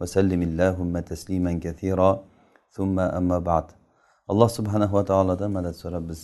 وسلم 0.00 0.40
اللهم 0.48 0.94
تسليما 1.12 1.52
كثيرا 1.64 2.10
ثم 2.76 2.96
أما 3.00 3.38
بعد 3.38 3.66
alloh 4.28 4.48
subhanahu 4.48 4.92
va 4.98 5.04
taolodan 5.04 5.50
madad 5.52 5.74
so'rab 5.82 6.04
biz 6.10 6.20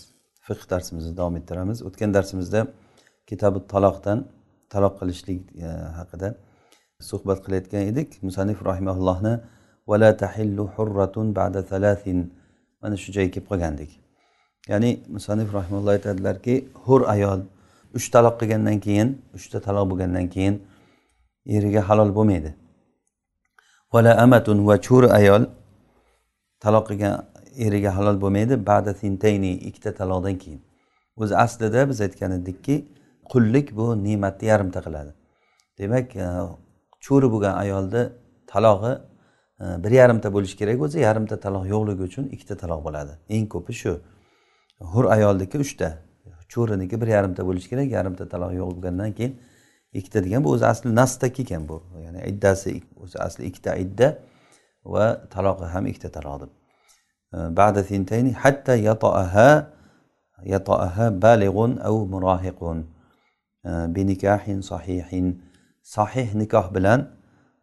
fiq 0.47 0.61
darsimizni 0.73 1.13
davom 1.17 1.35
ettiramiz 1.41 1.79
o'tgan 1.89 2.11
darsimizda 2.17 2.61
kitobi 3.29 3.59
taloqdan 3.73 4.19
taloq 4.73 4.95
qilishlik 5.01 5.41
e, 5.67 5.69
haqida 5.99 6.29
suhbat 7.11 7.39
qilayotgan 7.45 7.83
edik 7.91 8.09
musanif 8.29 8.59
rahimaullohni 8.71 9.35
vala 9.91 10.11
tahillu 10.23 10.65
hurratun 10.75 11.27
ba'da 11.39 11.61
thalathin 11.71 12.19
mana 12.83 12.97
shu 13.03 13.09
joyga 13.17 13.31
kelib 13.35 13.47
qolgandik 13.51 13.91
ya'ni 14.73 14.91
musanif 15.17 15.49
rahimalloh 15.59 15.93
aytadilarki 15.97 16.55
hur 16.85 17.01
ayol 17.15 17.41
uch 17.99 18.07
taloq 18.15 18.35
qilgandan 18.41 18.79
keyin 18.87 19.09
uchta 19.39 19.59
taloq 19.67 19.85
bo'lgandan 19.91 20.27
keyin 20.35 20.55
eriga 21.57 21.81
halol 21.89 22.11
bo'lmaydi 22.19 22.51
Vala 23.94 24.12
amatun 24.26 24.68
va 24.68 24.76
cho'ri 24.88 25.10
ayol 25.20 25.44
taloq 26.64 26.86
qilgan 26.90 27.14
eriga 27.68 27.92
halol 27.98 28.18
bo'lmaydi. 28.24 28.56
Ba'da 28.72 28.94
sintayni 28.94 29.52
ikkita 29.70 29.92
taloqdan 30.00 30.38
keyin. 30.44 30.62
O'zi 31.22 31.38
aslida 31.46 31.90
biz 31.90 32.02
aytgan 32.06 32.32
edikki 32.40 32.76
qullik 33.32 33.68
bu 33.78 33.86
ne'matni 34.08 34.46
yarimta 34.52 34.80
qiladi. 34.86 35.12
Demak 35.80 36.16
e, 36.16 36.28
cho'ri 37.06 37.28
bo'lgan 37.34 37.56
ayolni 37.64 38.04
talog'i 38.52 38.94
e, 39.64 39.66
bir 39.84 39.92
yarimta 40.02 40.34
bo'lishi 40.36 40.56
kerak 40.62 40.82
o'zi 40.86 41.00
yarimta 41.08 41.36
taloq 41.46 41.64
yo'qligi 41.74 42.04
uchun 42.10 42.26
ikkita 42.36 42.56
taloq 42.64 42.82
bo'ladi. 42.88 43.14
Eng 43.36 43.48
ko'pi 43.54 43.74
shu. 43.82 43.94
Hur 44.94 45.06
ayolniki 45.16 45.58
uchta 45.66 45.90
cho'riniki 46.54 47.02
bir 47.02 47.08
yarimta 47.08 47.46
bo'lishi 47.48 47.70
kerak 47.70 47.92
yarimta 47.98 48.26
taloq 48.34 48.52
yo'q 48.60 48.70
bo'lgandan 48.76 49.12
keyin 49.18 49.34
ikkita 49.99 50.25
degan 50.25 50.45
bu 50.45 50.51
o'zi 50.55 50.67
asli 50.73 50.95
nasda 51.01 51.33
kelgan 51.37 51.69
bu 51.71 51.83
ya'ni 52.05 52.21
iddasi 52.31 52.75
o'zi 53.03 53.17
asli 53.27 53.43
ikkita 53.51 53.77
idda 53.85 54.09
va 54.95 55.07
talog'i 55.35 55.67
ham 55.75 55.85
ikkita 55.91 56.11
taloq 56.17 56.41
deb 56.43 56.53
بعد 57.33 57.81
ثنتين 57.81 58.37
حتى 58.43 58.85
يطأها 58.85 59.49
يطأها 60.43 61.09
بالغ 61.09 61.57
أو 61.87 62.07
مراهق 62.07 62.61
بنكاح 63.65 64.45
صحيح 64.61 65.09
صحيح 65.83 66.29
nikoh 66.35 66.67
bilan 66.75 67.01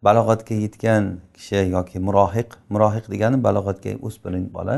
balog'atga 0.02 0.54
yetgan 0.54 1.20
kishi 1.34 1.68
yoki 1.76 1.98
murohiq 1.98 2.48
murohiq 2.72 3.04
degani 3.12 3.36
balog'atga 3.46 3.90
o'spirin 4.06 4.44
bola 4.56 4.76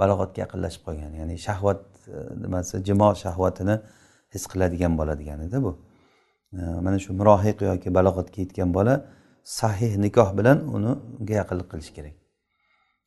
balog'atga 0.00 0.38
yaqinlashib 0.44 0.82
qolgan 0.86 1.12
ya'ni 1.20 1.36
shahvat 1.46 1.80
nimasi 2.42 2.74
jimo 2.88 3.08
shahvatini 3.24 3.76
his 4.32 4.44
qiladigan 4.52 4.92
bola 5.00 5.12
deganida 5.20 5.58
bu 5.64 5.70
Mana 6.53 6.99
shu 6.99 7.13
murohiq 7.19 7.61
yoki 7.61 7.89
balog'atga 7.97 8.41
yetgan 8.43 8.73
bola 8.73 8.93
sahih 9.43 9.97
nikoh 10.05 10.29
bilan 10.37 10.57
uni 10.75 10.91
unga 11.19 11.33
yaqinlik 11.41 11.67
qilish 11.71 11.91
kerak. 11.95 12.15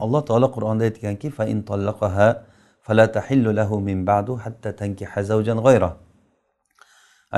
Alloh 0.05 0.23
taolo 0.28 0.48
qur'onda 0.56 0.84
aytganki 0.89 1.28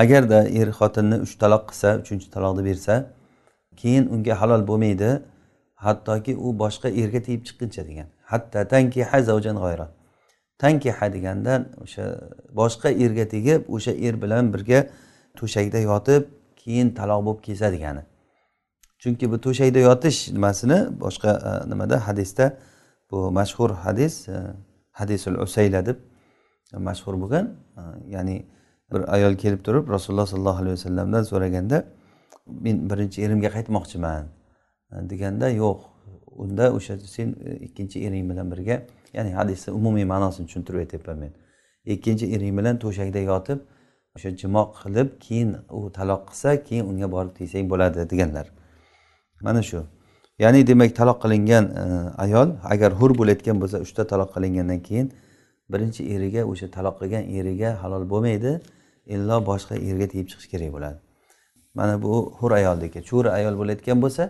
agarda 0.03 0.39
er 0.59 0.69
xotinni 0.79 1.17
uch 1.25 1.33
taloq 1.41 1.63
qilsa 1.69 1.89
uchinchi 2.01 2.27
taloqni 2.35 2.63
bersa 2.69 2.95
keyin 3.79 4.03
unga 4.13 4.33
halol 4.41 4.61
bo'lmaydi 4.69 5.09
hattoki 5.85 6.33
u 6.45 6.47
boshqa 6.61 6.89
erga 7.01 7.19
tegib 7.27 7.41
chiqquncha 7.47 7.81
degan. 7.89 8.07
Hatta 8.31 8.59
tankiha 8.73 9.17
zavjan 9.29 9.57
g'oyra 9.63 9.87
tankiha 10.63 11.07
deganda 11.15 11.53
o'sha 11.83 12.05
boshqa 12.59 12.89
erga 13.03 13.25
tegib 13.33 13.61
o'sha 13.75 13.91
er 14.07 14.15
bilan 14.23 14.43
birga 14.53 14.79
to'shakda 15.39 15.79
yotib 15.89 16.23
keyin 16.61 16.87
taloq 16.99 17.21
bo'lib 17.27 17.41
kelsa 17.47 17.67
degani 17.75 18.03
chunki 18.99 19.31
bu 19.31 19.37
to'shakda 19.45 19.79
yotish 19.79 20.19
nimasini 20.35 20.99
boshqa 21.03 21.31
e, 21.49 21.69
nimada? 21.69 22.07
Hadisda 22.07 22.57
bu 23.11 23.31
mashhur 23.31 23.69
hadis 23.69 24.29
e, 24.29 24.37
hadisul 24.91 25.35
usayla 25.45 25.85
deb 25.85 25.97
mashhur 26.73 27.13
bo'lgan 27.21 27.45
e, 27.77 27.81
ya'ni 28.15 28.45
bir 28.91 29.13
ayol 29.15 29.35
kelib 29.43 29.61
turib 29.65 29.89
rasululloh 29.89 30.27
sollallohu 30.27 30.61
alayhi 30.61 30.75
vasallamdan 30.77 31.23
so'raganda 31.23 31.77
men 32.47 32.89
birinchi 32.89 33.21
erimga 33.25 33.49
qaytmoqchiman 33.57 34.25
deganda 35.11 35.49
yo'q 35.49 35.79
unda 36.43 36.65
o'sha 36.77 36.97
sen 36.97 37.35
ikkinchi 37.67 37.97
ering 38.07 38.29
bilan 38.31 38.51
birga 38.51 38.81
ya'ni 39.13 39.31
hadisni 39.39 39.73
umumiy 39.73 40.05
ma'nosini 40.13 40.45
tushuntirib 40.47 40.79
aytyapman 40.79 41.17
men. 41.17 41.31
Ikkinchi 41.85 42.25
ering 42.35 42.57
bilan 42.59 42.79
to'shakda 42.79 43.19
yotib 43.31 43.59
o'sha 44.17 44.29
jimoq 44.41 44.69
qilib 44.81 45.09
keyin 45.25 45.49
u 45.77 45.79
taloq 45.97 46.21
qilsa 46.29 46.49
keyin 46.67 46.85
unga 46.91 47.07
borib 47.15 47.33
tegsang 47.39 47.65
bo'ladi 47.71 48.09
deganlar. 48.11 48.45
Mana 49.41 49.61
shu. 49.69 49.79
Ya'ni 50.43 50.67
demak 50.67 50.91
taloq 50.99 51.17
qilingan 51.23 51.65
e, 51.81 51.83
ayol 52.25 52.49
agar 52.73 52.91
hur 52.99 53.11
bo'layotgan 53.19 53.57
bo'lsa 53.61 53.77
uchta 53.85 54.03
taloq 54.11 54.29
qilingandan 54.35 54.79
keyin 54.87 55.07
birinchi 55.73 56.01
eriga 56.15 56.41
o'sha 56.51 56.67
taloq 56.77 56.95
qilgan 57.01 57.23
eriga 57.37 57.69
halol 57.81 58.03
bo'lmaydi 58.11 58.51
illo 59.15 59.37
boshqa 59.49 59.75
erga 59.89 60.07
tegib 60.11 60.27
chiqish 60.31 60.49
kerak 60.53 60.69
bo'ladi. 60.75 60.97
Mana 61.77 61.93
bu 62.03 62.13
hur 62.39 62.51
ayolniki 62.59 62.99
cho'ri 63.09 63.29
ayol 63.37 63.55
bo'layotgan 63.61 63.97
bo'lsa 64.03 64.23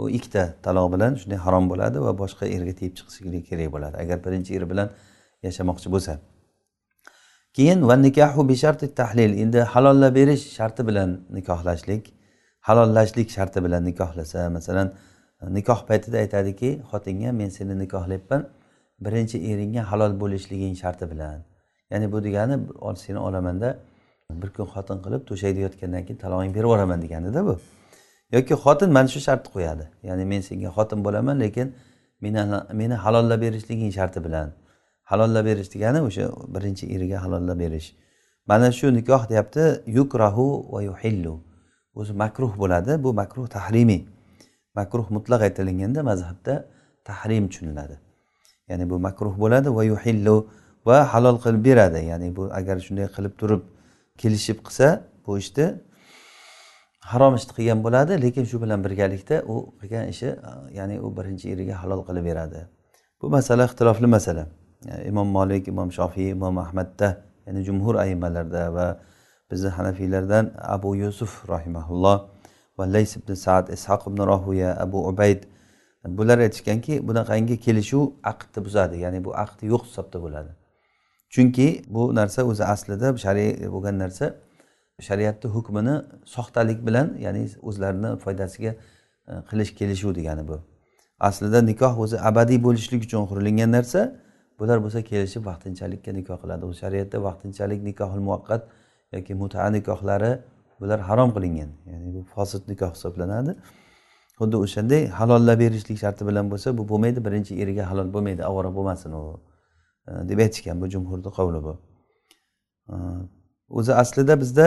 u 0.00 0.02
ikkita 0.16 0.42
taloq 0.66 0.86
bilan 0.94 1.12
shunday 1.20 1.38
harom 1.46 1.64
bo'ladi 1.72 1.96
va 2.06 2.12
boshqa 2.22 2.44
erga 2.56 2.74
tegib 2.80 2.94
chiqishi 2.98 3.40
kerak 3.48 3.68
bo'ladi. 3.74 3.94
Agar 4.02 4.18
birinchi 4.26 4.50
er 4.58 4.64
bilan 4.72 4.88
yashamoqchi 5.46 5.88
bo'lsa. 5.94 6.12
Keyin 7.56 7.88
va 7.88 7.96
nikohu 8.06 8.48
bisharti 8.48 8.86
tahlil 9.00 9.32
endi 9.42 9.60
halollab 9.72 10.14
berish 10.18 10.44
sharti 10.56 10.82
bilan 10.88 11.10
nikohlashlik 11.36 12.04
halollashlik 12.68 13.28
sharti 13.36 13.58
bilan 13.64 13.82
nikohlasa 13.90 14.40
masalan 14.56 14.88
nikoh 15.58 15.80
paytida 15.88 16.16
aytadiki 16.24 16.70
xotinga 16.90 17.30
men 17.32 17.48
seni 17.48 17.74
nikohlayapman 17.78 18.42
birinchi 19.04 19.38
eringga 19.50 19.82
halol 19.90 20.12
bo'lishliging 20.20 20.74
sharti 20.82 21.10
bilan. 21.10 21.38
Ya'ni 21.90 22.12
bu 22.12 22.24
degani 22.24 22.56
seni 22.96 23.18
olamanda 23.18 23.78
bir 24.30 24.50
kun 24.56 24.66
xotin 24.74 24.98
qilib 25.04 25.22
to'shakda 25.30 25.60
yotgandan 25.66 26.02
keyin 26.06 26.18
talog'ingni 26.24 26.54
berib 26.54 26.64
yuboraman 26.68 27.02
deganida 27.02 27.46
bu. 27.46 27.54
Yoki 28.32 28.54
xotin 28.64 28.90
mana 28.96 29.08
shu 29.08 29.20
shartni 29.20 29.50
qo'yadi. 29.56 29.84
Ya'ni 30.08 30.24
men 30.32 30.40
senga 30.40 30.70
xotin 30.76 31.04
bo'laman 31.06 31.36
lekin 31.44 31.74
meni 32.20 32.42
meni 32.80 32.94
halollab 33.04 33.40
berishliging 33.46 33.92
sharti 33.98 34.24
bilan. 34.26 34.48
Halollab 35.10 35.44
berish 35.46 35.68
degani 35.74 36.00
o'sha 36.08 36.24
birinchi 36.54 36.84
eriga 36.94 37.18
halollab 37.24 37.58
berish. 37.64 37.88
Mana 38.46 38.72
shu 38.72 38.86
nikoh 38.98 39.22
deyapti 39.30 39.64
yukrahu 39.98 40.46
va 40.72 40.80
yuhillu. 40.82 41.34
O'zi 41.94 42.12
makruh 42.12 42.52
bo'ladi 42.62 42.92
bu 43.04 43.10
makruh 43.20 43.46
tahrimiy 43.56 44.02
makruh 44.78 45.06
mutlaq 45.16 45.40
aytilganda 45.48 46.00
mazhabda 46.10 46.54
tahrim 47.08 47.48
tushuniladi. 47.48 47.96
Ya'ni 48.68 48.90
bu 48.90 48.96
makruh 48.98 49.34
bo'ladi 49.42 49.68
va 49.76 49.82
yuhillu 49.92 50.36
va 50.86 50.96
halol 51.12 51.36
qilib 51.44 51.62
beradi. 51.68 52.00
Ya'ni 52.10 52.36
bu 52.36 52.42
agar 52.58 52.76
shunday 52.86 53.06
qilib 53.16 53.34
turib 53.40 53.62
kelishib 54.20 54.58
qilsa 54.66 54.88
bu 55.26 55.38
ishni 55.42 55.66
harom 57.10 57.34
ishni 57.38 57.52
qilgan 57.58 57.78
bo'ladi 57.86 58.12
lekin 58.24 58.44
shu 58.50 58.56
bilan 58.62 58.80
birgalikda 58.86 59.36
u 59.52 59.56
qilgan 59.80 60.04
ishi 60.14 60.28
ya'ni 60.78 60.96
u 61.06 61.08
birinchi 61.16 61.46
eriga 61.54 61.74
halol 61.82 62.00
qilib 62.08 62.24
beradi. 62.30 62.60
Bu 63.20 63.26
masala 63.36 63.62
ixtilofli 63.68 64.08
masala. 64.16 64.44
Imom 65.10 65.28
molik 65.28 65.68
imom 65.68 65.92
shofiy 65.92 66.30
imom 66.30 66.58
ahmadda 66.58 67.08
ya'ni 67.46 67.64
jumhur 67.64 67.94
aymalarda 67.94 68.74
va 68.74 68.86
bizni 69.50 69.68
hanafiylardan 69.68 70.52
abu 70.76 70.96
yusuf 70.96 71.48
rahimaulloh 71.48 72.18
va 72.78 72.84
lays 72.94 73.16
ibn 73.16 73.34
saad 73.34 73.68
ishoq 73.76 74.02
ibn 74.10 74.20
rohuya 74.32 74.70
abu 74.84 75.08
ubayd 75.08 75.42
bular 76.04 76.38
aytishganki 76.38 77.08
bunaqangi 77.08 77.60
kelishuv 77.60 78.04
aqdni 78.22 78.64
buzadi 78.64 78.96
ya'ni 79.04 79.24
bu 79.24 79.30
aqd 79.44 79.62
yo'q 79.62 79.82
hisobda 79.88 80.22
bo'ladi. 80.22 80.52
Chunki 81.34 81.82
bu 81.88 82.14
narsa 82.14 82.44
o'zi 82.44 82.64
aslida 82.64 83.16
shariy 83.24 83.50
bo'lgan 83.74 83.98
narsa. 83.98 84.34
Shariatni 85.00 85.50
hukmini 85.50 85.94
soxtalik 86.24 86.86
bilan 86.86 87.16
ya'ni 87.18 87.48
o'zlarini 87.62 88.18
foydasiga 88.24 88.70
e, 89.28 89.32
qilish 89.50 89.74
kelishuv 89.78 90.14
degani 90.14 90.48
bu. 90.48 90.60
Aslida 91.20 91.62
nikoh 91.62 91.98
o'zi 92.04 92.20
abadiy 92.20 92.62
bo'lishlik 92.66 93.02
uchun 93.06 93.26
qurilgan 93.30 93.72
narsa. 93.72 94.00
Bular 94.58 94.78
bo'lsa 94.84 95.00
kelishib 95.10 95.42
vaqtinchalikka 95.50 96.10
nikoh 96.18 96.38
qiladi. 96.42 96.64
Shariatda 96.82 97.18
vaqtinchalik 97.28 97.80
nikohil 97.88 98.20
muvaqqat 98.28 98.62
yoki 99.14 99.32
muta 99.42 99.70
nikohlari 99.76 100.32
bular 100.80 101.00
harom 101.08 101.30
qilingan. 101.36 101.70
Ya'ni 101.92 102.08
bu 102.14 102.20
fosil 102.34 102.60
nikoh 102.72 102.90
hisoblanadi. 102.96 103.52
Xuddi 104.38 104.56
o'shanday 104.64 105.02
halollab 105.18 105.58
berishlik 105.64 105.98
sharti 106.04 106.22
bilan 106.28 106.46
bo'lsa 106.52 106.68
bu 106.78 106.82
bo'lmaydi 106.90 107.20
birinchi 107.26 107.52
eriga 107.62 107.84
halol 107.90 108.08
bo'lmaydi 108.14 108.42
ovora 108.50 108.70
bo'lmasin 108.78 109.12
u 109.20 109.22
e, 110.08 110.10
deb 110.28 110.38
aytishgan 110.44 110.76
bu 110.82 110.86
jumhurni 110.94 111.30
qavli 111.38 111.60
bu. 111.66 111.74
E, 112.92 112.94
o'zi 113.78 113.92
aslida 114.02 114.34
bizda 114.42 114.66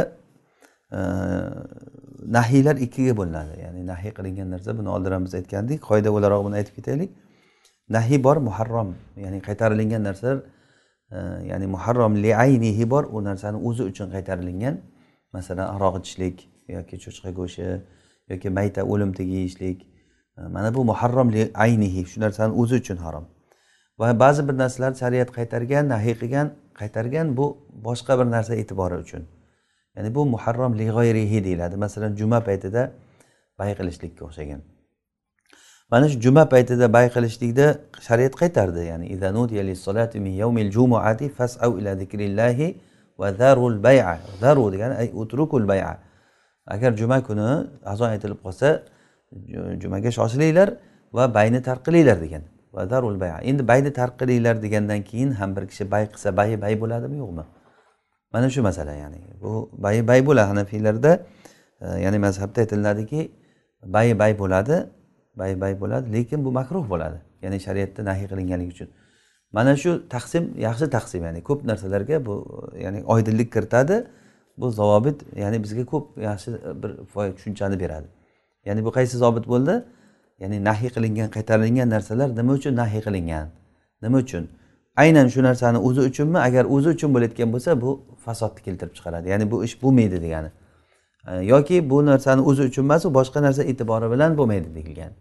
e, 0.97 0.99
nahiylar 2.37 2.75
ikkiga 2.85 3.13
bo'linadi. 3.19 3.53
Ya'ni 3.65 3.81
nahiy 3.91 4.11
qilingan 4.17 4.47
narsa 4.53 4.77
buni 4.79 4.89
oldin 4.95 5.11
ham 5.15 5.23
biz 5.27 5.33
aytgandik 5.39 5.79
qoida 5.89 6.09
o'laroq 6.17 6.41
buni 6.47 6.55
aytib 6.59 6.75
ketaylik. 6.79 7.11
Nahiy 7.89 8.23
bor 8.23 8.37
muharrom 8.37 8.95
ya'ni 9.15 9.41
qaytarilingan 9.47 10.03
narsalar 10.03 10.37
e, 11.11 11.19
ya'ni 11.51 11.67
muharrom 11.67 12.15
liaynihi 12.23 12.89
bor 12.89 13.03
u 13.03 13.23
narsani 13.23 13.57
o'zi 13.69 13.83
uchun 13.91 14.11
qaytarilingan 14.15 14.81
masalan 15.33 15.67
aroq 15.75 15.95
ichishlik 16.01 16.37
yoki 16.67 16.95
cho'chqa 17.03 17.31
go'shti 17.39 17.81
yoki 18.31 18.49
mayta 18.49 18.81
o'limtigi 18.83 19.33
yeyishlik 19.39 19.77
e, 20.37 20.41
mana 20.55 20.73
bu 20.75 20.83
muharrom 20.91 21.31
li 21.35 21.51
aynihi 21.65 22.05
shu 22.11 22.21
narsani 22.25 22.53
o'zi 22.61 22.75
uchun 22.83 22.97
harom. 23.05 23.25
Va 23.99 24.19
ba'zi 24.19 24.47
bir 24.47 24.55
narsalar 24.63 24.93
shariat 25.01 25.29
qaytargan 25.37 25.89
nahiy 25.93 26.15
qilgan 26.21 26.47
qaytargan 26.79 27.27
bu 27.37 27.45
boshqa 27.87 28.13
bir 28.19 28.27
narsa 28.35 28.53
e'tibori 28.61 28.95
uchun. 29.05 29.23
Ya'ni 29.95 30.09
bu 30.15 30.25
muharrom 30.33 30.73
li 30.79 30.85
g'oyrihi 30.97 31.43
deyiladi. 31.47 31.75
Masalan 31.85 32.11
juma 32.19 32.39
paytida 32.49 32.91
bay 33.59 33.71
qilishlikka 33.79 34.25
o'xshagan. 34.27 34.61
Mana 35.91 36.09
shu 36.09 36.19
juma 36.19 36.43
paytida 36.53 36.93
bay 36.93 37.09
qilishlikda 37.15 37.79
shariat 38.07 38.33
qaytardi. 38.41 38.81
Ya'ni 38.91 39.05
ila 39.13 39.27
va 43.19 43.33
zarul 43.33 43.83
bay'a. 43.83 44.19
Zaru 44.39 44.71
degani 44.71 44.95
ay 44.95 45.11
utrukul 45.13 45.67
bay'a. 45.67 45.97
Agar 46.67 46.91
juma 46.97 47.23
kuni 47.23 47.67
azon 47.85 48.09
aytilib 48.09 48.39
qolsa 48.45 48.83
jumaga 49.81 50.11
shoshilinglar 50.11 50.77
va 51.13 51.33
bayni 51.33 51.61
tark 51.61 51.85
qilinglar 51.85 52.21
degan 52.21 52.43
endi 53.49 53.67
bayni 53.67 53.93
tark 53.93 54.19
qilinglar 54.19 54.61
degandan 54.61 55.01
keyin 55.03 55.31
ham 55.31 55.55
bir 55.55 55.67
kishi 55.67 55.91
bay 55.91 56.05
qilsa 56.13 56.37
bayi 56.37 56.61
bay 56.61 56.81
bo'ladimi 56.81 57.17
yo'qmi? 57.17 57.43
Mana 58.33 58.49
shu 58.49 58.61
masala 58.61 58.93
ya'ni. 58.93 59.19
Bu 59.41 59.69
bayi 59.73 60.07
bay 60.07 60.25
bo'ladi 60.25 60.47
hanafiylarda 60.47 61.11
e, 61.81 61.87
ya'ni 62.03 62.19
mazhabda 62.19 62.61
aytiladiki 62.61 63.31
bayi 63.85 64.19
bay 64.19 64.39
bo'ladi. 64.39 64.77
Bay 65.39 65.61
bay 65.61 65.73
bo'ladi. 65.81 66.13
Lekin 66.13 66.45
bu 66.45 66.51
makruh 66.51 66.89
bo'ladi. 66.89 67.17
Ya'ni 67.41 67.59
shariatda 67.59 68.05
nahiy 68.05 68.27
qilinganligi 68.31 68.71
uchun. 68.75 68.89
Mana 69.51 69.75
shu 69.75 69.91
taqsim 70.09 70.43
yaxshi 70.67 70.85
taqsim 70.95 71.21
ya'ni 71.27 71.41
ko'p 71.43 71.59
narsalarga 71.69 72.25
bu 72.25 72.35
ya'ni 72.83 73.03
oydinlik 73.03 73.53
kiritadi. 73.53 74.07
Bu 74.57 74.71
zavobit 74.71 75.17
ya'ni 75.35 75.63
bizga 75.63 75.85
ko'p 75.85 76.05
yaxshi 76.29 76.49
bir 76.81 76.91
tushunchani 77.37 77.79
beradi. 77.79 78.07
Ya'ni 78.65 78.85
bu 78.85 78.89
qaysi 78.97 79.17
zobit 79.17 79.45
bo'ldi? 79.47 79.75
Ya'ni 80.39 80.57
nahiy 80.69 80.89
qilingan 80.95 81.29
qaytarilgan 81.35 81.89
narsalar 81.95 82.29
nima 82.39 82.53
uchun 82.59 82.73
nahiy 82.81 83.01
qilingan? 83.07 83.47
Nima 84.03 84.17
uchun? 84.17 84.43
Aynan 84.97 85.27
shu 85.27 85.43
narsani 85.43 85.77
o'zi 85.77 86.01
uchunmi? 86.09 86.39
Agar 86.47 86.65
o'zi 86.75 86.89
uchun 86.95 87.09
bo'layotgan 87.15 87.49
bo'lsa 87.53 87.81
bu 87.81 87.89
fasodni 88.25 88.61
keltirib 88.65 88.93
chiqaradi. 88.97 89.29
Ya'ni 89.33 89.45
bu 89.51 89.63
ish 89.67 89.75
bo'lmaydi 89.83 90.21
degani. 90.25 90.49
Yoki 91.53 91.89
bu 91.89 92.05
narsani 92.05 92.41
o'zi 92.49 92.63
uchun 92.69 92.83
emas 92.83 93.05
u 93.05 93.09
boshqa 93.19 93.39
narsa 93.45 93.63
e'tibori 93.71 94.07
bilan 94.13 94.37
bo'lmaydi 94.37 94.69
deyilgan. 94.75 95.11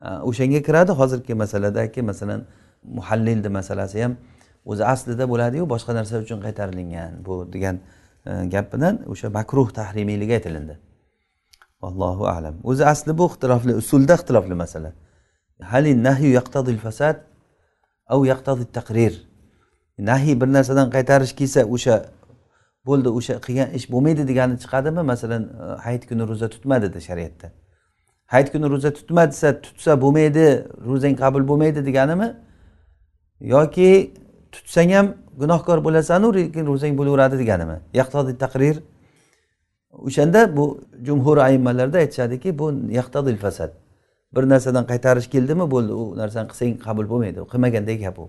O'shanga 0.00 0.62
kiradi. 0.62 0.92
Hozirgi 0.92 1.34
masaladagi 1.34 2.02
masalan 2.02 2.40
muhallilni 2.84 3.48
masalasi 3.48 4.02
ham 4.02 4.16
o'zi 4.70 4.84
aslida 4.84 5.24
bo'ladiyu 5.32 5.64
boshqa 5.74 5.94
narsa 5.98 6.18
uchun 6.24 6.40
qaytarilingan 6.46 7.12
bu 7.26 7.34
degan 7.52 7.76
e, 8.26 8.46
gap 8.54 8.72
bilan 8.74 8.94
o'sha 9.12 9.28
makruh 9.38 9.68
tahrimiyligi 9.78 10.34
aytilindi. 10.38 10.78
Allohu 11.88 12.24
alam. 12.26 12.54
O'zi 12.64 12.84
asli 12.92 13.18
bu 13.18 13.24
ixtilofli 13.30 13.74
usulda 13.82 14.14
ixtilofli 14.18 14.54
masala. 14.64 14.92
Hali 15.72 15.92
nahyu 16.02 16.30
yaqtadil 16.38 16.78
fasad 16.86 17.16
au 18.14 18.24
yaqtadi 18.32 18.64
taqrir 18.78 19.14
nahiy 20.10 20.34
bir 20.40 20.48
narsadan 20.56 20.88
qaytarish 20.96 21.32
kelsa 21.40 21.60
o'sha 21.74 21.96
bo'ldi 22.88 23.08
o'sha 23.18 23.34
qilgan 23.46 23.68
ish 23.78 23.86
bo'lmaydi 23.92 24.22
degani 24.30 24.54
chiqadimi? 24.62 25.02
Masalan 25.12 25.42
e, 25.62 25.64
hayit 25.84 26.02
kuni 26.08 26.22
ro'za 26.30 26.48
tutma 26.54 26.76
dedi 26.84 26.98
shariatda. 27.08 27.48
Hayit 28.32 28.52
kuni 28.52 28.66
ro'za 28.70 28.90
tutma 28.98 29.22
desa 29.30 29.48
tutsa 29.60 29.92
bo'lmaydi 30.02 30.46
ro'zang 30.88 31.14
qabul 31.22 31.42
bo'lmaydi 31.50 31.80
deganimi? 31.88 32.28
Yoki 33.40 33.90
tutsang 34.52 34.90
ham 34.96 35.06
gunohkor 35.40 35.78
bo'lasanu 35.86 36.28
lekin 36.38 36.64
ro'zang 36.70 36.94
bo'laveradi 36.98 37.36
deganimi? 37.42 37.76
Yaqtodi 38.00 38.32
taqrir. 38.44 38.76
O'shanda 40.08 40.40
bu 40.56 40.64
jumhur 41.06 41.36
ayimmalarda 41.46 41.98
aytishadiki 42.04 42.58
bu 42.58 42.66
yaqtodil 42.98 43.36
fasad. 43.44 43.70
Bir 44.34 44.44
narsadan 44.52 44.84
qaytarish 44.90 45.28
keldimi 45.34 45.66
bo'ldi 45.74 45.92
u 45.92 46.04
narsani 46.20 46.48
qilsang 46.50 46.72
qabul 46.86 47.06
bo'lmaydi 47.12 47.38
qilmagandek 47.52 47.98
gap 48.04 48.18
u. 48.24 48.26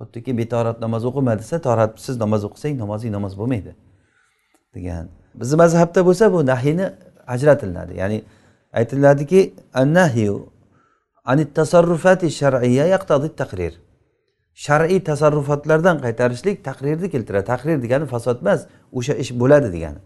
Xuddiki 0.00 0.32
betorat 0.40 0.80
namoz 0.84 1.04
o'qima 1.08 1.32
desa 1.40 1.56
toratsiz 1.66 2.16
namoz 2.24 2.42
o'qisang 2.48 2.74
namozing 2.82 3.12
namoz 3.16 3.32
bo'lmaydi 3.40 3.72
degan. 4.74 5.04
Bizni 5.40 5.56
mazhabda 5.62 6.00
bo'lsa 6.08 6.24
bu 6.34 6.38
nahiyni 6.52 6.86
ajratilinadi 7.34 7.92
ya'ni 8.00 8.18
aytiladiki 8.78 9.40
annahyu 9.74 10.34
anit 11.24 11.50
tasarrufati 11.54 12.26
yaqtadi 12.94 13.28
taqrir. 13.40 13.74
Shar'iy 14.64 15.00
tasarrufotlardan 15.10 15.96
qaytarishlik 16.04 16.64
taqrirni 16.68 17.08
keltiradi. 17.10 17.44
Taqrir 17.52 17.76
degani 17.84 18.06
fasod 18.14 18.38
emas 18.42 18.60
o'sha 18.92 19.14
ish 19.22 19.32
bo'ladi 19.40 19.68
degani. 19.76 20.00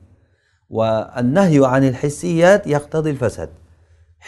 Va 0.77 0.91
annahyu 1.21 1.63
anil 1.67 1.97
hissiyat 2.03 2.63
yaqtadil 2.67 3.19
fasad 3.25 3.51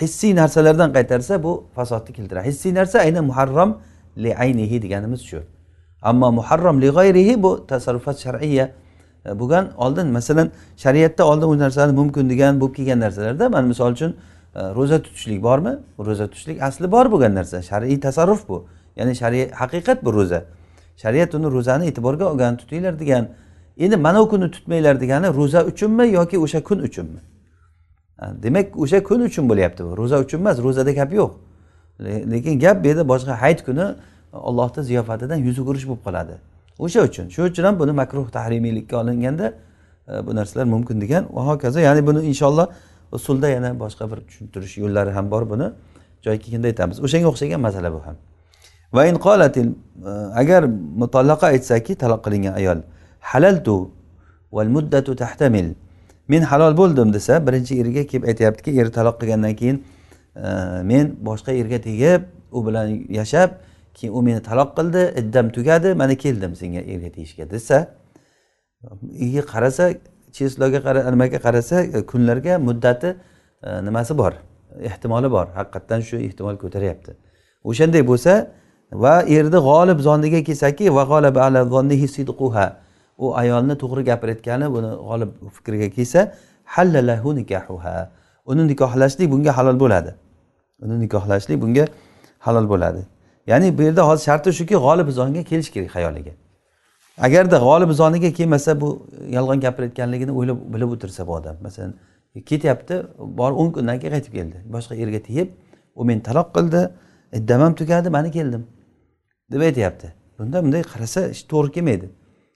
hissiy 0.01 0.33
narsalardan 0.41 0.91
qaytarsa 0.97 1.43
bu 1.43 1.53
fasodni 1.75 2.13
keltiradi. 2.17 2.47
Hissiy 2.51 2.75
narsa 2.75 2.99
aynan 2.99 3.25
muharram 3.25 3.71
li 4.17 4.31
aynihi 4.45 4.83
deganimiz 4.83 5.23
shu. 5.31 5.41
Ammo 6.03 6.33
muharram 6.39 6.81
li 6.81 6.89
g'ayrihi 6.97 7.43
bu 7.43 7.67
tasarrufat 7.67 8.17
shar'iya 8.25 8.71
bo'lgan 9.41 9.71
oldin 9.77 10.07
masalan 10.07 10.51
shariatda 10.77 11.25
oldin 11.25 11.47
u 11.47 11.59
narsani 11.59 11.93
mumkin 11.93 12.31
degan 12.31 12.61
bo'lib 12.61 12.75
kelgan 12.75 13.01
narsalarda 13.01 13.49
mana 13.49 13.67
misol 13.67 13.93
uchun 13.93 14.17
ro'za 14.55 15.03
tutishlik 15.03 15.43
bormi? 15.43 15.79
Ro'za 15.99 16.27
tutishlik 16.27 16.63
asli 16.63 16.93
bor 16.93 17.13
bo'lgan 17.13 17.35
narsa. 17.35 17.63
Shar'iy 17.63 18.01
tasarruf 18.01 18.49
bu. 18.49 18.67
Ya'ni 18.97 19.15
shariat 19.15 19.53
haqiqat 19.53 20.05
bu 20.05 20.15
ro'za. 20.15 20.45
Shariat 20.97 21.35
uni 21.35 21.51
ro'zani 21.51 21.87
e'tiborga 21.87 22.25
olgan 22.33 22.57
tutinglar 22.57 23.01
degan. 23.01 23.29
Endi 23.79 23.97
mana 23.97 24.23
u 24.23 24.29
kunni 24.29 24.51
tutmanglar 24.51 25.01
degani 25.01 25.27
ro'za 25.35 25.65
uchunmi 25.65 26.09
yoki 26.09 26.39
o'sha 26.39 26.63
kun 26.63 26.79
uchunmi? 26.79 27.21
Demak 28.43 28.79
o'sha 28.79 29.03
kun 29.03 29.21
uchun 29.21 29.49
bo'lyapti 29.49 29.85
bu. 29.85 29.97
Ro'za 29.97 30.19
uchun 30.19 30.39
emas 30.39 30.63
ro'zada 30.63 30.93
gap 30.93 31.13
yo'q. 31.13 31.31
Lekin 32.33 32.59
gap 32.59 32.85
bu 32.85 32.89
yerda 32.89 33.09
boshqa 33.09 33.41
hayit 33.43 33.65
kuni 33.65 33.87
ollohni 34.33 34.83
ziyofatidan 34.85 35.37
yuz 35.37 35.59
o'girish 35.59 35.87
bo'lib 35.89 36.03
qoladi. 36.05 36.35
O'sha 36.79 37.01
uchun 37.09 37.29
shuning 37.29 37.51
uchun 37.53 37.65
ham 37.65 37.79
buni 37.79 37.93
makruh 37.93 38.31
tahrimiylikka 38.31 38.97
olinganda 39.03 39.55
e, 40.09 40.27
bu 40.27 40.35
narsalar 40.35 40.65
mumkin 40.65 41.01
degan 41.01 41.25
va 41.33 41.47
hokazo. 41.47 41.81
Ya'ni 41.81 42.07
buni 42.07 42.21
inshaalloh 42.31 42.67
usulda 43.13 43.49
yana 43.49 43.71
boshqa 43.81 44.11
bir 44.11 44.19
tushuntirish 44.27 44.77
yo'llari 44.83 45.11
ham 45.11 45.31
bor 45.31 45.51
buni. 45.51 45.71
Joyi 46.25 46.39
kelganda 46.39 46.67
aytamiz. 46.73 47.01
O'shanga 47.07 47.29
o'xshagan 47.33 47.61
masala 47.61 47.93
bu 47.93 48.01
ham. 48.07 48.17
Va 48.95 49.07
in 49.07 49.17
qolatil 49.27 49.69
e, 49.71 50.11
agar 50.43 50.63
mutallaqa 51.03 51.47
aytsaki 51.55 51.95
taloq 52.03 52.21
qilingan 52.27 52.55
ayol 52.61 52.79
halaltu 53.21 53.91
val 54.53 54.69
muddatu 54.77 55.17
tahtamil. 55.17 55.75
Men 56.29 56.43
halol 56.43 56.77
bo'ldim 56.77 57.13
desa 57.13 57.41
birinchi 57.47 57.81
eriga 57.83 58.07
kelib 58.11 58.29
aytyaptiki 58.31 58.71
eri 58.81 58.91
taloq 58.99 59.17
qilgandan 59.21 59.55
keyin 59.61 59.83
e, 60.37 60.49
men 60.91 61.17
boshqa 61.29 61.53
erga 61.53 61.79
tegib 61.89 62.23
u 62.53 62.67
bilan 62.67 62.87
yashab 63.19 63.51
keyin 63.95 64.13
u 64.15 64.23
meni 64.23 64.43
taloq 64.43 64.77
qildi 64.79 65.03
iddam 65.21 65.51
tugadi 65.57 65.95
mana 65.95 66.15
keldim 66.25 66.57
senga 66.57 66.81
erga 66.93 67.11
tegishga 67.17 67.51
desa 67.51 67.79
uyga 69.25 69.43
qarasa 69.53 69.95
chesloga 70.37 70.79
nimaga 71.11 71.39
qarasa 71.47 71.83
e, 71.83 72.07
kunlarga 72.11 72.59
muddati 72.59 73.17
e, 73.63 73.85
nimasi 73.85 74.19
bor? 74.19 74.33
Ehtimoli 74.81 75.31
bor. 75.31 75.47
Haqiqatdan 75.59 76.01
shu 76.09 76.17
ehtimol 76.17 76.57
ko'taryapti. 76.63 77.13
O'shanday 77.65 78.03
bo'lsa 78.11 78.33
va 78.93 79.15
erni 79.23 79.59
g'olib 79.69 79.99
zondiga 80.09 80.41
kelsaki 80.49 80.85
u 83.19 83.37
ayolni 83.37 83.75
to'g'ri 83.83 84.03
gapirayotgani 84.11 84.67
buni 84.75 84.91
g'olib 85.09 85.31
fikriga 85.57 85.89
kelsa 85.97 86.21
hallalahu 86.65 87.37
nikahuha. 87.37 88.11
Uni 88.47 88.69
nikohlashlik 88.69 89.31
bunga 89.31 89.57
halol 89.59 89.77
bo'ladi. 89.81 90.15
Uni 90.85 91.01
nikohlashlik 91.05 91.63
bunga 91.63 91.85
halol 92.39 92.67
bo'ladi. 92.73 93.03
Ya'ni 93.47 93.79
bu 93.79 93.83
yerda 93.83 94.09
hozir 94.09 94.25
sharti 94.25 94.53
shuki 94.59 94.75
g'olib 94.75 95.09
zonga 95.19 95.43
kelish 95.51 95.71
kerak 95.75 95.91
xayoliga. 95.97 96.33
Agarda 97.19 97.57
g'olib 97.57 97.91
zoniga 97.93 98.33
kelmasa 98.33 98.81
bu 98.81 99.07
yolg'on 99.29 99.61
gapirayotganligini 99.61 100.31
o'ylab 100.31 100.59
bilib 100.75 100.91
o'tirsa 100.95 101.27
bu 101.27 101.33
odam. 101.33 101.57
Masalan 101.63 101.95
ketyapti 102.47 103.03
borib 103.19 103.57
o'n 103.57 103.73
kundan 103.73 104.01
keyin 104.01 104.13
qaytib 104.15 104.33
keldi. 104.33 104.57
Boshqa 104.73 104.95
erga 104.95 105.23
tegib 105.23 105.49
u 105.95 106.05
meni 106.05 106.23
taloq 106.23 106.49
qildi 106.57 106.91
iddam 107.33 107.61
ham 107.61 107.75
tugadi 107.75 108.11
mana 108.11 108.31
keldim 108.31 108.67
deb 109.53 109.61
aytyapti. 109.61 110.13
Bunda 110.39 110.65
bunday 110.65 110.83
qarasa 110.83 111.29
ish 111.29 111.43
to'g'ri 111.53 111.73
kelmaydi. 111.73 112.07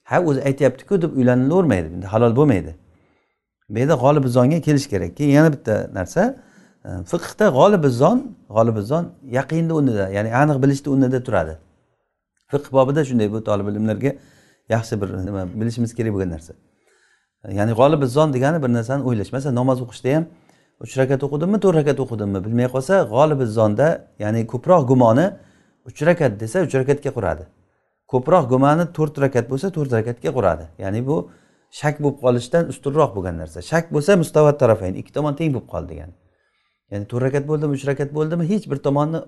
Ha 0.04 0.20
o'zi 0.22 0.40
aytyaptiku 0.48 1.02
deb 1.02 1.12
uylanilavermaydi 1.18 1.92
bunda 1.92 2.12
halol 2.12 2.36
bo'lmaydi. 2.36 2.75
Bu 3.68 3.78
yerda 3.78 3.94
g'olibizonga 3.94 4.60
kelish 4.60 4.88
kerak. 4.92 5.16
Keyin 5.16 5.32
yana 5.32 5.52
bitta 5.52 5.90
narsa 5.98 6.22
e, 6.84 6.90
fiqhda 7.12 7.46
g'olibizon 7.58 8.18
g'olibizon 8.56 9.04
yaqinni 9.38 9.72
o'rnida 9.78 10.04
ya'ni 10.16 10.30
aniq 10.42 10.62
bilishni 10.62 10.88
o'rnida 10.92 11.22
turadi. 11.26 11.54
Fiqh 12.52 12.72
bobida 12.76 13.04
shunday 13.08 13.32
bu 13.32 13.44
tolib 13.48 13.66
ilmlarga 13.72 14.12
yaxshi 14.75 15.00
bir 15.00 15.08
nima 15.28 15.42
bilishimiz 15.61 15.94
kerak 15.94 16.12
bo'lgan 16.14 16.30
narsa. 16.37 16.52
Ya'ni 17.58 17.73
g'olibizon 17.80 18.32
degani 18.35 18.62
bir 18.62 18.70
narsani 18.78 19.02
o'ylash 19.08 19.32
masalan 19.32 19.54
namoz 19.61 19.78
o'qishda 19.85 20.14
ham 20.16 20.25
uch 20.85 20.94
rakat 21.00 21.20
o'qidimmi 21.26 21.58
to'rt 21.64 21.76
rakat 21.80 21.99
o'qidimmi 22.04 22.38
bilmay 22.46 22.68
qolsa 22.75 22.94
g'olibizonda 23.12 23.87
ya'ni 24.25 24.40
ko'proq 24.52 24.82
gumoni 24.90 25.26
uch 25.88 25.99
rakat 26.08 26.32
desa 26.40 26.62
uch 26.66 26.75
rakatga 26.80 27.11
quradi. 27.16 27.44
Ko'proq 28.12 28.44
gumoni 28.52 28.85
to'rt 28.96 29.14
rakat 29.25 29.44
bo'lsa 29.50 29.66
to'rt 29.76 29.92
rakatga 29.99 30.30
quradi. 30.37 30.64
Ya'ni 30.85 31.00
bu 31.08 31.16
shak 31.80 31.96
bo'lib 32.02 32.18
qolishdan 32.25 32.62
ustunroq 32.73 33.11
bo'lgan 33.16 33.37
narsa. 33.42 33.58
Shak 33.70 33.85
bo'lsa 33.94 34.16
mustavat 34.23 34.56
tarafayn 34.62 34.94
ikki 35.00 35.12
tomon 35.16 35.35
teng 35.38 35.50
bo'lib 35.54 35.68
qoldi 35.75 35.88
degani. 35.92 36.14
Ya'ni 36.92 37.04
to'rt 37.11 37.23
rakat 37.26 37.44
bo'ldimi 37.50 37.73
uch 37.78 37.85
rakat 37.90 38.11
bo'ldimi 38.16 38.44
hech 38.52 38.64
bir 38.70 38.78
tomonni 38.87 39.18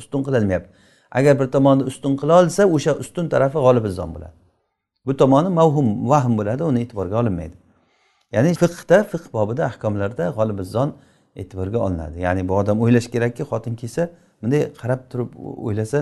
ustun 0.00 0.20
qilolmayapti. 0.26 0.70
Agar 1.18 1.34
bir 1.40 1.48
tomonni 1.56 1.84
ustun 1.90 2.12
qila 2.20 2.34
olsa 2.42 2.62
o'sha 2.76 2.92
ustun 3.02 3.28
tarafi 3.32 3.58
g'olibizon 3.66 4.10
bo'ladi. 4.14 4.34
Bu 5.06 5.16
tomoni 5.16 5.48
mavhum 5.48 6.08
vahm 6.10 6.38
bo'ladi 6.38 6.62
uni 6.70 6.80
e'tiborga 6.84 7.16
olinmaydi. 7.22 7.56
Ya'ni 8.32 8.54
fiqda 8.54 9.04
fiq 9.12 9.24
bobida 9.36 9.62
ahkomlarda 9.70 10.24
g'olibizzon 10.38 10.88
e'tiborga 11.36 11.78
olinadi. 11.86 12.20
Ya'ni 12.26 12.48
bu 12.48 12.54
odam 12.60 12.80
o'ylashi 12.84 13.10
kerakki 13.14 13.42
xotin 13.50 13.74
kelsa 13.80 14.02
bunday 14.42 14.60
qarab 14.80 15.00
turib 15.10 15.30
o'ylasa 15.68 15.98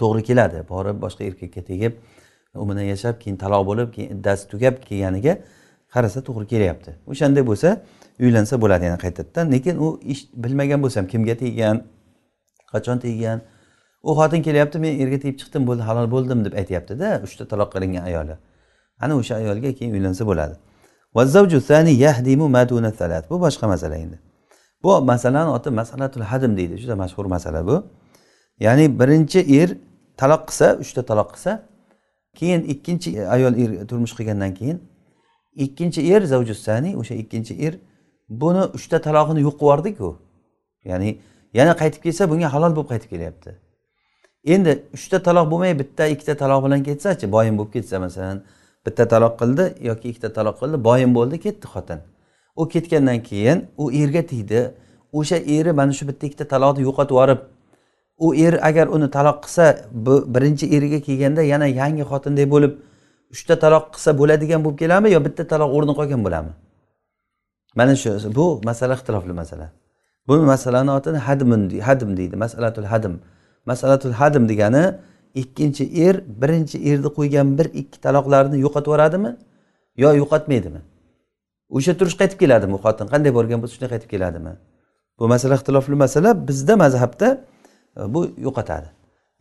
to'g'ri 0.00 0.22
keladi. 0.28 0.58
Borib 0.72 0.96
boshqa 1.04 1.22
erkakka 1.28 1.62
tegib 1.70 1.92
u 2.54 2.68
bilan 2.68 2.84
yashab 2.92 3.14
keyin 3.22 3.36
taloq 3.36 3.62
bo'lib 3.70 3.88
keyin 3.94 4.10
iddasi 4.16 4.48
tugab 4.52 4.74
kelganiga 4.88 5.34
qarasa 5.94 6.20
to'g'ri 6.28 6.46
kelyapti. 6.52 6.90
O'shanday 7.10 7.42
bo'lsa 7.50 7.68
uylansa 8.24 8.54
bo'ladi 8.62 8.84
yana 8.88 8.98
qaytadan. 9.04 9.52
Lekin 9.54 9.76
u 9.86 9.88
ish 10.12 10.22
bilmagan 10.44 10.82
bo'lsa 10.84 10.96
ham 11.00 11.08
kimga 11.12 11.34
teggan 11.42 11.76
qachon 12.72 12.98
teggan 13.04 13.38
u 14.02 14.14
xotin 14.18 14.42
kelyapti 14.42 14.78
men 14.78 15.00
erga 15.00 15.18
tegib 15.22 15.38
chiqdim 15.40 15.66
bo'ldi 15.68 15.82
halol 15.88 16.10
bo'ldim 16.14 16.44
deb 16.44 16.54
aytyaptida 16.60 17.20
uchta 17.26 17.44
taloq 17.48 17.72
qilingan 17.74 18.04
ayoli. 18.10 18.34
Ana 19.00 19.14
o'sha 19.20 19.34
ayolga 19.34 19.70
keyin 19.78 19.92
uylansa 19.94 20.26
bo'ladi. 20.26 20.54
Bu 23.30 23.40
boshqa 23.44 23.66
masala 23.66 23.96
endi. 23.96 24.18
Bu 24.82 25.00
masalani 25.02 25.50
oti 25.50 25.70
masalatul 25.70 26.20
hadim 26.30 26.56
deydi 26.56 26.76
juda 26.82 26.96
mashhur 26.96 27.24
masala 27.24 27.66
bu. 27.66 27.76
Ya'ni 28.60 29.00
birinchi 29.00 29.40
er 29.60 29.68
taloq 30.16 30.42
qilsa 30.48 30.66
uchta 30.82 31.02
taloq 31.02 31.28
qilsa 31.34 31.62
keyin 32.34 32.62
ikkinchi 32.62 33.28
ayol 33.28 33.54
er 33.62 33.86
turmush 33.88 34.14
qilgandan 34.18 34.54
keyin 34.54 34.78
ikkinchi 35.64 36.00
er 36.14 36.22
zavjusani 36.32 36.96
o'sha 37.00 37.14
ikkinchi 37.14 37.54
er 37.66 37.74
buni 38.28 38.62
uchta 38.76 38.96
talog'ini 39.06 39.40
yo'q 39.46 39.56
qilib 39.58 39.62
yubordiku. 39.62 40.08
Ya'ni 40.84 41.10
yana 41.58 41.72
qaytib 41.80 42.00
kelsa 42.02 42.22
bunga 42.30 42.48
halol 42.54 42.72
bo'lib 42.76 42.90
qaytib 42.92 43.10
kelyapti. 43.14 43.50
Endi 44.44 44.82
uchta 44.94 45.22
taloq 45.22 45.50
bo'lmay 45.50 45.78
bitta 45.78 46.06
ikkita 46.06 46.34
taloq 46.42 46.64
bilan 46.64 46.82
ketsachi 46.88 47.32
boyim 47.32 47.58
bo'lib 47.58 47.72
ketsa 47.72 47.98
masalan 47.98 48.42
bitta 48.86 49.08
taloq 49.08 49.34
qildi 49.40 49.64
yoki 49.88 50.08
ikkita 50.10 50.32
taloq 50.32 50.56
qildi 50.60 50.84
boyim 50.84 51.14
bo'ldi 51.14 51.36
ketdi 51.46 51.66
xotin. 51.74 52.00
U 52.56 52.68
ketgandan 52.68 53.22
keyin 53.22 53.58
u 53.78 53.92
erga 53.92 54.22
tegdi. 54.32 54.60
O'sha 55.12 55.36
eri 55.36 55.72
mana 55.72 55.92
shu 55.92 56.08
bitta 56.08 56.26
ikkita 56.26 56.44
taloqni 56.52 56.82
yo'qotib 56.88 57.14
yuborib 57.14 57.40
u 58.18 58.34
er 58.34 58.54
agar 58.68 58.86
uni 58.86 59.10
taloq 59.10 59.38
qilsa 59.44 59.64
bu 59.92 60.14
birinchi 60.34 60.66
eriga 60.76 61.00
kelganda 61.06 61.42
yana 61.42 61.66
yangi 61.66 62.04
xotinday 62.10 62.46
bo'lib 62.54 62.72
uchta 63.34 63.54
taloq 63.64 63.84
qilsa 63.94 64.10
bo'ladigan 64.20 64.60
bo'lib 64.64 64.78
keladimi 64.82 65.10
yo 65.16 65.20
bitta 65.26 65.44
taloq 65.52 65.70
o'rni 65.76 65.92
qolgan 65.98 66.20
bo'ladimi? 66.26 66.52
Mana 67.78 67.94
shu 68.02 68.10
bu 68.38 68.46
masala 68.68 68.94
ixtilofli 68.98 69.32
masala. 69.42 69.66
Bu 70.28 70.34
masalani 70.52 70.90
otini 70.98 71.18
hadmun 71.28 71.62
hadm 71.88 72.10
deydi 72.18 72.36
masalatul 72.44 72.88
hadm. 72.92 73.14
Masalatul 73.66 74.12
hadm 74.20 74.48
degani 74.48 74.84
ikkinchi 75.34 75.84
er 76.06 76.20
birinchi 76.42 76.78
erni 76.90 77.10
qo'ygan 77.18 77.58
bir 77.58 77.66
ikki 77.80 77.98
taloqlarni 78.00 78.56
yo'qotib 78.64 78.90
yuboradimi 78.90 79.36
yo 79.96 80.10
yo'qotmaydimi? 80.20 80.80
O'sha 81.70 81.94
turish 81.98 82.16
qaytib 82.20 82.38
keladimi 82.42 82.74
u 82.74 82.80
xotin? 82.84 83.06
Qanday 83.12 83.32
borgan 83.38 83.62
bo'lsa 83.62 83.74
shunday 83.76 83.90
qaytib 83.94 84.10
keladimi? 84.14 84.52
Bu 85.18 85.28
masala 85.28 85.54
ixtilofli 85.58 85.94
masala. 86.04 86.30
Bizda 86.48 86.76
mazhabda 86.76 87.28
e, 87.96 88.14
bu 88.14 88.20
yo'qotadi. 88.46 88.88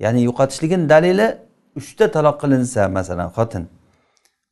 Ya'ni 0.03 0.21
yo'qotishligini 0.29 0.89
dalili 0.93 1.27
uchta 1.79 2.05
taloq 2.15 2.35
qilinsa 2.43 2.87
masalan 2.97 3.29
xotin. 3.37 3.63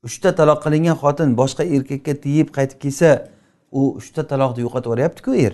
Uchta 0.07 0.29
taloq 0.39 0.59
qilingan 0.65 0.97
xotin 1.03 1.37
boshqa 1.41 1.63
erkakka 1.75 2.13
tegib 2.25 2.49
qaytib 2.57 2.79
kelsa 2.83 3.09
u 3.71 3.81
uchta 3.99 4.21
taloqni 4.31 4.65
yo'qotib 4.65 4.89
yuboryaptiku 4.89 5.31
er. 5.45 5.53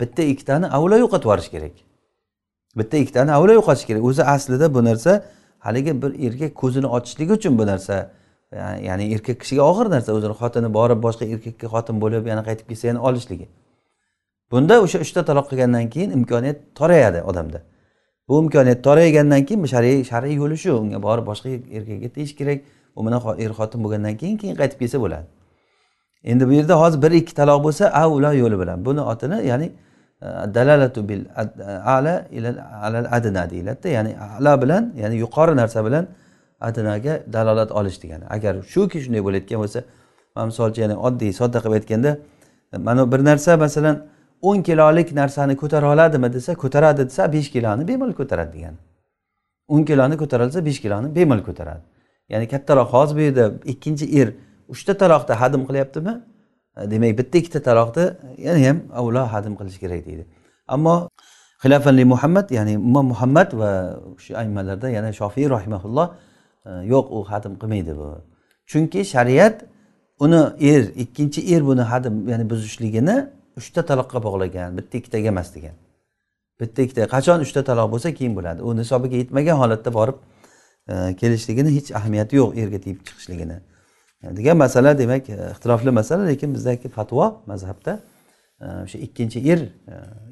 Bitta 0.00 0.22
ikkitani 0.32 0.66
avvalo 0.76 0.96
yo'qotib 1.04 1.26
yuborish 1.28 1.50
kerak. 1.54 1.74
Bitta 2.76 2.96
ikkitani 2.96 3.32
avvalo 3.32 3.52
yo'qotish 3.52 3.86
kerak. 3.86 4.04
O'zi 4.04 4.24
aslida 4.24 4.74
bu 4.74 4.84
narsa 4.84 5.24
haligi 5.58 6.02
bir 6.02 6.10
erkak 6.26 6.54
ko'zini 6.54 6.86
ochishligi 6.86 7.32
uchun 7.32 7.58
bu 7.58 7.66
narsa. 7.66 8.10
Ya'ni 8.88 9.14
erkak 9.14 9.40
kishiga 9.40 9.62
og'ir 9.62 9.90
narsa. 9.90 10.12
O'zini 10.12 10.34
xotini 10.40 10.74
borib 10.74 11.02
boshqa 11.06 11.24
erkakka 11.34 11.66
xotin 11.74 12.00
bo'lib 12.02 12.26
yana 12.26 12.42
qaytib 12.48 12.66
kelsa 12.68 12.88
yana 12.88 13.00
olishligi. 13.08 13.48
Bunda 14.50 14.80
o'sha 14.84 14.98
uchta 15.04 15.24
taloq 15.28 15.46
qilgandan 15.50 15.90
keyin 15.94 16.10
imkoniyat 16.18 16.58
torayadi 16.78 17.22
odamda. 17.30 17.62
Bu 18.28 18.42
imkoniyat 18.42 18.84
toraygandan 18.84 19.44
keyin 19.48 19.64
shar'iy 19.74 20.04
shar'iy 20.10 20.34
yo'li 20.42 20.56
shu. 20.64 20.72
Unga 20.82 21.02
borib 21.02 21.24
boshqa 21.30 21.48
erkakka 21.78 22.08
tegish 22.16 22.34
kerak. 22.40 22.58
U 22.96 23.06
bilan 23.06 23.20
er 23.44 23.50
xotin 23.58 23.84
bo'lgandan 23.84 24.16
keyin 24.20 24.36
keyin 24.36 24.56
qaytib 24.60 24.78
kelsa 24.82 24.98
bo'ladi. 25.04 25.26
Endi 26.24 26.48
bu 26.48 26.52
yerda 26.52 26.80
hozir 26.80 27.02
bir 27.02 27.10
ikki 27.10 27.34
taloq 27.40 27.60
bo'lsa 27.66 27.84
avlo 28.02 28.32
yo'li 28.42 28.56
bilan. 28.62 28.84
Buni 28.84 29.00
otini 29.00 29.46
ya'ni 29.50 29.72
dalalatu 30.56 31.08
bil 31.08 31.22
ala 31.84 32.26
ila 32.30 32.48
alal 32.82 33.06
adna 33.10 33.50
deyiladida 33.50 33.88
ya'ni 33.88 34.12
ala 34.38 34.62
bilan 34.62 34.92
ya'ni 34.96 35.16
yuqori 35.24 35.56
narsa 35.56 35.84
bilan 35.86 36.06
adnaga 36.60 37.22
dalolat 37.32 37.70
olish 37.72 38.02
degani. 38.02 38.24
Agar 38.30 38.54
shuki 38.72 38.98
shunday 39.04 39.22
bo'layotgan 39.26 39.58
bo'lsa 39.62 39.80
man 40.36 40.46
misol 40.50 40.70
uchun 40.70 40.90
oddiy 41.08 41.32
sodda 41.40 41.58
qilib 41.64 41.76
aytganda 41.80 42.10
mana 42.86 43.12
bir 43.12 43.20
narsa 43.30 43.56
masalan 43.56 43.96
o'n 44.42 44.62
kilolik 44.68 45.12
narsani 45.20 45.56
ko'tara 45.62 45.86
oladimi 45.94 46.32
desa 46.36 46.54
ko'taradi 46.54 47.02
desa 47.08 47.32
besh 47.32 47.48
kiloni 47.54 47.88
bemalol 47.88 48.14
ko'taradi 48.20 48.52
degani. 48.56 48.78
o'n 49.68 49.82
kiloni 49.84 50.16
ko'tara 50.22 50.44
olsa 50.46 50.64
besh 50.68 50.80
kiloni 50.84 51.08
bemalol 51.14 51.44
ko'taradi. 51.48 51.82
Ya'ni 52.32 52.46
kattaroq 52.48 52.88
hozir 52.94 53.16
bu 53.16 53.20
yerda 53.20 53.44
ikkinchi 53.72 54.04
er 54.20 54.28
uchta 54.68 54.92
taloqda 55.02 55.40
hadim 55.40 55.62
qilyaptimi? 55.68 56.14
Э, 56.78 56.90
demak 56.90 57.18
bitta 57.18 57.38
ikkita 57.38 57.62
taloqni 57.62 58.04
yana 58.38 58.68
ham 58.68 58.78
avvalo 58.98 59.22
hadim 59.32 59.54
qilish 59.56 59.78
kerak 59.82 60.06
deydi. 60.06 60.24
Ammo 60.68 61.08
xilafanli 61.62 62.04
muhammad 62.04 62.50
ya'ni 62.50 62.72
imom 62.72 63.06
muhammad 63.12 63.52
va 63.60 63.70
shu 64.24 64.36
aymalarda 64.42 64.88
yana 64.96 65.12
shofiy 65.20 65.46
rahimaulloh 65.56 66.06
e, 66.66 66.70
yo'q 66.92 67.06
u 67.16 67.18
hadim 67.30 67.52
qilmaydi 67.60 67.92
bu. 68.00 68.08
Chunki 68.70 69.00
shariat 69.14 69.56
uni 70.24 70.40
er 70.70 70.82
ikkinchi 71.04 71.40
er 71.54 71.62
buni 71.70 71.84
hadim 71.92 72.14
ya'ni 72.32 72.44
buzishligini 72.50 73.16
uchta 73.60 73.80
taloqqa 73.90 74.18
bog'lagan 74.26 74.76
bitta 74.78 74.94
ikkitaga 75.00 75.28
emas 75.34 75.48
degan. 75.56 75.74
Bitta 76.60 76.78
ikkita 76.86 77.02
qachon 77.14 77.38
uchta 77.46 77.60
taloq 77.70 77.88
bo'lsa 77.94 78.08
keyin 78.18 78.34
bo'ladi. 78.38 78.60
U 78.68 78.70
nisobiga 78.80 79.16
yetmagan 79.22 79.56
holatda 79.62 79.90
borib 79.98 80.18
e, 80.92 80.94
kelishligini 81.20 81.70
hech 81.76 81.88
ahamiyati 81.98 82.34
yo'q 82.40 82.50
erga 82.62 82.78
tegib 82.84 83.00
chiqishligini. 83.08 83.58
Degan 84.22 84.56
masala 84.56 84.98
demak 84.98 85.28
e, 85.30 85.50
ixtilofli 85.52 85.90
masala 85.90 86.26
lekin 86.26 86.54
bizdagi 86.54 86.88
fatvo 86.88 87.42
mazhabda 87.46 88.00
e, 88.60 88.66
o'sha 88.84 88.98
ikkinchi 88.98 89.38
er 89.52 89.60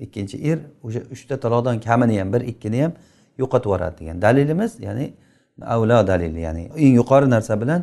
ikkinchi 0.01 0.37
er 0.51 0.59
o'sha 0.83 1.01
uchta 1.15 1.41
taloqdan 1.45 1.81
kamini 1.81 2.19
ham 2.21 2.33
bir 2.33 2.41
ikkini 2.41 2.83
ham 2.83 2.93
yo'qotib 3.39 3.69
yuboradi 3.71 3.97
degan 4.01 4.23
dalilimiz 4.23 4.81
ya'ni 4.81 5.15
avlo 5.63 6.07
dalil 6.07 6.35
ya'ni 6.37 6.65
eng 6.77 6.95
yuqori 7.01 7.31
narsa 7.31 7.61
bilan 7.61 7.83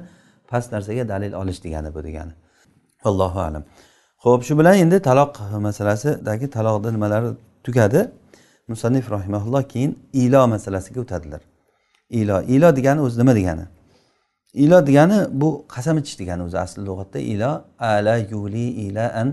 past 0.54 0.72
narsaga 0.72 1.08
dalil 1.10 1.34
olish 1.34 1.64
degani 1.64 1.96
bu 1.96 2.04
degani. 2.04 2.34
Allohu 3.04 3.40
alam. 3.40 3.64
Ho'p 4.18 4.44
shu 4.44 4.60
bilan 4.60 4.76
endi 4.84 4.98
taloq 5.10 5.34
masalasidagi 5.68 6.48
taloqni 6.50 6.92
nimalari 6.94 7.30
tugadi? 7.64 8.12
Musannif 8.68 9.12
rahimaulloh 9.12 9.64
keyin 9.74 9.92
ilo 10.14 10.48
masalasiga 10.48 11.02
o'tadilar. 11.02 11.42
Ilo 12.10 12.38
ilo 12.56 12.76
degani 12.76 13.02
o'zi 13.02 13.20
nima 13.22 13.34
degani? 13.40 13.66
Ilo 14.54 14.86
degani 14.88 15.20
bu 15.42 15.66
qasam 15.74 15.98
ichish 16.02 16.18
degani 16.22 16.44
o'zi 16.48 16.58
asli 16.66 16.82
lug'atda 16.88 17.20
ilo 17.34 17.52
ala 17.80 18.16
yuli 18.18 18.68
ila 18.86 19.06
an 19.22 19.30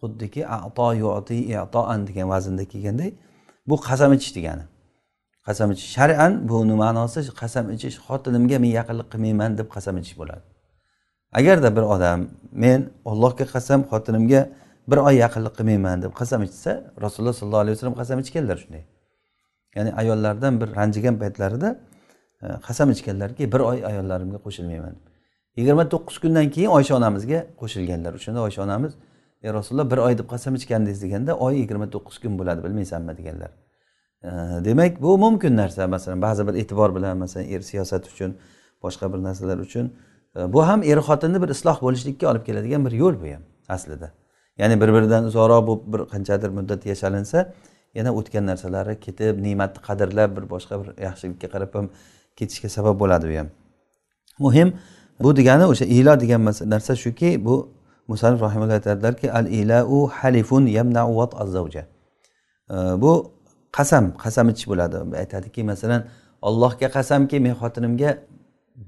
xuddiki 0.00 0.42
ato 0.46 0.88
yuti 1.02 1.38
itoan 1.54 2.00
degan 2.08 2.26
vaznda 2.32 2.64
kelganday 2.72 3.10
bu 3.68 3.76
qasam 3.88 4.10
ichish 4.16 4.34
degani. 4.38 4.64
Qasam 5.46 5.68
ichish 5.74 5.90
shar'an 5.96 6.32
buni 6.50 6.74
ma'nosi 6.82 7.20
qasam 7.42 7.64
ichish 7.74 7.96
xotinimga 8.06 8.56
men 8.64 8.72
yaqinlik 8.78 9.08
qilmayman 9.12 9.50
deb 9.58 9.68
qasam 9.76 9.94
ichish 10.00 10.16
bo'ladi. 10.20 10.44
Agarda 11.38 11.68
bir 11.76 11.84
odam 11.94 12.20
men 12.64 12.80
ollohga 13.10 13.44
qasam 13.54 13.80
xotinimga 13.90 14.40
bir 14.90 14.98
oy 15.08 15.14
yaqinlik 15.24 15.54
qilmayman 15.58 15.96
deb 16.04 16.12
qasam 16.20 16.40
ichsa 16.48 16.72
rasululloh 17.04 17.36
sollallohu 17.40 17.62
alayhi 17.64 17.76
vasallam 17.76 17.96
qasam 18.00 18.18
ichganlar 18.24 18.56
shunday. 18.62 18.84
Ya'ni 19.76 19.90
ayollardan 20.00 20.52
bir 20.60 20.68
ranjigan 20.78 21.16
paytlarida 21.22 21.68
Э, 22.42 22.60
qasam 22.66 22.90
ichganlarki 22.90 23.52
bir 23.52 23.60
oy 23.60 23.86
ayollarimga 23.86 24.38
qo'shilmayman. 24.44 24.94
Yigirma 25.56 25.84
to'qqiz 25.92 26.18
kundan 26.22 26.46
keyin 26.54 26.70
oysha 26.76 26.94
onamizga 26.96 27.40
qo'shilganlar 27.60 28.14
o'shanda 28.18 28.40
oysha 28.46 28.62
onamiz 28.62 28.92
ey 29.42 29.52
rasululloh 29.56 29.90
bir 29.90 29.98
oy 30.06 30.14
deb 30.20 30.28
qasam 30.32 30.54
ichgandingiz 30.60 31.02
deganda 31.04 31.32
oy 31.46 31.58
yigirma 31.60 31.86
to'qqiz 31.94 32.16
kun 32.22 32.38
bo'ladi 32.40 32.64
bilmaysanmi 32.66 33.16
deganlar. 33.18 33.50
Э, 34.24 34.30
demak 34.64 35.02
bu 35.02 35.18
mumkin 35.24 35.56
narsa 35.56 35.88
masalan 35.94 36.22
ba'zi 36.22 36.46
bir 36.48 36.54
e'tibor 36.62 36.94
bilan 36.96 37.18
masalan 37.24 37.46
er 37.54 37.60
siyosat 37.70 38.08
uchun 38.12 38.30
boshqa 38.84 39.12
bir 39.12 39.20
narsalar 39.28 39.58
uchun. 39.66 39.92
Э, 40.36 40.52
bu 40.52 40.66
ham 40.68 40.82
er 40.82 40.98
xotinni 41.08 41.42
bir 41.42 41.48
isloh 41.56 41.76
bo'lishlikka 41.86 42.30
olib 42.30 42.44
keladigan 42.48 42.86
bir 42.86 42.92
yo'l 43.02 43.14
bu 43.22 43.26
ham 43.34 43.42
aslida. 43.68 44.08
Ya'ni 44.60 44.80
bir 44.80 44.88
biridan 44.96 45.24
uzoqroq 45.30 45.62
bo'lib 45.68 45.84
bir 45.92 46.00
qanchadir 46.12 46.50
muddat 46.58 46.86
yashalinsa 46.92 47.52
yana 47.98 48.10
o'tgan 48.18 48.44
narsalari 48.50 48.94
ketib 49.06 49.34
ne'matni 49.46 49.80
qadrlab 49.88 50.30
bir 50.36 50.44
boshqa 50.54 50.74
bir 50.80 50.88
yaxshilikka 51.06 51.48
qarab 51.54 51.74
ham 51.78 51.86
ketishga 52.40 52.68
sabab 52.76 52.96
bo'ladi 53.02 53.26
u 53.30 53.32
ham. 53.38 53.48
Muhim 54.44 54.68
bu 55.22 55.30
degani 55.38 55.64
o'sha 55.72 55.84
ilo 55.98 56.12
degan 56.22 56.40
narsa 56.74 56.92
shuki 57.04 57.30
bu 57.46 57.54
musanif 58.10 58.40
rahimulloh 58.46 58.76
aytadilarki 58.80 59.26
al 59.38 59.46
ilau 59.60 60.06
halifun 60.18 60.64
yamnau 60.76 61.10
vat 61.20 61.32
azzavja 61.42 61.82
bu 63.02 63.12
qasam 63.76 64.04
qasam 64.24 64.46
ichish 64.52 64.66
bo'ladi. 64.72 64.96
Aytadiki 65.22 65.60
masalan 65.72 66.00
allohga 66.48 66.88
qasamki 66.96 67.36
men 67.46 67.54
xotinimga 67.60 68.10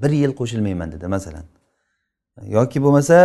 bir 0.02 0.11
yil 0.23 0.32
qo'shilmayman 0.40 0.92
dedi 0.92 1.06
masalan. 1.06 1.44
Yoki 2.56 2.78
bo'lmasa 2.85 3.16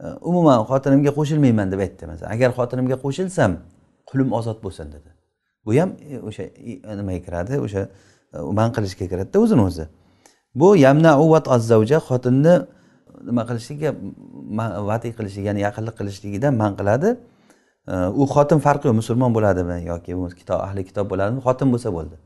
e, 0.00 0.06
umuman 0.30 0.58
xotinimga 0.70 1.10
qo'shilmayman 1.18 1.72
deb 1.72 1.80
aytdi 1.86 2.04
masalan. 2.12 2.30
Agar 2.36 2.50
xotinimga 2.58 2.96
qo'shilsam 3.04 3.50
qulim 4.10 4.32
ozod 4.38 4.58
bo'lsin 4.64 4.86
dedi. 4.96 5.10
Bu 5.64 5.70
ham 5.80 5.90
e, 6.10 6.20
o'sha 6.28 6.44
nimaga 7.00 7.20
kiradi? 7.26 7.54
O'sha 7.66 7.82
man 8.58 8.68
qilishga 8.76 9.06
kiradida 9.12 9.38
o'zini 9.44 9.62
o'zi. 9.68 9.84
Bu 10.60 10.68
yamna 10.76 11.12
uvat 11.24 11.46
azzavja 11.56 11.98
xotinni 12.08 12.54
nima 13.28 13.42
qilishligiga 13.48 13.90
vati 14.90 15.08
qilishlik 15.18 15.44
ya'ni 15.48 15.60
yaqinlik 15.66 15.94
qilishligidan 16.00 16.52
man 16.62 16.72
qiladi. 16.78 17.08
U 18.20 18.24
xotin 18.34 18.58
farqi 18.66 18.84
yo'q 18.88 18.96
musulmon 19.00 19.30
bo'ladimi 19.36 19.76
yoki 19.90 20.12
kitob 20.40 20.58
ahli 20.66 20.82
kitob 20.88 21.06
bo'ladimi? 21.12 21.40
Xotin 21.46 21.68
bo'lsa 21.74 21.88
bo'ldi. 21.96 22.16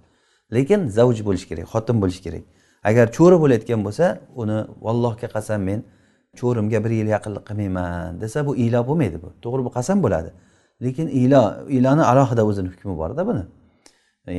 Lekin 0.57 0.81
zavj 0.97 1.19
bo'lishi 1.29 1.47
kerak 1.50 1.67
xotin 1.75 1.97
bo'lishi 2.02 2.23
kerak. 2.26 2.45
Agar 2.88 3.07
cho'ri 3.17 3.37
bo'layotgan 3.43 3.81
bo'lsa 3.87 4.07
uni 4.43 4.59
vallohga 4.87 5.29
qasam 5.37 5.61
men 5.69 5.81
cho'rimga 6.40 6.79
bir 6.85 6.93
yil 7.00 7.09
yaqinlik 7.17 7.45
qilmayman 7.49 8.21
desa 8.23 8.38
bu 8.47 8.52
ilo 8.64 8.81
bo'lmaydi 8.88 9.19
bu. 9.23 9.29
To'g'ri 9.45 9.62
bu 9.67 9.71
qasam 9.79 9.99
bo'ladi. 10.05 10.31
Lekin 10.85 11.07
ilo 11.23 11.43
iloni 11.76 12.02
alohida 12.12 12.43
o'zini 12.50 12.69
hukmi 12.73 12.95
borda 13.02 13.23
buni. 13.29 13.45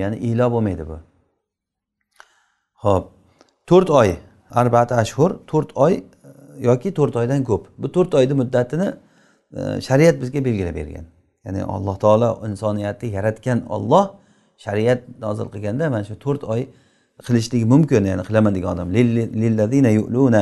Ya'ni 0.02 0.18
ilo 0.30 0.46
bo'lmaydi 0.54 0.84
bu. 0.92 0.98
Ho'p 2.84 3.06
to'rt 3.70 3.90
oy 3.90 4.10
arbat 4.62 4.92
ashhur 4.92 5.30
to'rt 5.52 5.70
oy 5.76 5.94
e, 5.94 6.04
yoki 6.68 6.94
to'rt 6.98 7.16
oydan 7.22 7.44
ko'p. 7.44 7.64
Bu 7.78 7.92
to'rt 7.96 8.14
oyni 8.20 8.34
muddatini 8.42 8.88
e, 9.58 9.82
shariat 9.88 10.22
bizga 10.22 10.46
belgilab 10.46 10.76
bergan. 10.76 11.06
Ya'ni 11.46 11.62
alloh 11.76 11.96
taolo 12.04 12.30
insoniyatni 12.48 13.08
yaratgan 13.18 13.60
olloh 13.76 14.06
shariat 14.58 15.02
nozil 15.26 15.48
qilganda 15.54 15.90
mana 15.94 16.04
shu 16.10 16.16
to'rt 16.26 16.44
oy 16.44 16.62
qilishligi 17.28 17.66
mumkin. 17.74 18.04
Ya'ni 18.12 18.24
qilaman 18.30 18.52
degan 18.58 18.70
odam 18.76 18.90
lillazina 19.42 19.90
yu'luna 20.00 20.42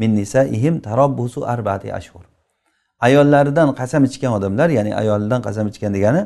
min 0.00 0.10
nisaihim 0.20 0.74
tarabbusu 0.88 1.40
arba'ati 1.54 1.88
ashhur. 1.98 2.24
Ayollaridan 3.00 3.68
qasam 3.80 4.02
ichgan 4.08 4.32
odamlar 4.38 4.68
ya'ni 4.78 4.92
ayolidan 5.00 5.40
qasam 5.46 5.66
ichgan 5.72 5.92
degani 5.96 6.22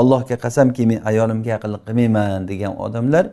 allohga 0.00 0.36
qasamki 0.44 0.82
men 0.90 0.98
ayolimga 1.10 1.50
yaqinlik 1.54 1.82
qilmayman 1.88 2.48
degan 2.50 2.72
odamlar 2.86 3.24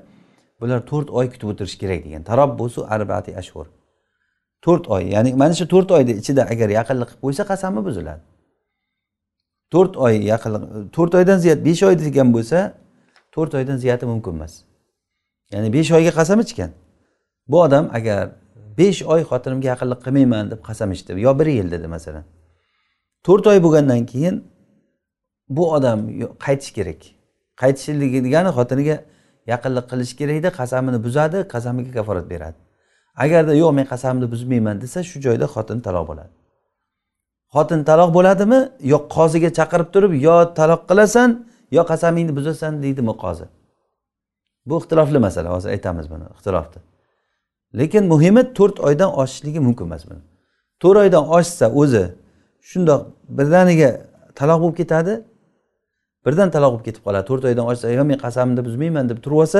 bular 0.60 0.80
to'rt 0.92 1.10
oy 1.10 1.28
kutib 1.34 1.48
o'tirish 1.52 1.78
kerak 1.82 2.02
degan. 2.06 2.24
Tarabbusu 2.30 2.80
arbati 2.96 3.32
ashhur. 3.42 3.68
To'rt 4.66 4.88
oy 4.96 5.04
ya'ni 5.16 5.30
mana 5.42 5.54
shu 5.60 5.66
to'rt 5.74 5.90
oyni 5.98 6.14
ichida 6.22 6.44
agar 6.54 6.70
yaqinlik 6.80 7.10
qilib 7.10 7.22
qo'ysa 7.26 7.44
qasami 7.52 7.82
buziladi? 7.88 8.22
To'rt 9.74 9.94
oy 10.06 10.14
yaqinlik 10.32 10.64
to'rt 10.96 11.14
oydan 11.20 11.38
ziyod 11.44 11.60
besh 11.68 11.84
oy 11.88 11.96
degan 12.00 12.30
bo'lsa 12.36 12.60
to'rt 13.36 13.52
oydan 13.60 13.78
ziyodi 13.84 14.06
mumkin 14.12 14.34
emas. 14.38 14.54
Ya'ni 15.54 15.70
besh 15.78 15.92
oyga 15.98 16.12
qasam 16.20 16.40
ichgan. 16.46 16.72
Bu 17.52 17.58
odam 17.66 17.86
agar 17.98 18.20
besh 18.80 19.02
oy 19.14 19.22
xotinimga 19.30 19.68
yaqinlik 19.74 20.00
qilmayman 20.06 20.46
deb 20.52 20.62
qasam 20.68 20.90
ichdi 20.96 21.12
yo 21.26 21.32
bir 21.40 21.48
yil 21.58 21.68
dedi 21.76 21.88
masalan. 21.96 22.26
To'rt 23.26 23.46
oy 23.52 23.60
bo'lgandan 23.66 24.02
keyin 24.12 24.36
bu 25.50 25.64
odam 25.76 26.00
qaytish 26.46 26.72
kerak. 26.78 27.02
Qaytishligi 27.62 28.20
degani 28.26 28.52
xotiniga 28.58 28.96
yaqinlik 29.52 29.86
qilish 29.92 30.14
kerak 30.20 30.36
edi 30.42 30.50
qasamini 30.60 31.00
buzadi 31.06 31.38
qasamiga 31.54 31.92
kaforat 31.98 32.26
beradi. 32.34 32.58
Agarda 33.24 33.54
yo'q 33.64 33.72
men 33.78 33.86
qasamni 33.94 34.26
buzmayman 34.34 34.76
desa 34.84 35.00
shu 35.10 35.18
joyda 35.26 35.46
xotin 35.56 35.80
taloq 35.88 36.06
bo'ladi. 36.10 36.32
Xotin 37.56 37.82
taloq 37.90 38.10
bo'ladimi? 38.18 38.60
Yo 38.92 38.98
qoziga 39.16 39.50
chaqirib 39.58 39.90
turib 39.94 40.14
yo 40.28 40.36
taloq 40.60 40.82
qilasan 40.90 41.30
yo 41.78 41.82
qasamingni 41.92 42.34
buzasan 42.40 42.74
deydimi 42.84 43.14
qozi 43.24 43.46
bu 44.68 44.74
ixtilofli 44.80 45.20
masala 45.28 45.50
hozir 45.56 45.70
aytamiz 45.76 46.06
buni 46.14 46.26
ixtilofni 46.36 46.82
lekin 47.80 48.04
muhimi 48.14 48.54
to'rt 48.58 48.78
oydan 48.88 49.12
oshishligi 49.22 49.60
mumkin 49.68 49.86
emas 49.86 50.04
buni. 50.10 50.22
To'rt 50.82 50.98
oydan 51.04 51.24
oshsa 51.38 51.66
o'zi 51.82 52.04
shundoq 52.70 53.02
birdaniga 53.38 53.90
taloq 54.40 54.60
bo'lib 54.64 54.78
ketadi 54.82 55.14
birdan 56.26 56.50
taloq 56.56 56.72
bo'lib 56.74 56.86
ketib 56.88 57.04
qoladi. 57.08 57.26
To'rt 57.30 57.44
oydan 57.50 57.66
oshsa 57.72 57.92
yo 57.98 58.04
men 58.12 58.18
qasamimni 58.26 58.62
buzmayman 58.68 59.10
deb 59.12 59.20
turib 59.26 59.40
olsa 59.44 59.60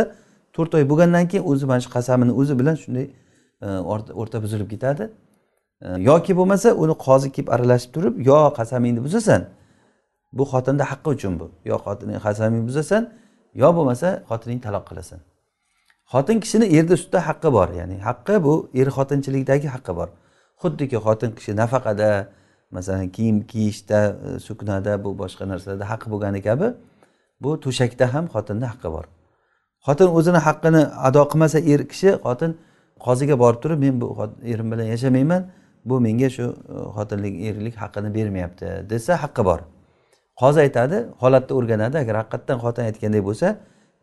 to'rt 0.56 0.72
oy 0.78 0.84
bo'lgandan 0.92 1.26
keyin 1.32 1.46
o'zi 1.52 1.66
mana 1.70 1.82
shu 1.86 1.90
qasamini 1.98 2.34
o'zi 2.42 2.54
bilan 2.60 2.76
shunday 2.84 3.06
e, 3.66 3.68
o'rta 4.22 4.38
buzilib 4.44 4.70
ketadi. 4.74 5.04
E, 5.86 5.88
yoki 6.10 6.34
bo'lmasa 6.40 6.70
uni 6.84 6.96
qozi 7.06 7.28
kelib 7.36 7.50
aralashib 7.56 7.92
turib 7.96 8.16
yo 8.30 8.40
qasamingni 8.60 9.02
buzasan 9.06 9.42
bu 10.38 10.44
xotinni 10.52 10.84
haqqi 10.92 11.10
uchun 11.16 11.34
bu. 11.40 11.48
Yo 11.70 11.76
xotining 11.86 12.18
qasamingni 12.28 12.66
buzasan 12.70 13.04
yo 13.62 13.70
bo'lmasa 13.78 14.08
xotining 14.30 14.60
taloq 14.66 14.86
qilasan. 14.90 15.20
Xotin 16.14 16.38
kishini 16.44 16.66
erni 16.78 16.94
ustida 16.98 17.20
haqqi 17.30 17.50
bor. 17.58 17.70
Ya'ni 17.80 17.98
haqqi 18.08 18.36
bu 18.46 18.54
er 18.80 18.88
xotinchilikdagi 18.98 19.68
haqqi 19.76 19.94
bor. 20.00 20.10
Xuddiki 20.62 20.98
xotin 21.06 21.32
kishi 21.38 21.52
nafaqada 21.62 22.10
masalan 22.78 23.10
kiyim 23.16 23.38
kiyishda 23.52 24.00
e, 24.28 24.40
suknada 24.48 24.94
bu 25.04 25.10
boshqa 25.22 25.44
narsalarda 25.52 25.86
haqqi 25.92 26.08
bo'lgani 26.14 26.42
kabi 26.48 26.68
bu 27.44 27.52
to'shakda 27.66 28.06
ham 28.14 28.26
xotinni 28.34 28.66
haqqi 28.72 28.90
bor. 28.96 29.06
Xotin 29.86 30.08
o'zini 30.18 30.40
haqqini 30.48 30.82
ado 31.08 31.22
qilmasa 31.32 31.60
er 31.74 31.82
kishi 31.92 32.10
xotin 32.26 32.52
qoziga 33.06 33.36
borib 33.44 33.60
turib 33.64 33.80
men 33.86 33.96
bu 34.02 34.08
erim 34.52 34.68
bilan 34.72 34.88
yashamayman 34.94 35.42
bu 35.90 35.96
menga 36.06 36.30
shu 36.36 36.46
e, 36.74 36.76
xotinlik 36.98 37.36
erlik 37.50 37.76
haqqini 37.84 38.10
bermayapti 38.18 38.68
desa 38.92 39.14
haqqi 39.24 39.44
bor. 39.50 39.60
Qozi 40.42 40.60
aytadi 40.66 40.98
holatni 41.22 41.54
o'rganadi 41.60 41.96
agar 42.04 42.16
haqiqatdan 42.22 42.58
xotin 42.64 42.84
aytganday 42.90 43.22
bo'lsa 43.30 43.48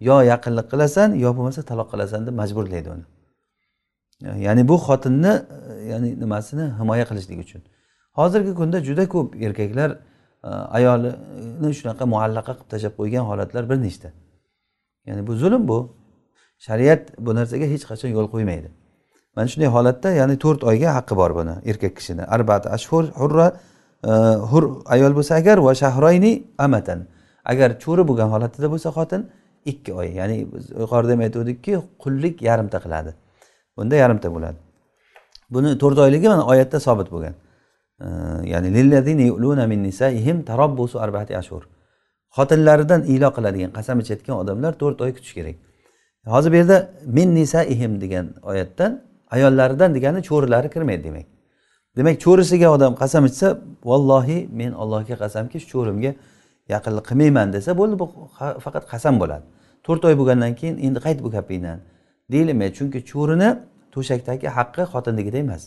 yo 0.08 0.16
yaqinlik 0.32 0.66
qilasan 0.72 1.08
yo 1.24 1.30
bo'lmasa 1.36 1.60
taloq 1.70 1.88
qilasan 1.92 2.20
deb 2.26 2.34
majburlaydi 2.42 2.88
uni. 2.94 3.04
Ya'ni 4.46 4.62
bu 4.70 4.76
xotinni 4.86 5.32
e, 5.56 5.72
ya'ni 5.90 6.10
nimasini 6.22 6.64
himoya 6.78 7.04
qilishlik 7.10 7.38
uchun. 7.46 7.62
Hozirgi 8.18 8.54
kunda 8.54 8.78
juda 8.84 9.08
ko'p 9.08 9.42
erkaklar 9.46 9.90
e, 10.44 10.48
ayolini 10.48 11.70
shunaqa 11.78 12.04
muallaqa 12.14 12.52
qilib 12.58 12.68
tashlab 12.72 12.94
qo'ygan 13.00 13.24
holatlar 13.30 13.70
bir 13.70 13.78
nechta. 13.86 14.08
Ya'ni 15.06 15.26
bu 15.26 15.32
zulm 15.42 15.68
bu. 15.68 15.78
Shariat 16.66 17.02
bu 17.18 17.34
narsaga 17.34 17.66
hech 17.74 17.84
qachon 17.90 18.10
yo'l 18.16 18.28
qo'ymaydi. 18.34 18.68
Mana 19.36 19.46
shunday 19.52 19.70
holatda 19.76 20.08
ya'ni 20.20 20.36
to'rt 20.44 20.64
oyga 20.70 20.90
haqqi 20.98 21.14
bor 21.20 21.30
buni 21.38 21.54
erkak 21.70 21.96
kishini. 21.98 22.24
Arbat 22.34 22.66
ashhur 22.76 23.04
hurra 23.20 23.46
e, 24.10 24.12
hur 24.50 24.64
ayol 24.94 25.12
bo'lsa 25.18 25.32
agar 25.40 25.58
va 25.66 25.72
shahroyni 25.82 26.32
amatan. 26.66 26.98
Agar 27.52 27.68
cho'ri 27.84 28.02
bo'lgan 28.08 28.28
holatida 28.34 28.68
bo'lsa 28.74 28.88
xotin 28.98 29.22
ikki 29.64 29.90
oy. 30.00 30.08
Ya'ni 30.20 30.36
biz 30.52 30.64
yuqorida 30.82 31.12
ham 31.14 31.20
aytgandikki 31.26 31.72
qullik 32.02 32.42
yarimta 32.48 32.78
qiladi. 32.84 33.10
Bunda 33.76 33.94
yarimta 34.02 34.28
bo'ladi. 34.34 34.58
Buni 35.54 35.70
to'rt 35.82 35.98
oyligi 36.04 36.28
mana 36.32 36.44
oyatda 36.52 36.78
sobit 36.86 37.08
bo'lgan. 37.14 37.34
Ya'ni 38.52 38.68
lillazina 38.76 39.22
yu'luna 39.22 39.66
min 39.66 39.82
nisaihim 39.82 40.42
tarabbusu 40.50 41.00
arba'ati 41.00 41.36
ashur 41.36 41.62
xotinlaridan 42.36 43.02
ilo 43.14 43.28
qiladigan 43.36 43.70
qasam 43.78 43.96
ichayotgan 44.02 44.36
odamlar 44.42 44.72
to'rt 44.82 44.98
oy 45.04 45.12
kutish 45.16 45.34
kerak. 45.38 45.56
Hozir 46.34 46.50
bu 46.52 46.56
yerda 46.56 46.90
min 47.16 47.34
nisaihim 47.34 48.00
degan 48.00 48.26
oyatdan 48.50 48.92
ayollaridan 49.34 49.94
degani 49.96 50.20
cho'rilari 50.28 50.68
kirmaydi 50.74 51.04
demak. 51.08 51.26
Demak 51.96 52.16
cho'risiga 52.24 52.68
odam 52.76 52.92
qasam 53.02 53.22
ichsa 53.30 53.48
vallohi 53.90 54.38
men 54.60 54.72
allohga 54.82 55.16
qasamki 55.22 55.56
shu 55.62 55.68
cho'rimga 55.74 56.12
yaqinlik 56.74 57.04
qilmayman 57.10 57.48
desa 57.56 57.70
bo'ldi 57.80 57.94
bu 58.02 58.06
faqat 58.64 58.84
qasam 58.92 59.14
bo'ladi. 59.22 59.44
To'rt 59.86 60.02
oy 60.08 60.14
bo'lgandan 60.20 60.52
keyin 60.60 60.76
endi 60.86 60.98
qayt 61.06 61.18
bu 61.24 61.30
gapingdan 61.36 61.78
deyilmaydi 62.32 62.74
chunki 62.78 62.98
cho'rini 63.10 63.50
to'shakdagi 63.94 64.46
haqqi 64.58 64.82
xotinnikida 64.92 65.38
emas. 65.44 65.62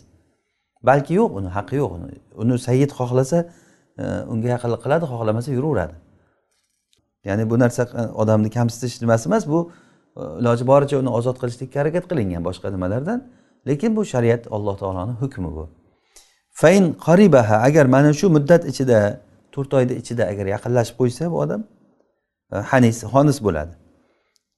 Balki 0.89 1.13
yo'q 1.19 1.31
uni 1.39 1.49
haqqi 1.57 1.75
yo'q. 1.81 1.91
Uni 1.97 2.11
uni 2.41 2.59
sayyid 2.67 2.91
xohlasa 2.99 3.39
e, 3.99 4.03
unga 4.33 4.47
yaqinlik 4.55 4.81
qiladi 4.85 5.05
xohlamasa 5.11 5.49
yuraveradi. 5.57 5.95
Ya'ni 7.27 7.43
bu 7.49 7.59
narsa 7.59 7.83
e, 7.99 8.01
odamni 8.21 8.49
kamsitish 8.57 9.01
nimasi 9.03 9.29
emas 9.29 9.43
bu 9.47 9.59
e, 10.19 10.21
iloji 10.41 10.63
boricha 10.71 10.95
uni 11.03 11.11
ozod 11.17 11.37
qilishlikka 11.41 11.77
harakat 11.81 12.05
qilingan 12.11 12.41
boshqa 12.47 12.67
nimalardan. 12.75 13.19
Lekin 13.67 13.95
bu 13.97 14.05
shariat 14.13 14.43
alloh 14.55 14.75
taoloni 14.81 15.13
hukmi 15.21 15.49
bu. 15.57 15.63
Fain 16.61 16.83
qoribaha 17.07 17.55
agar 17.67 17.85
mana 17.95 18.13
shu 18.19 18.29
muddat 18.35 18.63
ichida 18.71 18.99
to'rt 19.53 19.71
oyni 19.77 19.93
ichida 20.01 20.23
agar 20.31 20.45
yaqinlashib 20.55 20.95
qo'ysa 21.01 21.23
bu 21.31 21.37
odam 21.45 21.61
hanis 22.71 22.97
xonis 23.13 23.37
bo'ladi. 23.45 23.73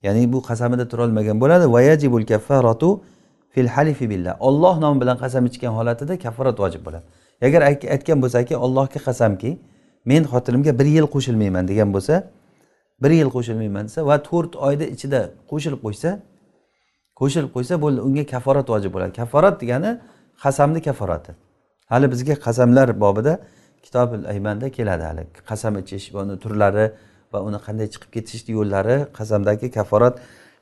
Ya'ni 0.05 0.33
bu 0.33 0.39
qasamida 0.49 0.85
turolmagan 0.91 1.37
bo'ladi. 1.43 1.65
Vayajibul 1.75 2.25
kaffaratu 2.31 2.89
fil 3.58 3.67
halifi 3.67 4.10
billah. 4.10 4.34
Olloh 4.39 4.76
nomi 4.84 5.02
bilan 5.02 5.17
qasam 5.24 5.43
ichgan 5.50 5.74
holatida 5.78 6.13
kafforat 6.26 6.58
vojib 6.63 6.82
bo'ladi. 6.86 7.06
Agar 7.48 7.62
aytgan 7.93 8.17
bo'lsaki 8.24 8.54
allohga 8.65 9.00
qasamki 9.08 9.52
men 10.12 10.24
xotinimga 10.32 10.72
bir 10.80 10.88
yil 10.96 11.08
qo'shilmayman 11.15 11.63
degan 11.72 11.89
bo'lsa 11.96 12.15
bir 13.04 13.12
yil 13.20 13.30
qo'shilmayman 13.36 13.84
desa 13.89 14.00
va 14.10 14.15
to'rt 14.30 14.54
oyni 14.67 14.86
ichida 14.96 15.20
qo'shilib 15.52 15.82
qo'ysa 15.86 16.10
qo'shilib 17.20 17.52
qo'ysa 17.56 17.74
bo'ldi 17.84 18.00
unga 18.08 18.24
kafforat 18.34 18.67
vojib 18.74 18.91
bo'ladi. 18.96 19.12
Kafforat 19.20 19.56
degani 19.62 19.91
qasamni 20.43 20.80
kafforati 20.88 21.32
hali 21.91 22.06
bizga 22.13 22.36
qasamlar 22.46 22.88
bobida 23.04 23.34
kitobil 23.86 24.22
aymanda 24.34 24.67
keladi 24.78 25.04
hali. 25.10 25.24
Qasam 25.50 25.74
ichish 25.82 26.06
va 26.13 26.20
uni 26.26 26.36
turlari 26.43 26.86
va 27.34 27.39
uni 27.48 27.60
qanday 27.65 27.88
chiqib 27.93 28.10
ketish 28.15 28.41
yo'llari 28.58 28.98
qasamdagi 29.17 29.67
kafforat 29.78 30.15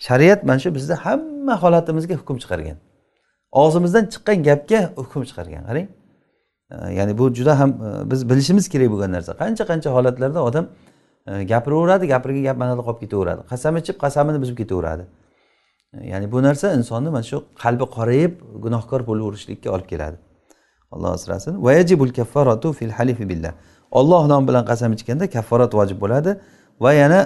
shariat 0.07 0.39
mana 0.49 0.59
shu 0.63 0.69
bizni 0.77 0.95
hamma 1.05 1.53
holatimizga 1.63 2.15
hukm 2.21 2.37
chiqargan. 2.43 2.77
Og'zimizdan 3.63 4.05
chiqqan 4.13 4.37
gapga 4.49 4.79
hukm 4.99 5.21
chiqargan 5.29 5.63
qarang. 5.69 5.87
Ya'ni 6.99 7.13
bu 7.17 7.33
juda 7.37 7.59
ham 7.59 7.69
e, 7.69 8.11
biz 8.11 8.29
bilishimiz 8.29 8.65
kerak 8.73 8.89
bo'lgan 8.93 9.11
narsa. 9.11 9.31
Qancha 9.41 9.63
qancha 9.71 9.89
holatlarda 9.95 10.43
odam 10.49 10.65
e, 11.27 11.43
gapiraveradi 11.51 12.05
gapirgan 12.13 12.43
gap 12.49 12.57
manada 12.57 12.81
qolib 12.87 12.99
ketaveradi. 13.03 13.41
Qasam 13.51 13.73
ichib 13.81 13.97
qasamini 14.03 14.41
buzib 14.43 14.57
ketaveradi. 14.61 15.03
Ya'ni 16.11 16.31
bu 16.31 16.43
narsa 16.47 16.73
insonni 16.79 17.09
mana 17.15 17.23
shu 17.31 17.37
qalbi 17.63 17.85
qorayib 17.97 18.33
gunohkor 18.63 19.01
bo'laverishlikka 19.09 19.69
olib 19.75 19.87
keladi. 19.91 20.17
Alloh 20.93 21.11
asrasin. 21.17 21.53
Vayajibul 21.65 22.13
kaffaratu 22.19 22.73
fil 22.73 22.93
halifi 22.97 23.29
billah. 23.29 23.53
Olloh 23.91 24.27
nomi 24.31 24.47
bilan 24.47 24.63
qasam 24.71 24.93
ichganda 24.97 25.25
kafforat 25.35 25.71
vojib 25.79 25.97
bo'ladi. 26.03 26.31
Va 26.83 26.91
yana 26.93 27.19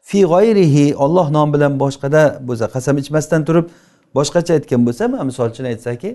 fi 0.00 0.18
g'oyrihi 0.32 0.94
olloh 1.04 1.26
nomi 1.36 1.52
bilan 1.54 1.72
boshqada 1.82 2.22
bo'lsa 2.48 2.66
qasam 2.74 2.94
ichmasdan 3.02 3.44
turib 3.48 3.66
boshqacha 4.16 4.52
aytgan 4.58 4.80
bo'lsa 4.86 5.04
misol 5.30 5.46
uchun 5.52 5.64
aytsaki 5.72 6.10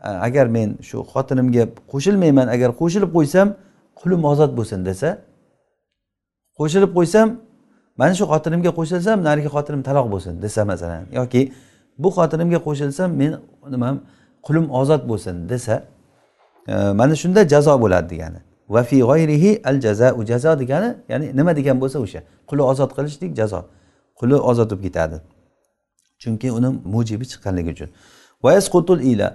agar 0.00 0.46
men 0.56 0.68
shu 0.88 0.96
xotinimga 1.12 1.64
qo'shilmayman 1.92 2.46
agar 2.54 2.70
qo'shilib 2.80 3.10
qo'ysam 3.16 3.48
qulim 4.00 4.22
ozod 4.32 4.50
bo'lsin 4.58 4.80
desa 4.88 5.08
qo'shilib 6.58 6.90
qo'ysam 6.98 7.28
mana 8.00 8.14
shu 8.18 8.24
xotinimga 8.32 8.70
qo'shilsam 8.78 9.16
narigi 9.28 9.50
xotinim 9.54 9.82
taloq 9.88 10.06
bo'lsin 10.14 10.32
desa 10.44 10.60
masalan 10.70 11.02
yoki 11.18 11.42
bu 12.02 12.08
xotinimga 12.16 12.58
qo'shilsam 12.66 13.10
men 13.20 13.32
nimam 13.74 13.96
qulim 14.46 14.66
ozod 14.80 15.02
bo'lsin 15.10 15.48
desa 15.48 15.82
e, 16.68 16.74
mana 17.00 17.14
shunda 17.22 17.48
jazo 17.48 17.80
bo'ladi 17.82 18.08
degani. 18.10 18.40
Va 18.68 18.82
fi 18.82 18.96
g'oyrihi 19.00 19.60
al 19.64 19.80
jazau 19.80 20.24
jazo 20.30 20.58
degani 20.58 20.94
ya'ni 21.08 21.36
nima 21.36 21.56
degan 21.56 21.80
bo'lsa 21.82 21.98
o'sha 22.04 22.20
quli 22.50 22.62
ozod 22.72 22.90
qilishlik 22.96 23.32
jazo 23.40 23.60
quli 24.20 24.34
ozod 24.50 24.70
bo'lib 24.70 24.82
ketadi. 24.86 25.16
Chunki 26.22 26.48
uni 26.58 26.68
mujibi 26.94 27.24
chiqqanligi 27.30 27.70
uchun. 27.76 27.90
Va 28.44 28.50
ila. 29.12 29.28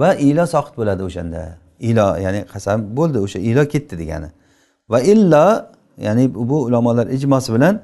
Va 0.00 0.14
ilo 0.28 0.44
soqit 0.54 0.74
bo'ladi 0.80 1.02
o'shanda. 1.08 1.42
Ilo 1.80 2.06
ya'ni 2.24 2.40
qasam 2.52 2.78
bo'ldi 2.96 3.18
o'sha 3.24 3.38
ilo 3.50 3.62
ketdi 3.72 3.94
degani. 4.02 4.28
Va 4.92 4.98
illo 5.12 5.46
ya'ni 6.06 6.24
bu 6.50 6.56
ulamolar 6.66 7.06
ijmosi 7.16 7.50
bilan 7.56 7.74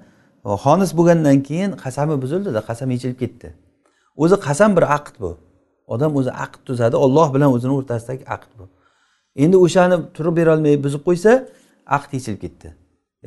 xonis 0.65 0.91
bo'lgandan 0.99 1.39
keyin 1.49 1.71
qasami 1.85 2.15
buzildida 2.23 2.61
qasam 2.69 2.89
yechilib 2.95 3.19
ketdi. 3.23 3.49
O'zi 4.23 4.37
qasam 4.47 4.71
bir 4.77 4.85
aqd 4.97 5.15
bu. 5.23 5.31
Odam 5.87 6.11
o'zi 6.19 6.31
aqd 6.45 6.61
tuzadi 6.69 6.97
olloh 7.05 7.29
bilan 7.35 7.51
o'zini 7.57 7.73
o'rtasidagi 7.79 8.25
aqd 8.37 8.51
bu. 8.59 8.65
Endi 9.43 9.57
o'shani 9.65 9.97
turib 10.17 10.35
berolmay 10.41 10.75
buzib 10.85 11.03
qo'ysa 11.09 11.33
aqd 11.97 12.11
yechilib 12.17 12.41
ketdi. 12.45 12.69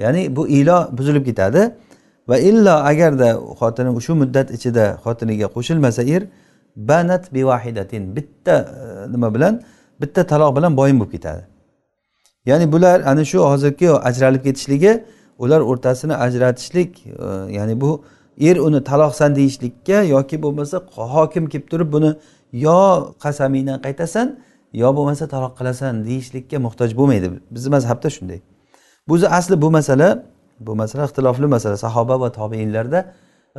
Ya'ni 0.03 0.21
bu 0.35 0.43
ilo 0.47 0.77
buzilib 0.97 1.23
ketadi. 1.29 1.61
Va 2.27 2.37
illo 2.39 2.75
agarda 2.91 3.29
xotini 3.59 4.01
shu 4.01 4.13
muddat 4.21 4.47
ichida 4.57 4.85
xotiniga 5.03 5.47
qo'shilmasa 5.55 6.01
er 6.15 6.23
banat 6.75 7.33
bivahidatin 7.33 8.15
bitta 8.15 8.55
e, 9.07 9.11
nima 9.11 9.33
bilan 9.35 9.61
bitta 10.01 10.21
taloq 10.31 10.55
bilan 10.57 10.77
boyin 10.77 10.99
bo'lib 10.99 11.11
ketadi. 11.11 11.43
Ya'ni 12.45 12.71
bular 12.71 13.01
ana 13.11 13.25
shu 13.25 13.39
hozirgi 13.39 13.89
ajralib 14.09 14.43
ketishligi 14.43 15.03
ular 15.39 15.61
o'rtasini 15.61 16.15
ajratishlik 16.25 16.91
e, 17.05 17.11
ya'ni 17.57 17.81
bu 17.81 18.03
er 18.39 18.57
uni 18.57 18.83
taloqsan 18.83 19.35
deyishlikka 19.35 20.03
yoki 20.15 20.41
bo'lmasa 20.43 20.77
hokim 21.15 21.45
kelib 21.51 21.67
turib 21.71 21.89
buni 21.95 22.15
yo 22.51 22.79
qasamingdan 23.23 23.77
qaytasan 23.85 24.27
yo 24.73 24.89
bo'lmasa 24.97 25.27
taloq 25.33 25.53
qilasan 25.59 26.05
deyishlikka 26.05 26.57
muhtoj 26.65 26.89
bo'lmaydi. 26.99 27.27
Bizni 27.51 27.69
mazhabda 27.75 28.09
shunday. 28.09 28.39
Bu 29.07 29.15
asli 29.37 29.61
bu 29.61 29.71
masala 29.71 30.32
bu 30.65 30.75
masala 30.81 31.03
ixtilofli 31.09 31.47
masala. 31.55 31.77
Sahoba 31.85 32.15
va 32.23 32.29
tobeinlarda 32.39 32.99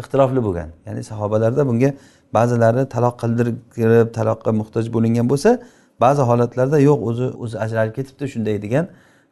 ixtilofli 0.01 0.41
bo'lgan. 0.47 0.69
Ya'ni 0.87 1.03
sahobalarda 1.11 1.63
bunga 1.69 1.91
ba'zilari 2.37 2.83
taloq 2.95 3.15
qildirib 3.23 4.09
taloqqa 4.19 4.51
muhtoj 4.61 4.85
bo'lingan 4.97 5.27
bo'lsa 5.33 5.51
ba'zi 6.05 6.23
holatlarda 6.31 6.79
yo'q 6.89 7.01
o'zi 7.09 7.27
o'zi 7.45 7.57
ajralib 7.65 7.95
ketibdi 7.99 8.25
shunday 8.35 8.57
degan 8.65 8.85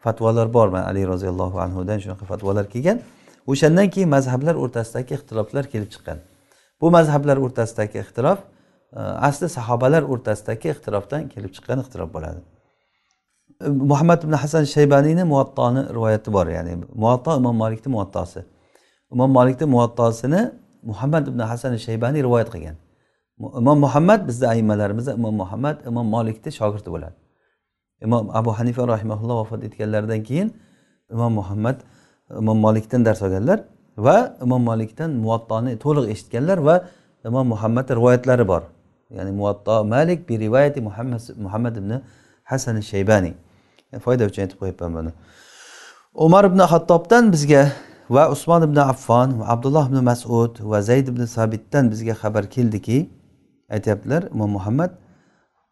fatvolar 0.05 0.47
bor. 0.57 0.69
Mana 0.75 0.87
ali 0.91 1.03
roziyallohu 1.13 1.57
anhudan 1.67 1.99
shunaqa 2.03 2.25
fatvolar 2.33 2.67
kelgan. 2.75 2.99
O'shandan 3.53 3.89
keyin 3.95 4.09
mazhablar 4.17 4.55
o'rtasidagi 4.63 5.13
ixtiloflar 5.19 5.65
kelib 5.73 5.91
chiqqan. 5.95 6.19
Bu 6.81 6.91
mazhablar 6.97 7.37
o'rtasidagi 7.45 7.99
ixtilof 8.05 8.39
e, 8.39 9.01
asli 9.29 9.49
sahobalar 9.59 10.03
o'rtasidagi 10.13 10.67
ixtilofdan 10.75 11.23
kelib 11.35 11.51
chiqqan 11.57 11.79
ixtilof 11.85 12.11
bo'ladi. 12.17 12.41
Muhammad 13.69 14.25
ibn 14.25 14.33
hasan 14.33 14.65
shaybaniyni 14.65 15.25
muvattoni 15.25 15.81
rivoyati 15.97 16.33
bor 16.33 16.47
ya'ni. 16.47 16.73
Muvatto 16.95 17.37
imom 17.37 17.57
molikni 17.57 17.93
muvattosi 17.93 18.41
imom 19.13 19.31
molikni 19.31 19.67
muvattosini 19.67 20.51
muhammad 20.83 21.29
ibn 21.29 21.41
hasan 21.51 21.73
shaybaniy 21.87 22.23
rivoyat 22.27 22.49
qilgan 22.55 22.77
imom 23.61 23.79
muhammad 23.85 24.21
bizni 24.29 24.47
aimalarimizda 24.55 25.13
imom 25.21 25.35
muhammad 25.43 25.77
imom 25.91 26.07
molikni 26.17 26.51
shogirdi 26.59 26.89
bo'ladi 26.95 27.17
imom 28.07 28.25
abu 28.41 28.51
hanifa 28.59 28.83
rahimaulloh 28.95 29.37
vafot 29.43 29.61
etganlaridan 29.69 30.21
keyin 30.29 30.49
imom 31.15 31.33
muhammad 31.41 31.77
imom 32.41 32.59
molikdan 32.67 33.05
dars 33.07 33.23
olganlar 33.27 33.59
va 34.07 34.17
imom 34.45 34.63
molikdan 34.71 35.11
muvattoni 35.25 35.73
to'liq 35.85 36.07
eshitganlar 36.15 36.59
va 36.69 36.77
imom 37.29 37.47
muhammadni 37.53 37.93
rivoyatlari 37.99 38.45
bor. 38.53 38.63
Ya'ni 39.17 39.33
muvatto 39.41 39.85
malik 39.95 40.29
bi 40.29 40.35
rivoyati 40.45 40.81
muhammad 40.89 41.21
muhammad 41.45 41.75
ibn 41.77 41.93
hasan 42.51 42.77
shaybaniy 42.93 43.35
foyda 44.01 44.27
uchun 44.31 44.43
aytib 44.45 44.59
qo'yapman 44.63 44.91
buni. 44.99 45.13
Umar 46.15 46.45
ibn 46.45 46.61
hattobdan 46.73 47.33
bizga 47.33 47.63
va 48.11 48.31
usmon 48.35 48.63
ibn 48.69 48.77
affon 48.77 49.39
va 49.41 49.45
abdulloh 49.55 49.85
ibn 49.91 49.99
masud 50.11 50.53
va 50.71 50.79
zayd 50.83 51.09
ibn 51.13 51.25
sabitdan 51.37 51.91
bizga 51.93 52.15
xabar 52.23 52.45
keldiki 52.55 52.99
aytyaptilar 53.75 54.23
imom 54.35 54.51
muhammad 54.51 54.91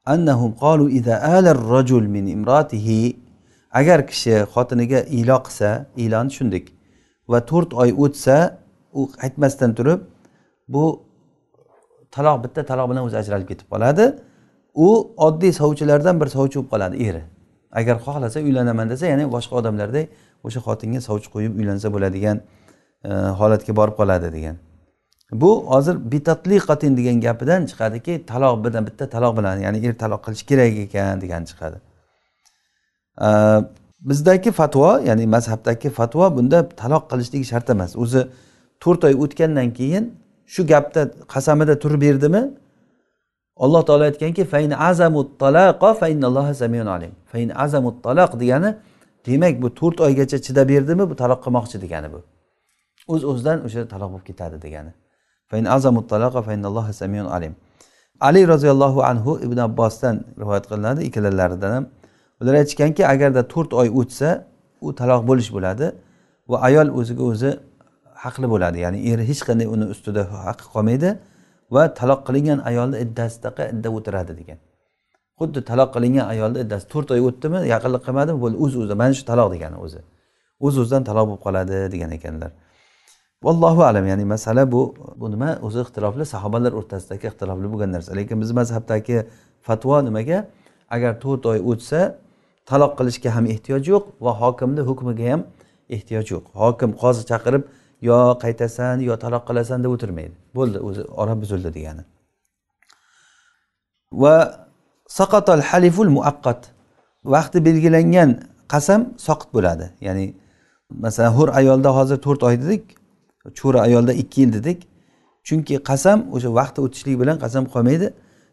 annahum 0.05 0.51
qalu 0.65 0.91
ida 0.99 1.15
ala 1.23 1.51
rajul 1.55 2.05
min 2.17 2.27
imratihi. 2.27 3.17
Agar 3.73 4.07
kishi 4.11 4.35
xotiniga 4.55 5.01
ilo 5.21 5.37
qilsa 5.47 5.71
ilon 6.05 6.27
tushundik 6.31 6.65
va 7.31 7.39
to'rt 7.51 7.71
oy 7.83 7.91
o'tsa 8.05 8.37
u 8.99 9.03
aytmasdan 9.25 9.71
turib 9.79 10.01
bu 10.69 10.85
taloq 12.15 12.37
bitta 12.45 12.61
taloq 12.71 12.87
bilan 12.91 13.03
o'zi 13.07 13.17
ajralib 13.23 13.49
ketib 13.53 13.67
qoladi. 13.73 14.05
U 14.87 14.89
oddiy 15.27 15.53
sovchilardan 15.61 16.17
bir 16.21 16.29
sovchi 16.37 16.57
bo'lib 16.59 16.71
qoladi 16.73 16.97
eri. 17.09 17.23
Agar 17.73 17.97
xohlasa 18.05 18.41
uylanaman 18.41 18.91
desa 18.91 19.07
ya'ni 19.07 19.25
boshqa 19.33 19.55
odamlardek 19.61 20.09
o'sha 20.45 20.61
xotinga 20.67 21.01
sovchi 21.09 21.29
qo'yib 21.35 21.53
uylansa 21.61 21.93
bo'ladigan 21.95 22.37
e, 23.05 23.11
holatga 23.41 23.73
borib 23.81 23.95
qoladi 24.01 24.33
degan. 24.37 24.57
Bu 25.33 25.51
hozir 25.73 25.97
bitatliqatin 26.13 26.97
degan 26.99 27.21
gapidan 27.27 27.67
chiqadiki 27.71 28.27
taloq 28.31 28.65
bilan 28.65 28.87
bitta 28.89 29.05
taloq 29.15 29.37
bilan 29.39 29.57
ya'ni 29.65 29.79
er 29.87 29.95
taloq 30.03 30.21
qilish 30.27 30.45
kerak 30.51 30.73
ekan 30.87 31.21
degan 31.25 31.43
chiqadi. 31.51 31.79
E, 33.27 33.29
bizdagi 34.09 34.51
fatvo 34.61 34.91
ya'ni 35.09 35.27
mazhabdagi 35.37 35.91
fatvo 35.99 36.25
bunda 36.37 36.59
taloq 36.83 37.05
qilishlik 37.11 37.45
shart 37.53 37.71
emas. 37.75 37.93
O'zi 38.03 38.21
to'rt 38.83 39.05
oy 39.09 39.15
o'tgandan 39.25 39.69
keyin 39.79 40.05
shu 40.53 40.67
gapda 40.73 41.03
qasamida 41.35 41.75
turib 41.83 42.01
berdimi 42.07 42.43
alloh 43.65 43.83
taolo 43.89 44.05
aytganki 44.11 44.45
fain 44.53 44.71
azamut 44.71 45.29
talaqa 45.43 45.89
fa 46.01 46.07
innalloha 46.13 46.53
alim. 46.97 47.13
Fain 47.33 47.49
azamut 47.65 47.97
talaq 48.07 48.31
degani 48.43 48.71
demak 49.27 49.55
bu 49.63 49.69
to'rt 49.81 49.99
oygacha 50.07 50.39
chidab 50.47 50.69
berdimi 50.73 51.05
bu 51.11 51.15
taloq 51.23 51.41
qilmoqchi 51.45 51.77
degani 51.85 52.09
bu. 52.15 52.21
O'z 53.13 53.23
uz 53.25 53.31
o'zidan 53.31 53.59
o'sha 53.67 53.81
taloq 53.93 54.11
bo'lib 54.13 54.27
ketadi 54.31 54.57
degani. 54.67 54.93
Alim. 57.37 57.55
Ali 58.21 58.49
roziyallohu 58.53 59.01
anhu 59.11 59.33
ibn 59.47 59.59
abbosdan 59.69 60.17
rivoyat 60.41 60.65
qilinadi 60.71 61.01
ikkalalaridan 61.09 61.73
ham. 61.77 61.85
Ular 62.41 62.55
aytishganki 62.61 63.03
agarda 63.13 63.43
to'rt 63.53 63.71
oy 63.81 63.89
o'tsa 64.01 64.29
u 64.87 64.89
taloq 65.01 65.23
bo'lish 65.31 65.51
bo'ladi 65.57 65.87
va 66.51 66.57
ayol 66.69 66.89
o'ziga 66.99 67.23
o'zi 67.33 67.51
haqli 68.25 68.47
bo'ladi 68.55 68.79
ya'ni 68.85 68.99
eri 69.11 69.23
hech 69.31 69.43
qanday 69.49 69.67
uni 69.75 69.87
ustida 69.95 70.23
haqqi 70.47 70.67
qolmaydi. 70.75 71.11
Va 71.75 71.83
taloq 72.01 72.21
qilingan 72.29 72.59
ayolni 72.71 72.97
iddasidaqa 73.05 73.63
idda 73.73 73.89
o'tiradi 73.97 74.33
degan. 74.41 74.59
Xuddi 75.41 75.61
taloq 75.71 75.91
qilingan 75.97 76.27
ayolni 76.35 76.59
iddasi 76.65 76.87
to'rt 76.93 77.09
oy 77.15 77.21
o'tdimi 77.29 77.61
yaqinlik 77.75 78.03
qilmadimi 78.07 78.39
bo'ldi 78.45 78.57
o'z 78.65 78.73
o'zidan 78.81 78.99
mana 79.03 79.15
shu 79.19 79.25
taloq 79.31 79.49
degani 79.55 79.77
o'zi. 79.85 80.01
O'z 80.67 80.75
o'zidan 80.83 81.03
taloq 81.09 81.25
bo'lib 81.29 81.43
qoladi 81.47 81.77
degan 81.95 82.11
ekanlar. 82.19 82.51
Vallohu 83.47 83.83
alam 83.91 84.05
ya'ni 84.11 84.25
masala 84.35 84.63
bu 84.73 84.81
bu 85.21 85.27
nima? 85.35 85.51
O'zi 85.67 85.79
ixtilofli 85.85 86.25
sahobalar 86.35 86.73
o'rtasidagi 86.81 87.25
ixtilofli 87.31 87.69
bo'lgan 87.73 87.91
narsa. 87.97 88.11
Lekin 88.19 88.37
bizni 88.43 88.55
mazhabdagi 88.61 89.17
fatvo 89.67 89.97
nimaga? 90.09 90.39
Agar 90.95 91.13
to'rt 91.23 91.43
oy 91.53 91.59
o'tsa 91.71 92.01
taloq 92.71 92.93
qilishga 92.99 93.31
ham 93.37 93.45
ehtiyoj 93.55 93.83
yo'q 93.93 94.05
va 94.25 94.33
hokimni 94.43 94.83
hukmiga 94.89 95.27
ham 95.33 95.41
ehtiyoj 95.97 96.27
yo'q. 96.35 96.45
Hokim 96.63 96.91
qozi 97.03 97.23
chaqirib 97.31 97.63
yo 98.09 98.19
qaytasan 98.43 98.97
yo 99.09 99.15
taloq 99.23 99.43
qilasan 99.49 99.79
deb 99.85 99.91
o'tirmaydi. 99.97 100.35
Bo'ldi 100.57 100.79
o'zi 100.89 101.03
ora 101.23 101.35
buzildi 101.43 101.71
degani. 101.77 102.03
Va 104.23 104.37
saqatal 105.19 105.63
haliful 105.71 106.11
muaqqat. 106.17 106.61
Vaqti 107.35 107.59
belgilangan 107.67 108.31
qasam 108.73 109.01
soqit 109.27 109.51
bo'ladi. 109.57 109.87
Ya'ni 110.07 110.27
masalan 111.05 111.33
hur 111.39 111.49
ayolda 111.61 111.91
hozir 111.99 112.19
to'rt 112.27 112.43
oy 112.49 112.57
dedik 112.63 112.85
cho'ri 113.59 113.79
ayolda 113.87 114.13
ikki 114.23 114.41
yil 114.43 114.53
dedik. 114.59 114.79
Chunki 115.47 115.75
qasam 115.91 116.19
o'sha 116.35 116.51
vaqti 116.61 116.79
o'tishligi 116.85 117.19
bilan 117.23 117.37
qasam 117.45 117.65
qolmaydi 117.75 118.09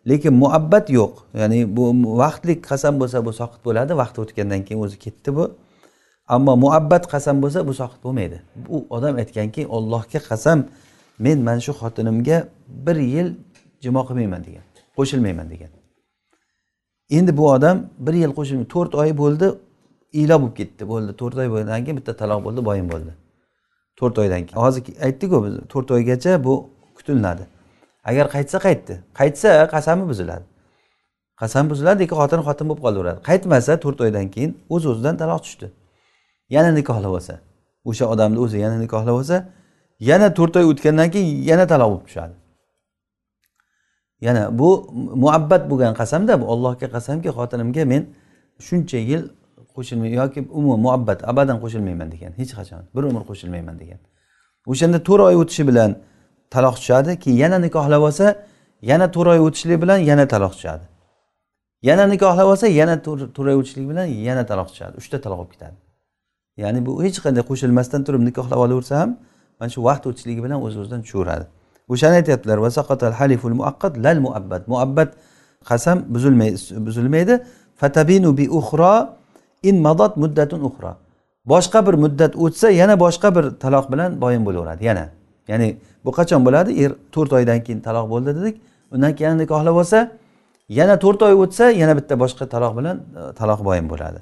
lekin 0.10 0.34
muabbat 0.44 0.86
yo'q. 1.00 1.14
Ya'ni 1.42 1.60
bu 1.78 1.84
vaqtlik 2.24 2.60
qasam 2.72 2.94
bo'lsa 3.02 3.18
bu 3.28 3.32
soqit 3.40 3.62
bo'ladi 3.68 3.92
vaqti 4.02 4.18
o'tgandan 4.24 4.62
keyin 4.68 4.80
o'zi 4.86 4.98
ketdi 5.06 5.30
bu. 5.38 5.46
Ammo 6.28 6.54
muabbat 6.64 7.04
qasam 7.14 7.42
bo'lsa 7.44 7.68
bu 7.68 7.74
soqit 7.82 8.00
bo'lmaydi. 8.04 8.38
Bu 8.56 8.86
odam 8.90 9.16
aytganki 9.22 9.68
ollohga 9.68 10.20
qasam 10.30 10.60
men 11.20 11.38
mana 11.48 11.60
shu 11.66 11.72
xotinimga 11.82 12.38
bir 12.86 12.96
yil 12.96 13.28
jimo 13.84 14.02
qilmayman 14.08 14.42
degan 14.48 14.64
qo'shilmayman 14.98 15.48
degan. 15.54 15.72
Endi 17.18 17.38
bu 17.38 17.52
odam 17.56 17.78
bir 18.06 18.14
yil 18.14 18.32
qo'shilmay 18.38 18.68
to'rt 18.76 18.96
oy 19.02 19.10
bo'ldi 19.22 19.48
iylo 20.20 20.36
bo'lib 20.42 20.56
ketdi 20.60 20.84
bo'ldi. 20.92 21.12
To'rt 21.22 21.38
oy 21.42 21.48
bo'lgandan 21.54 21.82
keyin 21.86 21.98
bitta 22.00 22.14
taloq 22.22 22.40
bo'ldi 22.46 22.62
boyim 22.70 22.88
bo'ldi. 22.94 23.12
To'rt 24.00 24.16
oydan 24.24 24.42
keyin. 24.46 24.60
Hozir 24.64 24.82
aytdiku 25.06 25.38
biz 25.46 25.54
to'rt 25.74 25.92
oygacha 25.98 26.44
bu 26.44 26.54
kutiladi 26.98 27.44
agar 28.10 28.26
qaytsa 28.36 28.58
qaytdi 28.68 28.94
qaytsa 29.20 29.50
qasami 29.76 30.04
buziladi. 30.12 30.46
Qasam 31.42 31.70
buziladi 31.70 32.00
lekin 32.04 32.16
xotin 32.22 32.42
xotin 32.48 32.66
bo'lib 32.70 32.82
qolaveradi. 32.86 33.20
Qaytmasa 33.30 33.74
to'rt 33.84 34.00
oydan 34.06 34.28
keyin 34.36 34.52
o'z 34.74 34.84
o'zidan 34.92 35.16
taloq 35.22 35.42
tushdi. 35.46 35.68
Yana 36.50 36.72
nikohlab 36.80 37.12
olsa 37.18 37.36
o'sha 37.90 38.06
odamni 38.14 38.40
o'zi 38.46 38.58
yana 38.66 38.78
nikohlab 38.84 39.16
olsa 39.20 39.38
yana 40.00 40.34
to'rt 40.34 40.56
oy 40.60 40.66
o'tgandan 40.72 41.12
keyin 41.12 41.44
yana 41.50 41.68
taloq 41.72 41.90
bo'lib 41.92 42.06
tushadi. 42.08 42.34
Yana 44.22 44.60
bu 44.60 44.70
muabbat 45.24 45.64
bo'lgan 45.72 45.94
qasamda 46.02 46.42
bu 46.42 46.46
allohga 46.54 46.88
qasamki 46.96 47.30
xotinimga 47.38 47.84
men 47.92 48.04
shuncha 48.68 49.00
yil 49.12 49.24
qo'shilmay 49.76 50.12
yoki 50.22 50.40
umuman 50.60 50.80
muabbat 50.86 51.20
abadan 51.32 51.58
qo'shilmayman 51.64 52.08
degan 52.14 52.32
hech 52.40 52.52
qachon 52.60 52.82
bir 52.96 53.04
umr 53.10 53.24
qo'shilmayman 53.30 53.76
degan. 53.82 54.00
O'shanda 54.72 55.00
to'rt 55.08 55.22
oy 55.30 55.36
o'tishi 55.42 55.64
bilan 55.70 55.92
taloq 56.54 56.76
tushadi 56.80 57.12
keyin 57.24 57.38
yana 57.44 57.58
nikohlab 57.66 58.02
olsa 58.10 58.26
yana 58.82 59.08
to'rt 59.16 59.28
oy 59.34 59.40
o'tishlik 59.48 59.78
bilan 59.84 60.00
yana 60.10 60.26
taloq 60.34 60.54
tushadi. 60.58 60.86
Yana 61.90 62.06
nikohlab 62.14 62.48
olsa 62.54 62.68
yana 62.68 62.96
to'rt 63.06 63.40
oy 63.52 63.56
o'tishlik 63.62 63.86
bilan 63.92 64.06
yana 64.28 64.44
taloq 64.50 64.68
tushadi 64.72 64.94
uchta 65.02 65.18
taloq 65.26 65.40
bo'lib 65.42 65.54
ketadi. 65.56 65.78
Ya'ni 66.58 66.86
bu 66.86 67.04
hech 67.04 67.18
qanday 67.26 67.44
qo'shilmasdan 67.50 68.02
turib 68.06 68.22
nikohlab 68.30 68.60
olaversa 68.66 68.94
ham 69.02 69.10
mana 69.60 69.70
shu 69.76 69.80
vaqt 69.90 70.04
o'tishligi 70.10 70.42
bilan 70.46 70.60
o'z 70.66 70.76
o'zidan 70.82 71.02
tushaveradi 71.06 71.46
o'shani 71.94 72.16
aytyaptilar 72.22 72.58
haliful 73.22 73.56
muaqqat 73.62 73.94
lal 74.06 74.18
muabbat 74.26 74.68
muabbat 74.68 75.10
qasam 75.70 75.98
buzilmaydi. 76.86 77.44
Fatabinu 77.76 78.38
bi 78.38 78.50
uxro 78.50 79.10
in 79.64 79.82
madat 79.82 80.18
muddatun 80.18 80.62
uxro 80.70 80.92
boshqa 81.46 81.80
bir 81.88 81.94
muddat 81.94 82.36
o'tsa 82.36 82.70
yana 82.70 83.00
boshqa 83.00 83.36
bir 83.36 83.46
taloq 83.64 83.92
bilan 83.92 84.22
boyin 84.22 84.46
bo'laveradi 84.46 84.84
yana. 84.86 85.06
Ya'ni 85.48 85.78
bu 86.06 86.12
qachon 86.12 86.46
bo'ladi? 86.46 86.72
Er 86.84 86.92
to'rt 87.12 87.34
oydan 87.34 87.60
keyin 87.66 87.80
taloq 87.88 88.10
bo'ldi 88.14 88.32
dedik. 88.40 88.56
Undan 88.94 89.16
keyin 89.16 89.38
nikohlab 89.38 89.76
olsa 89.82 90.12
yana 90.70 90.96
to'rt 91.04 91.22
oy 91.28 91.34
o'tsa 91.44 91.66
yana 91.82 91.94
bitta 92.00 92.20
boshqa 92.24 92.46
taloq 92.54 92.74
bilan 92.80 92.98
e, 92.98 93.22
taloq 93.40 93.60
boyin 93.68 93.90
bo'ladi. 93.90 94.20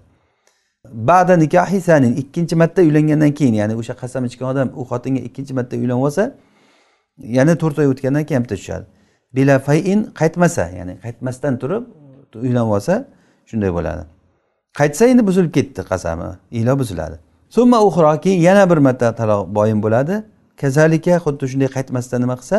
Ba'da 0.93 1.37
nikahi 1.37 1.81
sanin. 1.81 2.15
Ikkinchi 2.15 2.55
marta 2.55 2.81
uylangandan 2.81 3.31
keyin 3.31 3.53
ya'ni 3.53 3.75
o'sha 3.75 3.93
qasam 4.01 4.25
ichgan 4.25 4.47
odam 4.53 4.71
u 4.75 4.83
xotinga 4.91 5.21
ikkinchi 5.27 5.53
marta 5.53 5.77
uylanib 5.77 6.03
olsa 6.03 6.23
yana 7.17 7.55
to'rt 7.61 7.79
oy 7.79 7.87
o'tgandan 7.93 8.23
keyin 8.25 8.43
bitta 8.43 8.55
tushadi. 8.55 8.85
Bila 9.35 9.59
fayin 9.59 10.03
qaytmasa 10.19 10.69
ya'ni 10.77 10.93
qaytmasdan 11.03 11.53
turib 11.61 11.83
uylanib 12.35 12.71
olsa 12.77 13.05
shunday 13.49 13.71
bo'ladi. 13.77 14.03
Qaytsa 14.79 15.03
endi 15.11 15.27
buzilib 15.27 15.51
ketdi 15.57 15.81
qasami 15.91 16.29
ilo 16.51 16.79
buziladi. 16.79 17.15
Summa 17.49 17.77
uxro 17.87 18.21
keyin 18.21 18.41
yana 18.41 18.69
bir 18.69 18.77
marta 18.77 19.15
taloq 19.15 19.55
boyin 19.55 19.83
bo'ladi. 19.83 20.23
Kazalika 20.61 21.15
xuddi 21.25 21.45
shunday 21.51 21.69
qaytmasdan 21.77 22.21
nima 22.21 22.35
qilsa 22.41 22.57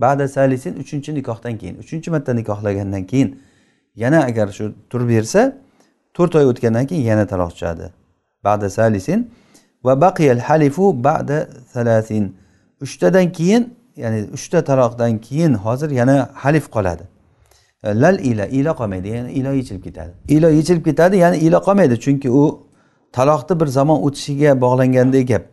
ba'da 0.00 0.28
salisin 0.28 0.74
uchinchi 0.82 1.14
nikohdan 1.14 1.58
keyin 1.58 1.76
uchinchi 1.82 2.10
marta 2.10 2.34
nikohlagandan 2.34 3.04
keyin 3.10 3.40
yana 3.96 4.24
agar 4.24 4.48
shu 4.48 4.64
turib 4.90 5.08
bersa 5.08 5.40
to'rt 6.16 6.34
oy 6.38 6.46
o'tgandan 6.52 6.84
keyin 6.90 7.04
yana 7.12 7.24
taloq 7.32 7.52
chiqadi 7.58 7.86
ba'da 8.46 8.70
salisin 8.78 9.20
va 9.86 10.00
baqiyal 10.00 10.38
halifu 10.38 11.04
ba'da 11.04 11.48
salasin. 11.72 12.24
Uchtadan 12.80 13.32
keyin 13.32 13.74
ya'ni 13.96 14.20
uchta 14.36 14.64
taloqdan 14.64 15.18
keyin 15.18 15.54
hozir 15.54 15.90
yana 15.90 16.30
halif 16.34 16.66
qoladi. 16.70 17.04
E, 17.84 18.00
lal 18.02 18.18
ila 18.18 18.46
ila 18.46 18.70
qolmaydi 18.80 19.08
ya'ni 19.08 19.32
ilo 19.32 19.52
yechilib 19.52 19.82
ketadi. 19.84 20.12
Ilo 20.28 20.48
yechilib 20.58 20.84
ketadi 20.84 21.16
ya'ni 21.16 21.36
ilo 21.36 21.58
qolmaydi 21.66 21.96
chunki 22.04 22.30
u 22.30 22.42
taloqni 23.12 23.60
bir 23.60 23.66
zamon 23.66 23.98
o'tishiga 24.06 24.60
bog'langandek 24.60 25.28
gap. 25.28 25.44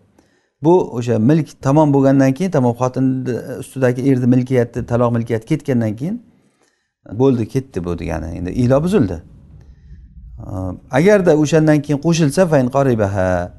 Bu 0.63 0.73
o'sha 0.97 1.19
milk 1.19 1.47
tamom 1.61 1.93
bo'lgandan 1.93 2.31
keyin 2.37 2.51
tamom 2.51 2.73
xotinni 2.81 3.33
ustidagi 3.61 4.01
erni 4.09 4.27
milkiyati 4.35 4.85
taloq 4.91 5.11
milkiyati 5.17 5.45
ketgandan 5.51 5.95
keyin 5.99 6.15
bo'ldi 7.21 7.43
ketdi 7.53 7.85
bu 7.85 7.99
degani. 7.99 8.27
Endi 8.37 8.51
ilo 8.51 8.83
buzildi. 8.83 9.17
Agarda 10.91 11.37
o'shandan 11.37 11.81
keyin 11.81 11.99
qo'shilsa 12.01 12.41
qoribaha. 12.75 13.51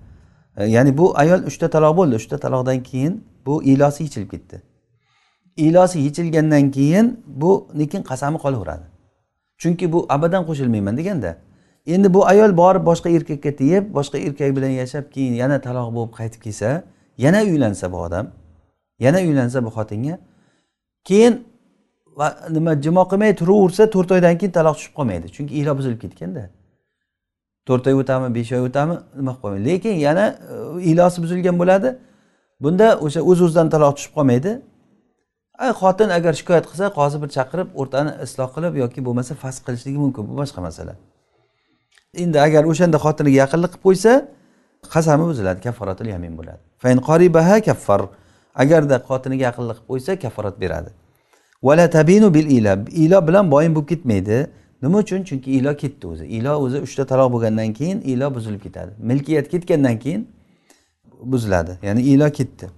Ya'ni 0.58 0.98
bu 0.98 1.18
ayol 1.18 1.46
uchta 1.46 1.70
taloq 1.70 1.96
bo'ldi. 1.96 2.14
Uchta 2.16 2.38
taloqdan 2.38 2.82
keyin 2.82 3.24
bu 3.46 3.62
ilosi 3.62 4.02
yechilib 4.04 4.30
ketdi. 4.30 4.62
Ilosi 5.56 5.98
yechilgandan 5.98 6.70
keyin 6.70 7.24
bu 7.26 7.68
lekin 7.78 8.02
qasami 8.02 8.38
qolaveradi. 8.38 8.86
Chunki 9.58 9.92
bu 9.92 10.06
abadan 10.08 10.46
qo'shilmayman 10.46 10.96
deganda 10.96 11.36
endi 11.86 12.14
bu 12.14 12.26
ayol 12.26 12.56
borib 12.56 12.86
boshqa 12.86 13.08
erkakka 13.16 13.56
tegib 13.56 13.94
boshqa 13.94 14.18
erkak 14.18 14.56
bilan 14.56 14.68
yashab 14.68 15.04
keyin 15.14 15.34
yana 15.34 15.60
taloq 15.60 15.94
bo'lib 15.94 16.12
qaytib 16.18 16.40
kelsa 16.46 16.82
yana 17.18 17.42
uylansa 17.42 17.92
bu 17.92 17.96
odam 17.96 18.26
yana 18.98 19.18
uylansa 19.18 19.64
bu 19.64 19.70
xotinga 19.76 20.18
keyin 21.04 21.44
nima 22.50 22.82
jimo 22.82 23.02
qilmay 23.10 23.34
turaversa 23.40 23.90
to'rt 23.90 24.10
oydan 24.16 24.38
keyin 24.38 24.52
taloq 24.52 24.76
tushib 24.78 24.94
qolmaydi. 24.98 25.26
Chunki 25.36 25.54
ilo 25.54 25.78
buzilib 25.78 26.00
ketganda. 26.04 26.50
To'rt 27.66 27.86
oy 27.90 27.96
o'tami 28.02 28.28
besh 28.36 28.52
oy 28.56 28.62
o'tami 28.68 28.94
nima 29.18 29.32
qilib 29.32 29.42
qolmaydi 29.42 29.64
lekin 29.70 29.94
yana 30.06 30.24
e, 30.54 30.56
ilosi 30.90 31.18
buzilgan 31.24 31.56
bo'ladi. 31.62 31.88
Bunda 32.64 32.86
o'sha 33.06 33.20
o'z 33.30 33.40
o'zidan 33.46 33.68
taloq 33.74 33.92
tushib 33.98 34.12
qolmaydi. 34.18 34.52
Xotin 35.80 36.08
agar 36.18 36.32
shikoyat 36.40 36.64
qilsa 36.70 36.86
qozi 36.98 37.16
bir 37.22 37.30
chaqirib 37.36 37.68
o'rtani 37.80 38.12
isloh 38.24 38.48
qilib 38.54 38.74
yoki 38.82 39.00
bo'lmasa 39.06 39.32
fasq 39.42 39.60
qilishligi 39.66 39.98
mumkin. 40.04 40.22
Bu 40.28 40.34
boshqa 40.40 40.60
masala. 40.68 40.94
Endi 42.22 42.38
agar 42.46 42.62
o'shanda 42.72 42.98
xotiniga 43.04 43.36
yaqinlik 43.42 43.70
qilib 43.74 43.84
qo'ysa 43.86 44.12
qasami 44.94 45.24
buziladi 45.30 45.60
kafforatul 45.66 46.08
yamin 46.14 46.32
bo'ladi. 46.38 46.60
Fain 46.82 46.98
qoribaha 47.08 47.56
kaffar. 47.68 48.02
Agarda 48.62 48.96
xotiniga 49.08 49.42
yaqinlik 49.48 49.76
qilib 49.78 49.88
qo'ysa 49.90 50.12
kafforat 50.24 50.56
beradi. 50.62 50.90
Vala 51.66 51.86
tabinu 51.96 52.28
bil 52.36 52.48
ila. 52.56 52.72
Ilo 53.04 53.18
bilan 53.28 53.44
boyin 53.54 53.72
bo'lib 53.76 53.88
ketmaydi. 53.92 54.38
Nima 54.82 54.98
uchun? 54.98 55.24
Chunki 55.24 55.50
ilo 55.50 55.76
ketdi 55.76 56.06
o'zi. 56.06 56.26
Ilo 56.26 56.52
o'zi 56.64 56.78
uchta 56.86 57.06
taloq 57.06 57.32
bo'lgandan 57.34 57.72
keyin 57.72 58.00
ilo 58.00 58.34
buzilib 58.34 58.62
ketadi. 58.62 58.92
Milkiyat 58.98 59.48
ketgandan 59.48 59.98
keyin 59.98 60.28
buziladi. 61.22 61.78
Ya'ni 61.82 62.02
ilo 62.02 62.30
ketdi. 62.30 62.70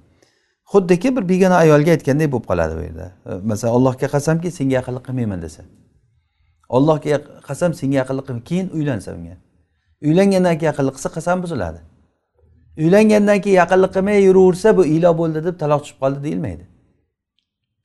Xuddiki 0.73 1.17
bir 1.17 1.29
begona 1.29 1.57
ayolga 1.57 1.91
aytgandek 1.91 2.33
bo'lib 2.33 2.47
qoladi 2.51 2.77
bu 2.79 2.83
yerda. 2.83 3.13
E, 3.27 3.33
masalan 3.51 3.75
allohga 3.79 4.07
qasamki 4.15 4.51
senga 4.51 4.75
yaqinlik 4.75 5.05
qilmayman 5.09 5.43
desa. 5.43 5.63
Allohga 6.69 7.19
qasam 7.49 7.75
senga 7.81 7.97
yaqinlik 8.03 8.27
qilma 8.29 8.43
keyin 8.51 8.69
uylansa 8.77 9.15
unga. 9.15 9.37
Uylangandan 10.03 10.59
keyin 10.59 10.71
yaqinlik 10.73 10.95
qilsa 10.97 11.11
qasam 11.17 11.43
buziladi. 11.43 11.81
Uylangandan 12.85 13.41
keyin 13.45 13.57
yaqinlik 13.63 13.93
qilmay 13.97 14.19
yuraversa 14.29 14.77
bu 14.77 14.83
ilo 14.97 15.11
bo'ldi 15.21 15.45
deb 15.47 15.57
taloq 15.63 15.81
tushib 15.85 15.99
qoldi 16.03 16.21
deyilmaydi. 16.27 16.65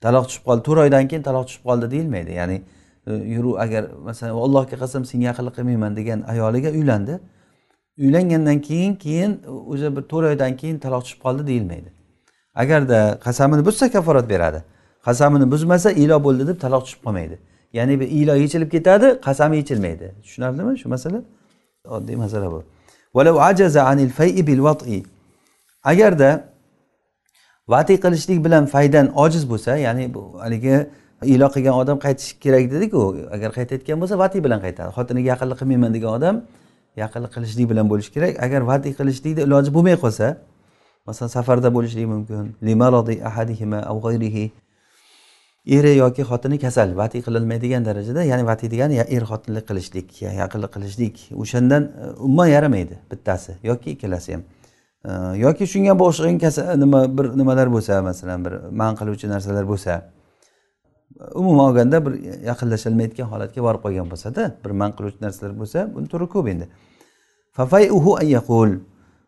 Taloq 0.03 0.25
tushib 0.29 0.43
qoldi 0.47 0.63
to'rt 0.67 0.79
oydan 0.85 1.07
keyin 1.09 1.23
taloq 1.29 1.45
tushib 1.47 1.63
qoldi 1.69 1.91
deyilmaydi. 1.93 2.31
Ya'ni 2.39 2.57
yuru 3.07 3.59
agar 3.59 3.83
masalan 4.03 4.35
allohga 4.45 4.75
qasam 4.83 5.05
senga 5.05 5.25
yaqinlik 5.31 5.55
qilmayman 5.55 5.95
degan 5.95 6.19
ayoliga 6.21 6.69
uylandi. 6.69 7.19
Uylangandan 7.99 8.61
keyin 8.61 8.95
keyin 8.95 9.31
o'zi 9.71 9.95
bir 9.95 10.01
to'rt 10.01 10.25
oydan 10.31 10.57
keyin 10.57 10.79
taloq 10.79 11.03
tushib 11.03 11.21
qoldi 11.25 11.47
deyilmaydi. 11.47 11.89
Agarda 12.55 13.19
qasamini 13.23 13.65
buzsa 13.65 13.91
kaforat 13.91 14.29
beradi. 14.29 14.63
Qasamini 15.05 15.51
buzmasa 15.51 15.91
ilo 15.91 16.23
bo'ldi 16.23 16.47
deb 16.47 16.57
taloq 16.59 16.83
tushib 16.85 17.01
qolmaydi. 17.05 17.39
Ya'ni 17.73 17.99
bir 17.99 18.07
iylo 18.07 18.35
yechilib 18.35 18.71
ketadi 18.71 19.07
qasami 19.27 19.57
yechilmaydi. 19.57 20.15
Tushunarlimi 20.23 20.77
shu 20.77 20.89
masala? 20.89 21.23
Oddiy 21.85 22.15
masala 22.15 22.51
bu. 22.51 22.63
Agarda 25.83 26.43
vati 27.67 27.99
qilishlik 27.99 28.45
bilan 28.45 28.65
faydan 28.65 29.07
ojiz 29.15 29.49
bo'lsa 29.49 29.77
ya'ni 29.77 30.13
bu 30.13 30.39
haligi 30.39 30.87
ilo 31.25 31.47
qilgan 31.53 31.75
odam 31.81 31.97
qaytish 32.05 32.39
kerak 32.43 32.71
dedik-ku 32.73 33.03
agar 33.35 33.49
qaytayotgan 33.57 33.97
bo'lsa 34.01 34.17
vati 34.23 34.43
bilan 34.45 34.59
qaytadi. 34.65 34.89
Xotiniga 34.97 35.27
yaqinlik 35.33 35.57
qilmayman 35.61 35.93
degan 35.95 36.11
odam 36.19 36.35
yaqinlik 37.03 37.31
qilishlik 37.35 37.69
bilan 37.71 37.85
bo'lishi 37.91 38.11
kerak. 38.15 38.33
Agar 38.45 38.61
vati 38.71 38.89
qilishlikni 38.99 39.41
iloji 39.47 39.69
bo'lmay 39.77 39.95
qolsa 40.03 40.27
masalan 41.07 41.29
safarda 41.37 41.69
bo'lishligi 41.75 42.07
mumkin 42.13 42.45
eri 45.65 45.95
yoki 45.95 46.23
xotini 46.23 46.57
kasal 46.59 46.95
vati 46.97 47.21
qilinmaydigan 47.21 47.85
darajada 47.85 48.23
ya'ni 48.23 48.45
vati 48.45 48.69
degani 48.71 48.97
er 48.97 49.23
xotinlik 49.31 49.67
qilishlik 49.69 50.21
yaqinlik 50.21 50.71
qilishlik 50.75 51.15
o'shandan 51.43 51.83
e, 51.83 52.09
umuman 52.25 52.47
yaramaydi 52.47 52.97
bittasi 53.11 53.57
yoki 53.63 53.91
ikkalasi 53.91 54.33
ham. 54.33 54.43
E, 55.05 55.11
yoki 55.37 55.67
shunga 55.73 55.93
o'xshagan 55.93 56.79
nima 56.79 57.01
bir 57.17 57.37
nimalar 57.37 57.67
bo'lsa 57.75 58.01
masalan 58.01 58.45
bir 58.45 58.53
man 58.71 58.95
qiluvchi 58.95 59.29
narsalar 59.29 59.67
bo'lsa 59.69 60.01
umuman 61.33 61.65
olganda 61.69 62.05
bir 62.05 62.13
yaqinlasholmayotgan 62.49 63.27
holatga 63.33 63.63
borib 63.67 63.81
qolgan 63.85 64.07
bo'lsada 64.11 64.43
bir 64.63 64.71
man 64.81 64.91
qiluvchi 64.97 65.21
narsalar 65.25 65.53
bo'lsa 65.61 65.79
buni 65.95 66.07
turi 66.13 66.27
ko'p 66.35 66.47
endi. 66.53 66.65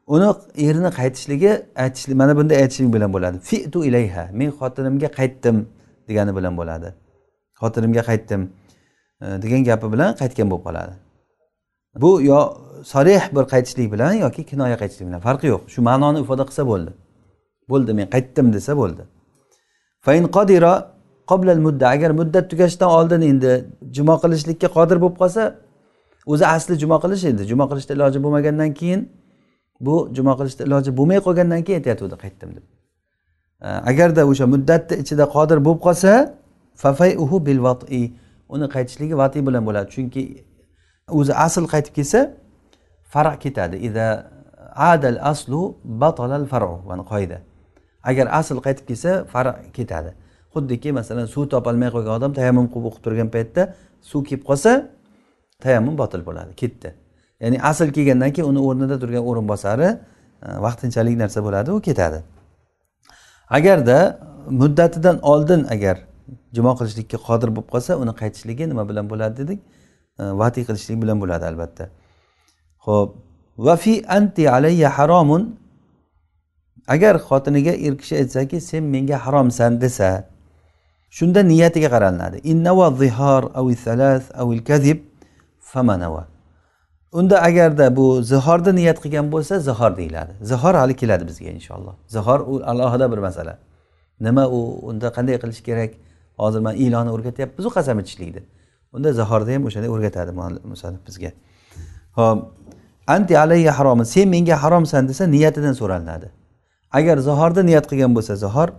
Uni 0.07 0.33
erini 0.57 0.89
qaytishligi 0.99 1.51
aytishlik 1.75 2.15
mana 2.17 2.37
bunday 2.37 2.57
aytishlik 2.63 2.93
bilan 2.93 3.13
bo'ladi. 3.13 3.37
Fitu 3.39 3.85
ilayha 3.85 4.29
men 4.33 4.49
xotinimga 4.59 5.09
qaytdim 5.19 5.67
degani 6.07 6.35
bilan 6.35 6.57
bo'ladi. 6.57 6.89
Xotinimga 7.61 8.03
qaytdim 8.09 8.41
e, 9.21 9.25
degan 9.43 9.63
gapi 9.69 9.91
bilan 9.93 10.15
qaytgan 10.21 10.51
bo'lib 10.51 10.63
qoladi. 10.67 10.93
Bu 12.03 12.21
yo 12.21 12.39
sarih 12.85 13.23
bir 13.35 13.45
qaytishlik 13.53 13.91
bilan 13.93 14.13
yoki 14.13 14.45
kinoya 14.45 14.77
qaytishlik 14.81 15.07
bilan 15.07 15.21
farqi 15.27 15.47
yo'q. 15.53 15.61
Shu 15.73 15.81
ma'noni 15.89 16.19
ifoda 16.23 16.43
qilsa 16.49 16.63
bo'ldi. 16.71 16.91
Bo'ldi 17.71 17.91
men 17.99 18.07
qaytdim 18.15 18.53
desa 18.53 18.77
bo'ldi. 18.77 19.03
Qoblal 21.29 21.59
mudda 21.65 21.85
agar 21.95 22.11
muddat 22.19 22.45
tugashidan 22.51 22.89
oldin 22.97 23.21
endi 23.31 23.51
jumo 23.95 24.15
qilishlikka 24.23 24.67
qodir 24.77 24.97
bo'lib 25.03 25.17
qolsa 25.21 25.43
o'zi 26.33 26.45
asli 26.55 26.73
jumo 26.83 26.97
qilish 27.03 27.23
edi 27.31 27.43
jumo 27.51 27.65
qilishda 27.71 27.93
iloji 27.97 28.19
bo'lmagandan 28.25 28.71
keyin 28.79 29.01
bu 29.85 29.95
jumo 30.15 30.33
qilishda 30.39 30.63
iloji 30.67 30.91
bo'lmay 30.97 31.19
qolgandan 31.27 31.61
keyin 31.65 31.77
aytayotgandi 31.79 32.17
qaytdim 32.23 32.49
deb. 32.55 32.65
Agarda 33.91 34.21
o'sha 34.31 34.45
muddatni 34.53 34.95
ichida 35.03 35.25
qodir 35.35 35.57
bo'lib 35.65 35.81
qolsa 35.87 36.11
fafayuhu 36.83 37.37
bil 37.47 37.59
vati 37.67 38.01
uni 38.53 38.67
qaytishligi 38.75 39.15
vati 39.21 39.39
bilan 39.47 39.63
bo'ladi. 39.67 39.87
Chunki 39.95 40.21
o'zi 41.19 41.33
asl 41.45 41.65
qaytib 41.73 41.93
kelsa 41.97 42.19
farq 43.13 43.35
ketadi. 43.43 43.75
Ida 43.87 44.07
adal 44.91 45.17
aslu 45.31 45.61
batalal 45.83 46.45
faru 46.51 46.73
mana 46.89 47.03
qoida. 47.11 47.37
Agar 48.09 48.25
asl 48.39 48.57
qaytib 48.65 48.85
kelsa 48.89 49.11
far 49.33 49.45
ketadi. 49.77 50.11
Xuddiki 50.53 50.91
masalan 50.99 51.25
suv 51.33 51.43
topolmay 51.53 51.89
qolgan 51.95 52.13
odam 52.19 52.31
tayammum 52.39 52.67
qilib 52.73 52.85
o'qib 52.89 53.03
turgan 53.05 53.29
paytda 53.35 53.61
suv 54.09 54.21
kelib 54.27 54.43
qolsa 54.49 54.71
tayammum 55.63 55.95
botil 56.01 56.21
bo'ladi 56.27 56.51
ketdi. 56.61 56.89
Ya'ni 57.43 57.57
asl 57.69 57.89
kelgandan 57.95 58.31
keyin 58.35 58.47
uni 58.51 58.61
o'rnida 58.67 58.95
turgan 59.03 59.23
o'rinbosari 59.29 59.89
e, 60.45 60.47
vaqtinchalik 60.65 61.15
narsa 61.23 61.39
bo'ladi 61.47 61.69
u 61.77 61.81
ketadi. 61.87 62.19
Agarda 63.57 63.97
muddatidan 64.61 65.17
oldin 65.31 65.61
agar 65.75 65.97
jumo 66.55 66.71
qilishlikka 66.79 67.17
qodir 67.27 67.49
bo'lib 67.55 67.69
qolsa 67.73 67.91
uni 68.03 68.13
qaytishligi 68.21 68.65
nima 68.71 68.83
bilan 68.89 69.05
bo'ladi 69.11 69.35
dedik? 69.41 69.59
E, 70.19 70.23
vatiy 70.41 70.63
qilishlik 70.69 70.97
bilan 71.03 71.17
bo'ladi 71.23 71.45
albatta. 71.51 71.83
Ho'p 72.87 73.09
va 73.65 73.75
fi 73.83 73.93
anti 74.17 74.43
alayya 74.55 74.89
haromun 74.97 75.43
agar 76.87 77.15
xotiniga 77.27 77.73
er 77.87 77.93
kishi 78.01 78.15
aytsaki 78.21 78.61
sen 78.69 78.83
menga 78.83 79.17
haromsan 79.25 79.81
desa 79.81 80.09
shunda 81.17 81.39
niyatiga 81.51 81.89
qaralinadi 81.95 82.37
innava 82.51 82.87
zihor 83.01 83.43
avi 83.59 83.75
salas 83.85 84.23
avil 84.41 84.61
kazib 84.69 84.99
famanava 85.71 86.23
unda 87.13 87.41
agarda 87.41 87.95
bu 87.95 88.21
zihorni 88.23 88.75
niyat 88.75 88.97
qilgan 89.03 89.31
bo'lsa 89.31 89.59
zihor 89.59 89.97
deyiladi. 89.97 90.31
Zihor 90.41 90.73
hali 90.75 90.95
keladi 90.95 91.27
bizga 91.27 91.49
inshaalloh 91.57 91.93
zihor 92.07 92.39
u 92.39 92.53
alohida 92.71 93.11
bir 93.11 93.17
masala. 93.17 93.57
Nima 94.19 94.47
u 94.47 94.59
unda 94.89 95.07
qanday 95.07 95.35
qilish 95.43 95.61
kerak? 95.67 95.91
Hozir 96.41 96.59
man 96.59 96.75
ilonni 96.75 97.11
o'rgatyapmizu 97.15 97.69
qasam 97.77 97.99
ichishlikni. 97.99 98.41
Unda 98.95 99.09
zihorda 99.19 99.51
ham 99.55 99.63
o'shanday 99.67 99.89
o'rgatadi 99.95 100.31
musanif 100.71 101.01
bizga. 101.07 101.31
Ho'p 102.17 102.39
anti 103.15 103.33
alayya 103.43 103.71
haromi 103.79 104.05
sen 104.05 104.27
menga 104.35 104.55
haromsan 104.63 105.07
desa 105.09 105.23
niyatidan 105.35 105.73
so'ralinadi. 105.81 106.27
Agar 106.97 107.17
zihorda 107.27 107.61
niyat 107.69 107.85
qilgan 107.91 108.11
bo'lsa 108.17 108.33
zihor 108.43 108.69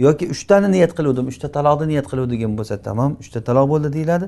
yoki 0.00 0.30
uchtani 0.34 0.68
niyat 0.72 0.92
qiluvdim 0.98 1.26
uchta 1.32 1.48
taloqni 1.56 1.86
niyat 1.92 2.06
qiluvdigan 2.12 2.52
bo'lsa 2.58 2.76
tamom 2.86 3.12
uchta 3.22 3.40
taloq 3.48 3.66
bo'ldi 3.72 3.88
deyiladi. 3.96 4.26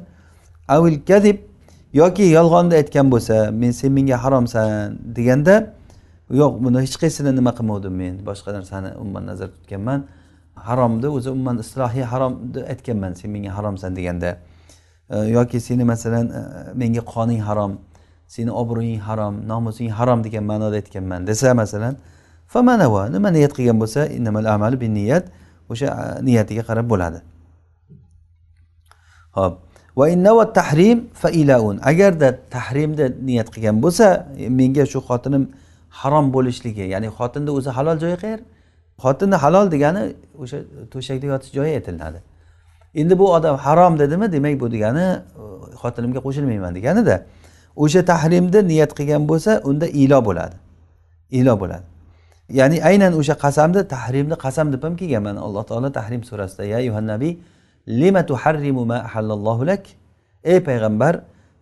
Avil 0.68 0.96
kadib 1.10 1.38
yoki 2.00 2.24
yolg'onni 2.36 2.74
aytgan 2.80 3.06
bo'lsa 3.14 3.36
men 3.60 3.72
sen 3.80 3.92
menga 3.96 4.16
haromsan 4.24 4.98
deganda 5.16 5.54
yo'q 6.40 6.52
buni 6.64 6.78
hech 6.84 6.96
qaysini 7.02 7.32
nima 7.38 7.52
qilmovdim 7.58 7.94
men 8.02 8.14
boshqa 8.28 8.50
narsani 8.56 8.90
umuman 9.02 9.24
nazarda 9.30 9.54
tutganman. 9.58 10.00
Haromni 10.68 11.08
o'zi 11.16 11.28
umuman 11.34 11.56
islohiy 11.64 12.04
haromni 12.12 12.60
aytganman 12.72 13.12
sen 13.20 13.30
menga 13.34 13.50
haromsan 13.58 13.96
deganda 13.98 14.30
e, 15.10 15.16
yoki 15.36 15.60
seni 15.60 15.84
masalan 15.92 16.26
e, 16.38 16.40
menga 16.80 17.02
qoning 17.14 17.40
harom 17.48 17.72
seni 18.34 18.50
obro'ying 18.62 19.00
harom 19.08 19.34
nomusing 19.48 19.90
harom 19.98 20.24
degan 20.24 20.44
ma'noda 20.50 20.76
aytganman 20.80 21.26
desa 21.26 21.54
masalan 21.54 21.94
famanava 22.54 23.02
nima 23.14 23.28
niyat 23.36 23.52
qilgan 23.56 23.78
bo'lsa 23.82 24.00
innamal 24.16 24.46
amali 24.54 24.76
bin 24.80 24.94
niyat 24.94 25.24
o'sha 25.70 25.88
niyatiga 26.22 26.62
qarab 26.68 26.86
bo'ladi. 26.92 27.18
Ho'p 29.36 29.54
va 29.96 30.08
innava 30.14 30.52
tahrim 30.52 30.98
fa 31.14 31.30
ilaun. 31.30 31.76
Agarda 31.90 32.28
tahrimni 32.50 33.06
niyat 33.28 33.48
qilgan 33.54 33.76
bo'lsa 33.84 34.06
menga 34.60 34.84
shu 34.92 34.98
xotinim 35.08 35.44
harom 36.00 36.26
bo'lishligi 36.36 36.84
ya'ni 36.94 37.08
xotinni 37.18 37.50
o'zi 37.58 37.70
halol 37.76 37.96
joyi 38.04 38.16
qayer 38.24 38.40
xotinni 39.04 39.36
halol 39.44 39.66
degani 39.74 40.02
o'sha 40.42 40.58
to'shakda 40.92 41.26
yotish 41.32 41.52
joyi 41.58 41.72
aytilinadi 41.78 42.20
endi 42.94 43.18
bu 43.18 43.32
odam 43.32 43.56
harom 43.56 43.98
dedimi? 43.98 44.32
Demak 44.32 44.60
bu 44.60 44.72
degani 44.72 45.06
xotinimga 45.82 46.20
qo'shilmayman 46.26 46.74
deganida 46.74 47.16
o'sha 47.76 48.04
tahrimni 48.04 48.68
niyat 48.68 48.90
qilgan 48.98 49.22
bo'lsa 49.30 49.60
unda 49.64 49.86
ilo 49.86 50.18
bo'ladi. 50.24 50.56
Ilo 51.30 51.60
bo'ladi. 51.60 51.86
Ya'ni 52.58 52.78
aynan 52.88 53.12
o'sha 53.20 53.34
qasamni 53.44 53.82
tahrimni 53.94 54.36
qasam 54.44 54.66
deb 54.72 54.82
ham 54.86 54.94
kelgan 55.00 55.22
mana 55.28 55.40
alloh 55.46 55.64
taolo 55.70 55.88
tahrim 55.98 56.22
surasida 56.30 56.64
ya 56.74 56.78
yuhannabiy 56.88 57.32
lima 57.86 58.22
tuharrimu 58.30 58.84
ma 58.90 58.98
ahallallohu 59.08 59.66
lak? 59.70 59.84
Ey 60.44 60.58
payg'ambar 60.68 61.14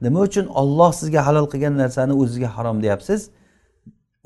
nima 0.05 0.21
uchun 0.27 0.47
olloh 0.61 0.91
sizga 1.01 1.21
halol 1.27 1.47
qilgan 1.53 1.75
narsani 1.83 2.13
o'zizga 2.23 2.49
harom 2.57 2.77
deyapsiz? 2.85 3.21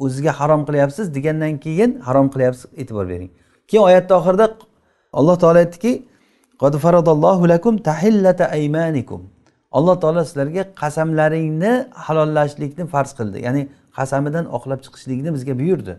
O'zizga 0.05 0.33
harom 0.41 0.63
qilyapsiz 0.69 1.07
degandan 1.17 1.55
keyin 1.65 1.91
harom 2.07 2.27
qilyapsiz 2.35 2.67
e'tibor 2.81 3.07
bering. 3.13 3.31
Keyin 3.69 3.85
oyatni 3.89 4.15
oxirida 4.21 4.47
alloh 5.19 5.37
taolo 5.43 5.59
aytdiki 5.65 5.93
lakum 7.53 7.75
tahillata 7.89 8.45
aymanikum. 8.57 9.21
Alloh 9.79 9.97
taolo 10.03 10.21
sizlarga 10.29 10.63
qasamlaringni 10.83 11.73
halollashlikni 12.07 12.85
farz 12.93 13.11
qildi. 13.19 13.39
Ya'ni 13.47 13.63
qasamidan 13.99 14.45
oqlab 14.57 14.81
chiqishlikni 14.85 15.31
bizga 15.37 15.55
buyurdi. 15.61 15.95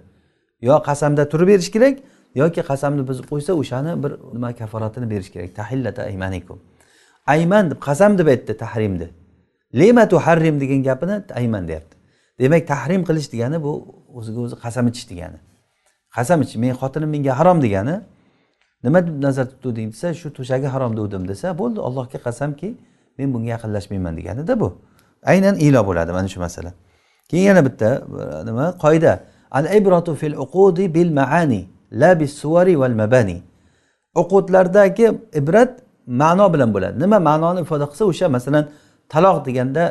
Yo 0.62 0.82
qasamda 0.88 1.30
turib 1.30 1.48
berish 1.48 1.72
kerak 1.76 2.00
yoki 2.36 2.62
qasamni 2.70 3.08
buzib 3.08 3.26
qo'ysa 3.32 3.52
o'shani 3.62 4.04
bir 4.04 4.12
nima 4.36 4.56
kaforatini 4.56 5.10
berish 5.10 5.30
kerak. 5.34 5.56
Tahillata 5.56 6.02
aymanikum. 6.10 6.60
Ayman 7.28 7.72
deb 7.72 7.80
qasam 7.88 8.18
deb 8.18 8.28
aytdi 8.28 8.58
tahrimni 8.64 9.08
lema 9.80 10.10
tuharrim 10.10 10.60
degan 10.60 10.84
gapini 10.84 11.16
ayman 11.40 11.68
deyapti. 11.68 11.96
Demak 12.40 12.68
tahrim 12.68 13.02
qilish 13.08 13.32
degani 13.34 13.58
bu 13.64 13.72
o'ziga 14.18 14.40
o'zi 14.46 14.56
qasam 14.64 14.88
ichish 14.92 15.08
degani. 15.12 15.40
Qasam 16.16 16.42
ichish 16.44 16.58
men 16.64 16.74
xotinim 16.82 17.10
menga 17.16 17.34
harom 17.40 17.62
degani. 17.66 17.96
Nima 18.84 19.00
deb 19.08 19.16
nazarda 19.26 19.52
tutuvding 19.52 19.90
desa 19.94 20.14
shu 20.14 20.28
to'shagi 20.38 20.68
harom 20.74 20.92
degdim 20.98 21.24
desa 21.32 21.48
bo'ldi 21.62 21.80
allohga 21.88 22.20
qasamki 22.28 22.70
men 23.18 23.28
bunga 23.34 23.50
yaqinlashmayman 23.56 24.14
deganida 24.20 24.54
bu. 24.60 24.70
Aynan 25.32 25.56
ilo 25.68 25.82
bo'ladi 25.90 26.12
mana 26.18 26.28
shu 26.34 26.40
masala. 26.46 26.72
Keyin 27.30 27.46
yana 27.50 27.62
bitta 27.68 27.90
nima 28.48 28.66
qoida. 28.84 29.14
Al 29.58 29.66
في 30.06 30.16
fil 30.16 30.36
uqudi 30.46 30.94
bil 30.96 31.12
maani 31.20 31.62
la 31.92 32.20
bis 32.20 32.34
suvari 32.42 32.76
val 32.82 32.96
mabani. 33.02 33.38
Uqudlardagi 34.22 35.08
ibrat 35.40 35.72
ma'no 36.22 36.54
bilan 36.54 36.70
bo'ladi. 36.76 36.96
Nima 37.04 37.18
ma'noni 37.30 37.60
ifoda 37.66 37.86
qilsa 37.92 38.04
o'sha 38.12 38.28
masalan 38.36 38.64
taloq 39.14 39.38
deganda 39.48 39.86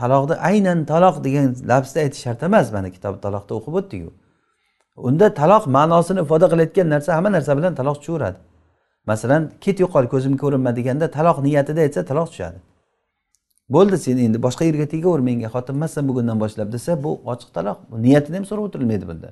taloqni 0.00 0.34
aynan 0.50 0.78
taloq 0.92 1.16
degan 1.26 1.48
lafzni 1.70 1.98
aytish 2.04 2.22
shart 2.24 2.40
emas 2.48 2.66
mana 2.76 2.88
kitob 2.96 3.14
taloqda 3.24 3.52
o'qib 3.58 3.74
o'tdikku 3.80 4.10
unda 5.08 5.26
taloq 5.40 5.64
ma'nosini 5.76 6.20
ifoda 6.24 6.46
qilayotgan 6.52 6.86
narsa 6.94 7.10
hamma 7.16 7.30
narsa 7.36 7.52
bilan 7.58 7.72
taloq 7.80 7.96
tushaveradi 8.00 8.38
masalan 9.10 9.42
ket 9.64 9.76
yo'qol 9.84 10.04
ko'zimga 10.12 10.38
ko'rinma 10.42 10.70
deganda 10.78 11.06
taloq 11.16 11.36
niyatida 11.46 11.80
aytsa 11.86 12.00
taloq 12.10 12.28
tushadi. 12.32 12.58
Bo'ldi 13.70 13.98
sen 13.98 14.18
endi 14.18 14.38
boshqa 14.46 14.64
yerga 14.68 14.86
tegaver 14.94 15.20
menga 15.28 15.48
xotin 15.54 15.74
emassan 15.78 16.08
bugundan 16.08 16.40
boshlab 16.40 16.72
desa 16.72 17.02
bu 17.04 17.20
ochiq 17.32 17.50
taloq. 17.56 17.78
Niyatini 18.06 18.36
ham 18.36 18.44
so'rab 18.50 18.64
o'tirilmaydi 18.68 19.08
bunda. 19.10 19.28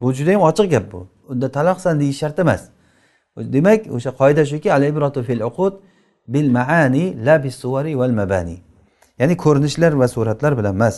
Bu 0.00 0.12
juda 0.18 0.30
yam 0.36 0.42
ochiq 0.50 0.70
gap 0.74 0.92
bu. 0.92 1.00
Unda 1.28 1.48
taloqsan 1.58 2.00
deyish 2.00 2.18
shart 2.22 2.38
emas. 2.38 2.62
Demak 3.36 3.80
o'sha 3.96 4.10
qoida 4.20 4.42
shuki 4.52 4.68
al 4.76 4.82
ibratu 4.90 5.22
fil 5.28 5.42
uqud 5.48 5.74
bil 6.28 6.48
maani 6.50 7.04
la 7.26 7.44
bis 7.44 7.56
suvari 7.62 7.98
val 8.00 8.12
mabani. 8.20 8.56
Ya'ni 9.18 9.36
ko'rinishlar 9.44 9.92
va 10.00 10.08
suratlar 10.08 10.52
bilan 10.58 10.74
emas. 10.74 10.96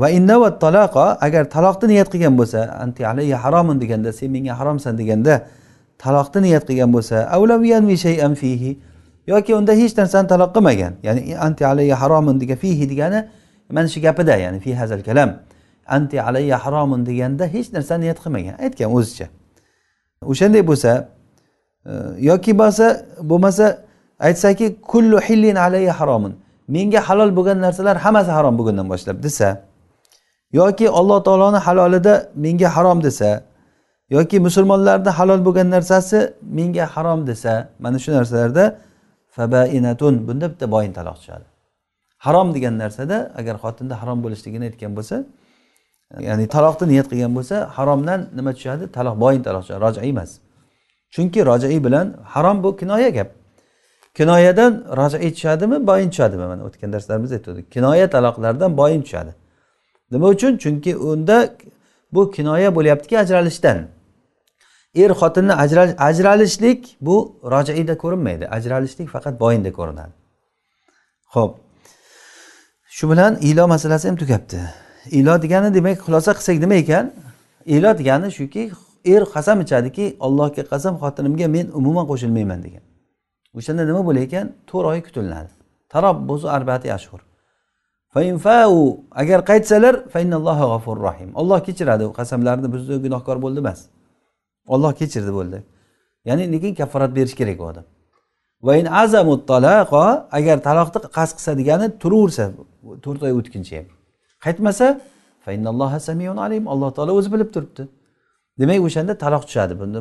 Va 0.00 0.08
innava 0.18 0.48
taloqa 0.64 1.06
agar 1.26 1.44
taloqni 1.54 1.88
niyat 1.92 2.08
qilgan 2.12 2.34
bo'lsa 2.40 2.60
anti 2.84 3.02
alayya 3.10 3.36
haromun 3.44 3.76
deganda 3.82 4.12
sen 4.12 4.30
menga 4.30 4.54
haromsan 4.60 4.94
deganda 5.00 5.34
taloqni 6.04 6.40
niyat 6.46 6.64
qilgan 6.68 6.90
bo'lsa 6.96 7.16
shay'an 8.04 8.34
fihi 8.42 8.70
yoki 9.32 9.52
unda 9.58 9.72
hech 9.80 9.92
narsani 10.00 10.26
taloq 10.32 10.50
qilmagan. 10.56 10.92
Ya'ni 11.06 11.20
anti 11.46 11.62
alayya 11.72 11.96
haromun 12.02 12.36
degan 12.40 12.58
fihi 12.62 12.86
degani 12.92 13.18
mana 13.76 13.88
shu 13.92 14.00
gapida 14.06 14.34
ya'ni 14.44 14.58
fi 14.64 14.70
hazal 14.80 15.00
kalam. 15.08 15.30
Anti 15.96 16.16
alayya 16.28 16.56
haromun 16.64 17.00
deganda 17.08 17.44
hech 17.54 17.68
narsani 17.76 18.00
niyat 18.04 18.18
qilmagan. 18.24 18.54
Aytgan 18.64 18.88
o'zicha. 18.96 19.26
O'shanday 20.32 20.62
bo'lsa 20.70 20.90
e, 21.86 21.92
yoki 22.30 22.52
bo'lsa 22.60 22.86
bo'lmasa 23.30 23.66
aytsaki 24.26 24.66
kullu 24.92 25.18
hillin 25.20 25.56
alayya 25.56 26.00
haromun 26.00 26.32
menga 26.68 27.00
halol 27.08 27.30
bo'lgan 27.36 27.58
narsalar 27.66 27.96
hammasi 27.96 28.30
harom 28.30 28.58
bugundan 28.58 28.86
boshlab 28.92 29.22
desa 29.22 29.48
yoki 30.52 30.86
alloh 30.90 31.18
taoloni 31.24 31.56
halolida 31.66 32.14
menga 32.34 32.68
harom 32.76 32.98
desa 33.02 33.30
yoki 34.10 34.40
musulmonlarni 34.40 35.10
halol 35.18 35.40
bo'lgan 35.46 35.68
narsasi 35.70 36.18
menga 36.58 36.84
harom 36.94 37.26
desa 37.26 37.68
mana 37.78 37.98
shu 37.98 38.10
narsalarda 38.12 38.64
fabainatun 39.38 40.14
bunda 40.28 40.46
bitta 40.52 40.66
boyin 40.74 40.92
taloq 40.98 41.16
tushadi. 41.20 41.46
Harom 42.18 42.48
degan 42.54 42.74
narsada 42.82 43.32
agar 43.40 43.54
xotinda 43.64 43.94
harom 44.02 44.18
bo'lishligini 44.24 44.64
aytgan 44.68 44.92
bo'lsa 44.98 45.16
ya'ni 46.28 46.46
taloqni 46.54 46.86
niyat 46.92 47.06
qilgan 47.12 47.32
bo'lsa 47.38 47.56
haromdan 47.76 48.20
nima 48.38 48.52
tushadi? 48.58 48.84
Taloq 48.96 49.16
boyin 49.24 49.42
taloq 49.46 49.62
tushadi 49.64 49.80
rojai 49.86 50.08
emas. 50.12 50.30
Chunki 51.14 51.40
rojai 51.50 51.78
bilan 51.86 52.06
harom 52.34 52.56
bu 52.64 52.70
kinoya 52.80 53.10
gap. 53.18 53.28
Kinoyadan 54.18 54.72
rojai 54.98 55.30
tushadimi 55.36 55.86
boyin 55.90 56.08
tushadimi? 56.10 56.46
Mana 56.52 56.62
o'tgan 56.68 56.90
darslarimizda 56.94 57.34
aytgandik 57.38 57.66
kinoya 57.74 58.06
taloqlardan 58.14 58.70
boyin 58.80 59.02
tushadi. 59.06 59.32
Nima 60.12 60.26
uchun? 60.34 60.52
Chunki 60.62 60.92
unda 60.96 61.36
bu 62.14 62.30
kinoya 62.30 62.74
bo'lyaptiki 62.76 63.18
ajralishdan. 63.18 63.78
Er 64.94 65.10
xotinni 65.20 65.54
ajralishlik 66.08 66.96
bu 67.00 67.40
rojaida 67.44 67.98
ko'rinmaydi. 67.98 68.48
Ajralishlik 68.48 69.08
faqat 69.08 69.40
boyinda 69.40 69.72
ko'rinadi. 69.72 70.12
Ho'p 71.34 71.52
shu 72.96 73.10
bilan 73.10 73.38
ilo 73.40 73.68
masalasi 73.68 74.08
ham 74.08 74.16
tugabdi. 74.16 74.60
Ilo 75.10 75.42
degani 75.42 75.74
demak 75.74 75.98
xulosa 76.06 76.32
qilsak 76.38 76.56
nima 76.64 76.74
ekan? 76.74 77.12
Ilo 77.66 77.98
degani 77.98 78.28
shuki 78.38 78.72
er 79.04 79.22
qasam 79.34 79.60
ichadiki 79.64 80.16
allohga 80.26 80.62
qasam 80.72 80.94
xotinimga 81.02 81.48
men 81.56 81.66
umuman 81.78 82.06
qo'shilmayman 82.10 82.60
degan. 82.66 82.84
O'shanda 83.58 83.82
nima 83.90 84.02
bo'lar 84.08 84.22
ekan? 84.28 84.46
To'rt 84.68 84.86
oy 84.92 85.00
kutiladi. 85.06 85.50
Tarabbuzu 85.92 86.46
arbati 86.56 86.88
ashhur. 86.92 87.20
Agar 89.20 89.40
qaytsalar 89.50 89.94
rahim. 91.08 91.30
Olloh 91.40 91.60
kechiradi 91.66 92.04
qasamlarni 92.18 92.68
buzdi 92.74 92.94
gunohkor 93.04 93.36
bo'ldi 93.44 93.58
emas. 93.64 93.80
Olloh 94.74 94.92
kechirdi 95.00 95.32
bo'ldi. 95.38 95.58
Ya'ni 96.28 96.44
lekin 96.52 96.72
kafforat 96.80 97.12
berish 97.16 97.34
kerak 97.40 97.58
u 97.62 97.64
odam. 97.70 97.86
Agar 100.38 100.56
taloqni 100.68 100.98
qasd 101.18 101.32
qilsa 101.38 101.52
degani 101.60 101.86
turaversa 102.02 102.44
to'rt 103.04 103.20
oy 103.26 103.32
o'tguncha 103.38 103.74
ham. 103.78 103.86
Qaytmasa 104.44 104.86
alloh 106.72 106.90
taolo 106.96 107.12
o'zi 107.18 107.28
bilib 107.34 107.50
turibdi. 107.54 107.82
Demak 108.60 108.80
o'shanda 108.88 109.14
taloq 109.24 109.42
tushadi. 109.48 109.74
Bunda 109.80 109.98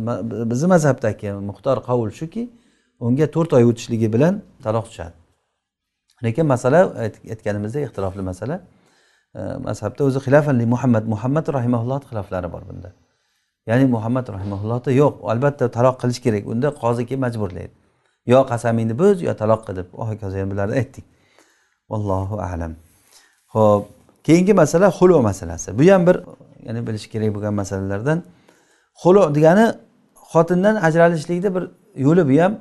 bizni 0.51 0.67
mazhabdagi 0.75 1.29
muxtor 1.49 1.77
qavul 1.87 2.09
shuki 2.19 2.43
unga 3.05 3.27
to'rt 3.35 3.51
oy 3.57 3.63
o'tishligi 3.69 4.07
bilan 4.15 4.33
taloq 4.65 4.85
tushadi. 4.89 5.15
Lekin 6.25 6.45
masala 6.53 6.79
aytganimizdek 7.33 7.81
ixtilofli 7.87 8.23
masala. 8.31 8.55
Mazhabda 9.67 10.01
o'zi 10.07 10.19
xilafali 10.25 10.65
muhammad 10.73 11.03
muhammad 11.13 11.45
rahimaulloh 11.57 11.99
xiloflari 12.09 12.49
bor 12.55 12.63
bunda. 12.69 12.89
Ya'ni 13.67 13.85
muhammad 13.95 14.25
rahimaullohda 14.35 14.91
yo'q. 15.01 15.13
Albatta 15.31 15.65
taloq 15.77 15.95
qilish 16.01 16.19
kerak. 16.25 16.43
Unda 16.53 16.67
qozi 16.83 17.03
kelib 17.09 17.21
majburlaydi. 17.25 17.73
Yo 18.31 18.39
qasamingni 18.51 18.95
buz 19.01 19.17
yo 19.27 19.33
taloq 19.41 19.61
qil 19.67 19.75
deb 19.79 19.87
hokazo 20.09 20.37
bularni 20.51 20.75
aytdik. 20.81 21.05
Allohu 21.95 22.35
alam. 22.49 22.73
Ho'p 23.53 23.83
keyingi 24.27 24.53
masala 24.61 24.87
xulu 24.97 25.21
masalasi. 25.29 25.69
Bu 25.79 25.83
ham 25.91 26.01
bir 26.07 26.17
ya'ni 26.65 26.81
bilish 26.87 27.07
kerak 27.13 27.29
bo'lgan 27.35 27.53
masalalardan. 27.61 28.19
Xulu 29.01 29.21
degani 29.35 29.65
xotindan 30.31 30.75
ajralishlikni 30.87 31.49
bir 31.55 31.63
yo'li 32.05 32.23
bu 32.29 32.35
ham 32.43 32.53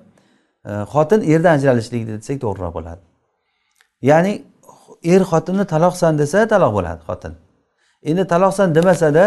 e, 0.69 0.71
xotin 0.93 1.21
erdan 1.33 1.53
ajralishlik 1.59 2.03
desak 2.09 2.37
to'g'riroq 2.45 2.73
bo'ladi. 2.79 3.03
Ya'ni 4.11 4.33
er 5.13 5.23
xotinni 5.33 5.65
taloqsan 5.75 6.13
desa 6.23 6.39
taloq 6.53 6.73
bo'ladi 6.79 7.01
xotin. 7.09 7.33
Endi 8.11 8.25
taloqsan 8.33 8.69
demasada 8.79 9.25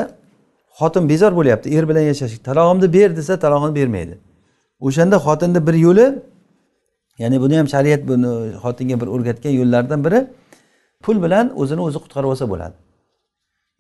xotin 0.78 1.04
bezor 1.12 1.32
bo'lyapti 1.38 1.66
er 1.76 1.84
bilan 1.90 2.04
yashashga 2.10 2.40
talog'imni 2.48 2.88
ber 2.96 3.10
desa 3.18 3.34
talog'ini 3.44 3.74
bermaydi 3.78 4.14
o'shanda 4.86 5.16
xotinni 5.26 5.60
bir 5.66 5.76
yo'li 5.86 6.06
ya'ni 7.22 7.36
buni 7.44 7.54
ham 7.60 7.68
shariat 7.74 8.02
buni 8.10 8.30
xotinga 8.64 8.96
bir 9.00 9.08
o'rgatgan 9.14 9.52
yo'llardan 9.60 10.00
biri 10.06 10.20
pul 11.04 11.16
bilan 11.24 11.46
o'zini 11.60 11.82
o'zi 11.88 11.98
qutqarib 12.04 12.28
olsa 12.34 12.44
bo'ladi 12.52 12.76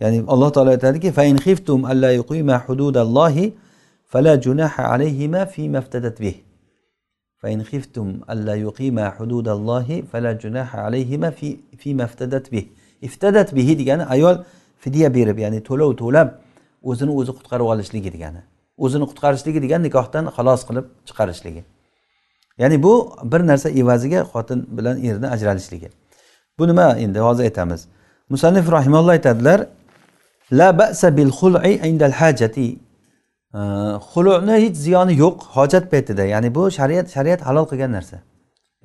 ya'ni 0.02 0.18
alloh 0.32 0.50
taolo 0.54 0.70
aytadiki 0.76 1.08
fain 1.18 1.36
xiftum 1.46 1.80
alla 1.92 2.10
yuqima 2.20 2.56
hududallohi 2.66 3.44
fala 4.12 4.32
junaha 4.46 4.82
alayhima 4.94 5.40
fi 5.52 5.62
maftadat 5.76 6.16
bih 6.24 6.36
فإن 7.44 7.62
خفتم 7.62 8.20
ألا 8.30 8.54
يقيما 8.54 9.10
حدود 9.10 9.48
الله 9.48 10.02
فلا 10.12 10.32
جناح 10.32 10.76
عليهما 10.76 11.30
في 11.30 11.56
فيما 11.78 12.04
افتدت 12.04 12.52
به 12.52 12.64
افتدت 13.04 13.54
به 13.54 13.68
degani 13.78 14.04
ayol 14.14 14.36
fidya 14.80 15.14
berib 15.14 15.38
ya'ni 15.38 15.60
to'lov 15.60 15.96
to'lab 15.96 16.28
o'zini 16.83 17.11
o'zi 17.19 17.31
qutqarib 17.37 17.65
olishligi 17.73 18.13
degani. 18.13 18.41
O'zini 18.77 19.05
qutqarishligi 19.11 19.59
degani 19.65 19.83
nikohdan 19.87 20.25
xalos 20.35 20.61
qilib 20.67 20.85
chiqarishligi. 21.07 21.63
Ya'ni 22.57 22.83
bu 22.83 22.93
bir 23.23 23.41
narsa 23.47 23.69
evaziga 23.69 24.21
xotin 24.31 24.59
bilan 24.77 25.03
erni 25.03 25.27
ajralishligi. 25.35 25.89
Bu 26.59 26.67
nima 26.67 26.87
endi? 27.03 27.19
Hozir 27.19 27.43
aytamiz. 27.43 27.87
Musannif 28.29 28.71
rahimalloh 28.71 29.11
aytadilar 29.17 29.59
la 30.51 30.77
ba'sa 30.77 31.17
bil 31.17 31.31
xul'i 31.39 31.73
indal 31.89 32.11
hajati. 32.11 32.67
Xuluni 34.11 34.55
hech 34.63 34.75
ziyoni 34.85 35.13
yo'q 35.23 35.37
hojat 35.55 35.85
paytida. 35.91 36.23
Ya'ni 36.33 36.55
bu 36.55 36.71
shariat 36.71 37.07
shariat 37.15 37.41
halol 37.47 37.65
qilgan 37.71 37.91
narsa. 37.97 38.17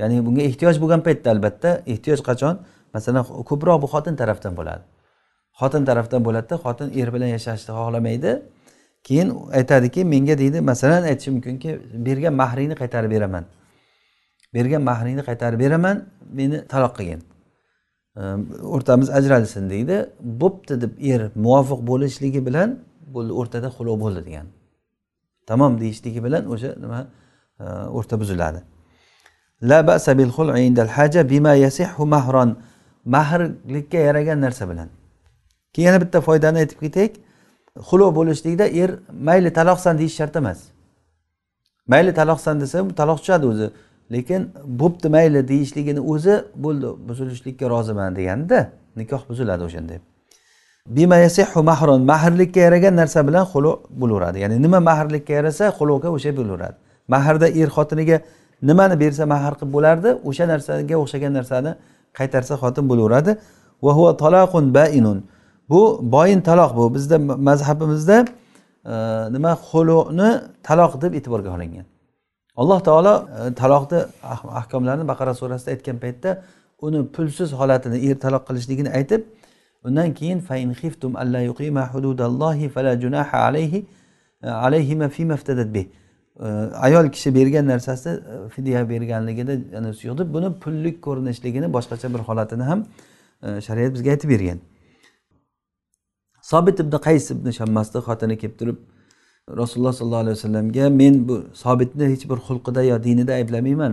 Ya'ni 0.01 0.27
bunga 0.27 0.43
ehtiyoj 0.49 0.77
bo'lgan 0.83 1.01
paytda 1.07 1.29
albatta 1.35 1.71
ehtiyoj 1.93 2.21
qachon? 2.29 2.55
Masalan 2.95 3.25
ko'proq 3.51 3.83
bu 3.83 3.87
xotin 3.95 4.15
tarafdan 4.21 4.53
bo'ladi. 4.59 4.83
Xotin 5.61 5.83
tarafdan 5.89 6.21
bo'ladida 6.27 6.57
xotin 6.65 6.89
er 7.01 7.09
bilan 7.15 7.31
yashashni 7.37 7.73
xohlamaydi. 7.79 8.33
Keyin 9.07 9.29
aytadiki 9.59 10.01
menga 10.05 10.35
deydi 10.39 10.59
masalan 10.61 11.03
aytishi 11.11 11.31
mumkinki 11.37 11.71
bergan 12.07 12.35
mahringni 12.43 12.75
qaytarib 12.83 13.11
beraman. 13.17 13.45
Bergan 14.55 14.83
mahringni 14.91 15.23
qaytarib 15.29 15.59
beraman 15.65 15.97
meni 16.39 16.59
taloq 16.73 16.93
qilgin. 16.99 17.21
Ehm, 18.17 18.41
o'rtamiz 18.75 19.09
ajralsin 19.19 19.71
deydi. 19.71 19.97
Bo'pti 20.43 20.75
deb 20.83 20.93
er 21.13 21.21
muvofiq 21.45 21.81
bo'lishligi 21.91 22.41
bilan 22.49 22.69
bo'ldi 23.15 23.33
o'rtada 23.41 23.69
xulov 23.77 23.97
bo'ldi 24.05 24.21
degan. 24.29 24.47
Tamom 25.49 25.73
deyishligi 25.83 26.21
bilan 26.27 26.43
o'sha 26.55 26.71
nima 26.85 27.01
ehm, 27.61 27.87
o'rta 27.99 28.15
buziladi. 28.23 28.61
La 29.71 29.79
ba'sa 29.87 30.11
bil 30.19 30.33
haja 30.97 31.31
bima 31.33 31.55
yasihhu 31.55 32.07
mahron 32.07 32.51
mahrlikka 33.05 33.99
yaragan 33.99 34.41
narsa 34.41 34.65
bilan. 34.71 34.89
Keyin 35.75 35.87
yana 35.89 36.01
bitta 36.05 36.21
foydani 36.21 36.59
aytib 36.63 36.81
ketaylik. 36.85 37.15
Xulov 37.89 38.15
bo'lishlikda 38.19 38.67
er 38.83 38.91
mayli 39.29 39.51
taloqsan 39.59 39.99
deyish 39.99 40.17
shart 40.21 40.37
emas. 40.37 40.59
Mayli 41.93 42.13
taloqsan 42.21 42.61
desa 42.61 42.79
taloq 43.01 43.19
tushadi 43.23 43.47
o'zi. 43.53 43.71
Lekin 44.13 44.43
bo'pti 44.81 45.09
mayli 45.17 45.49
deyishligini 45.49 46.01
o'zi 46.13 46.35
bo'ldi 46.65 46.89
buzilishlikka 47.09 47.71
roziman 47.75 48.17
deganda 48.17 48.59
nikoh 48.97 49.23
buziladi 49.29 49.63
o'shanda. 49.69 49.95
Bima 50.89 51.17
mahron 51.71 52.03
mahrlikka 52.13 52.61
yaragan 52.61 52.95
narsa 52.97 53.27
bilan 53.29 53.45
xulov 53.53 53.77
bo'laveradi. 54.01 54.39
Ya'ni 54.39 54.63
nima 54.63 54.81
mahrlikka 54.81 55.33
yarasa 55.33 55.65
xulovga 55.79 56.09
o'sha 56.17 56.31
bo'laveradi. 56.39 56.77
Mahrda 57.09 57.49
er 57.49 57.69
xotiniga 57.77 58.21
nimani 58.63 58.97
bersa 59.01 59.27
mahr 59.27 59.53
qilib 59.59 59.73
bo'lardi 59.77 60.11
o'sha 60.29 60.45
narsaga 60.53 60.97
o'xshagan 61.03 61.33
narsani 61.39 61.71
qaytarsa 62.19 62.55
xotin 62.63 62.85
bo'laveradi. 62.91 63.33
Bu 65.69 66.01
boyin 66.13 66.41
taloq 66.41 66.77
bu. 66.77 66.95
Bizda 66.95 67.19
mazhabimizda 67.19 68.25
e, 68.85 68.93
nima 69.33 69.53
xuluni 69.53 70.41
taloq 70.63 71.03
deb 71.03 71.15
e'tiborga 71.15 71.51
olingan. 71.51 71.85
Alloh 72.57 72.81
taolo 72.81 73.29
e, 73.51 73.55
taloqni 73.55 73.99
ah-, 74.23 74.45
ahkomlarini 74.61 75.09
baqara 75.09 75.35
surasida 75.35 75.71
aytgan 75.71 75.99
paytda 75.99 76.43
uni 76.81 77.07
pulsiz 77.07 77.53
holatini 77.53 78.11
er 78.11 78.17
taloq 78.25 78.43
qilishligini 78.49 78.91
aytib 78.99 79.23
undan 79.85 80.15
keyin 80.15 80.41
fain 80.41 80.71
xiftum 80.73 81.17
alla 81.17 81.41
yuqima 81.41 81.95
hududallohi 81.95 82.69
fala 82.69 83.01
junaha 83.01 83.37
alayhi 83.49 83.87
e, 84.43 84.49
alayhima 84.49 85.09
fima 85.09 85.33
maftadat 85.35 85.75
bih. 85.75 85.87
E, 86.41 86.47
ayol 86.87 87.09
kishi 87.15 87.35
bergan 87.35 87.67
narsasi 87.73 88.11
fidya 88.55 88.89
berganligida 88.89 89.53
yo'q 90.09 90.19
deb 90.19 90.29
buni 90.35 90.49
pullik 90.63 91.03
ko'rinishligini 91.07 91.73
boshqacha 91.77 92.15
bir 92.15 92.21
holatini 92.29 92.65
ham 92.71 92.81
shariat 93.67 93.93
bizga 93.95 94.11
aytib 94.11 94.31
bergan. 94.31 94.59
Sobit 96.51 96.81
ibn 96.85 96.95
qays 97.07 97.25
ibn 97.35 97.47
shammasni 97.59 98.01
xotini 98.07 98.37
kelib 98.41 98.57
turib 98.61 98.79
rasululloh 99.61 99.95
sollallohu 99.99 100.25
alayhi 100.25 100.37
vasallamga 100.39 100.85
men 101.01 101.15
bu 101.29 101.37
sobitni 101.65 102.05
hech 102.13 102.25
bir 102.31 102.39
xulqida 102.47 102.83
yo 102.91 102.97
dinida 103.07 103.33
ayblamayman 103.41 103.93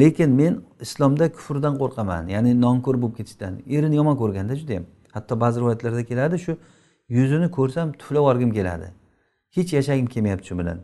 lekin 0.00 0.30
men 0.30 0.62
islomda 0.80 1.32
kufrdan 1.32 1.74
qo'rqaman 1.82 2.28
ya'ni 2.34 2.60
nonko'r 2.60 2.96
bo'lib 3.02 3.16
ketishdan 3.18 3.52
erini 3.76 3.96
yomon 4.00 4.16
ko'rganda 4.22 4.56
judayam. 4.56 4.84
Hatto 5.12 5.40
ba'zi 5.40 5.60
rivoyatlarda 5.60 6.04
keladi 6.10 6.38
shu 6.44 6.52
yuzini 7.08 7.48
ko'rsam 7.50 7.92
tuflab 8.00 8.22
yuborgim 8.22 8.50
keladi. 8.58 8.86
Hech 9.56 9.72
yashagim 9.78 10.06
kelmayapti 10.06 10.46
shu 10.48 10.58
bilan. 10.58 10.78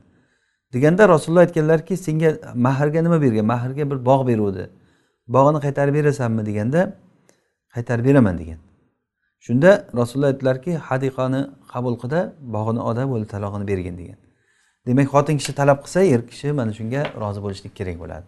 Deganda 0.72 1.08
rasululloh 1.08 1.44
aytganlarki 1.46 1.96
senga 1.96 2.30
mahrga 2.54 3.00
nima 3.02 3.18
bergan? 3.22 3.46
Mahrga 3.54 3.90
bir 3.90 3.98
bog' 4.08 4.26
beruvdi. 4.30 4.64
Bog'ini 5.34 5.60
qaytarib 5.66 5.94
berasanmi? 5.94 6.46
deganda 6.46 6.80
qaytarib 7.74 8.04
beraman 8.04 8.38
degan. 8.38 8.58
Shunda 9.46 9.70
rasululloh 10.00 10.30
aytdilarki 10.32 10.72
hadiqani 10.88 11.40
qabul 11.72 11.94
qilda 12.02 12.20
bog'ini 12.56 12.80
oda 12.90 13.02
bo'ldi 13.12 13.26
talog'ini 13.34 13.64
bergin 13.70 13.94
degan. 14.00 14.18
Demak 14.86 15.08
xotin 15.14 15.36
kishi 15.40 15.52
talab 15.60 15.78
qilsa 15.84 16.00
er 16.14 16.20
kishi 16.30 16.48
mana 16.58 16.72
shunga 16.78 17.02
rozi 17.22 17.40
bo'lishlik 17.44 17.72
kerak 17.78 17.96
bo'ladi. 18.02 18.26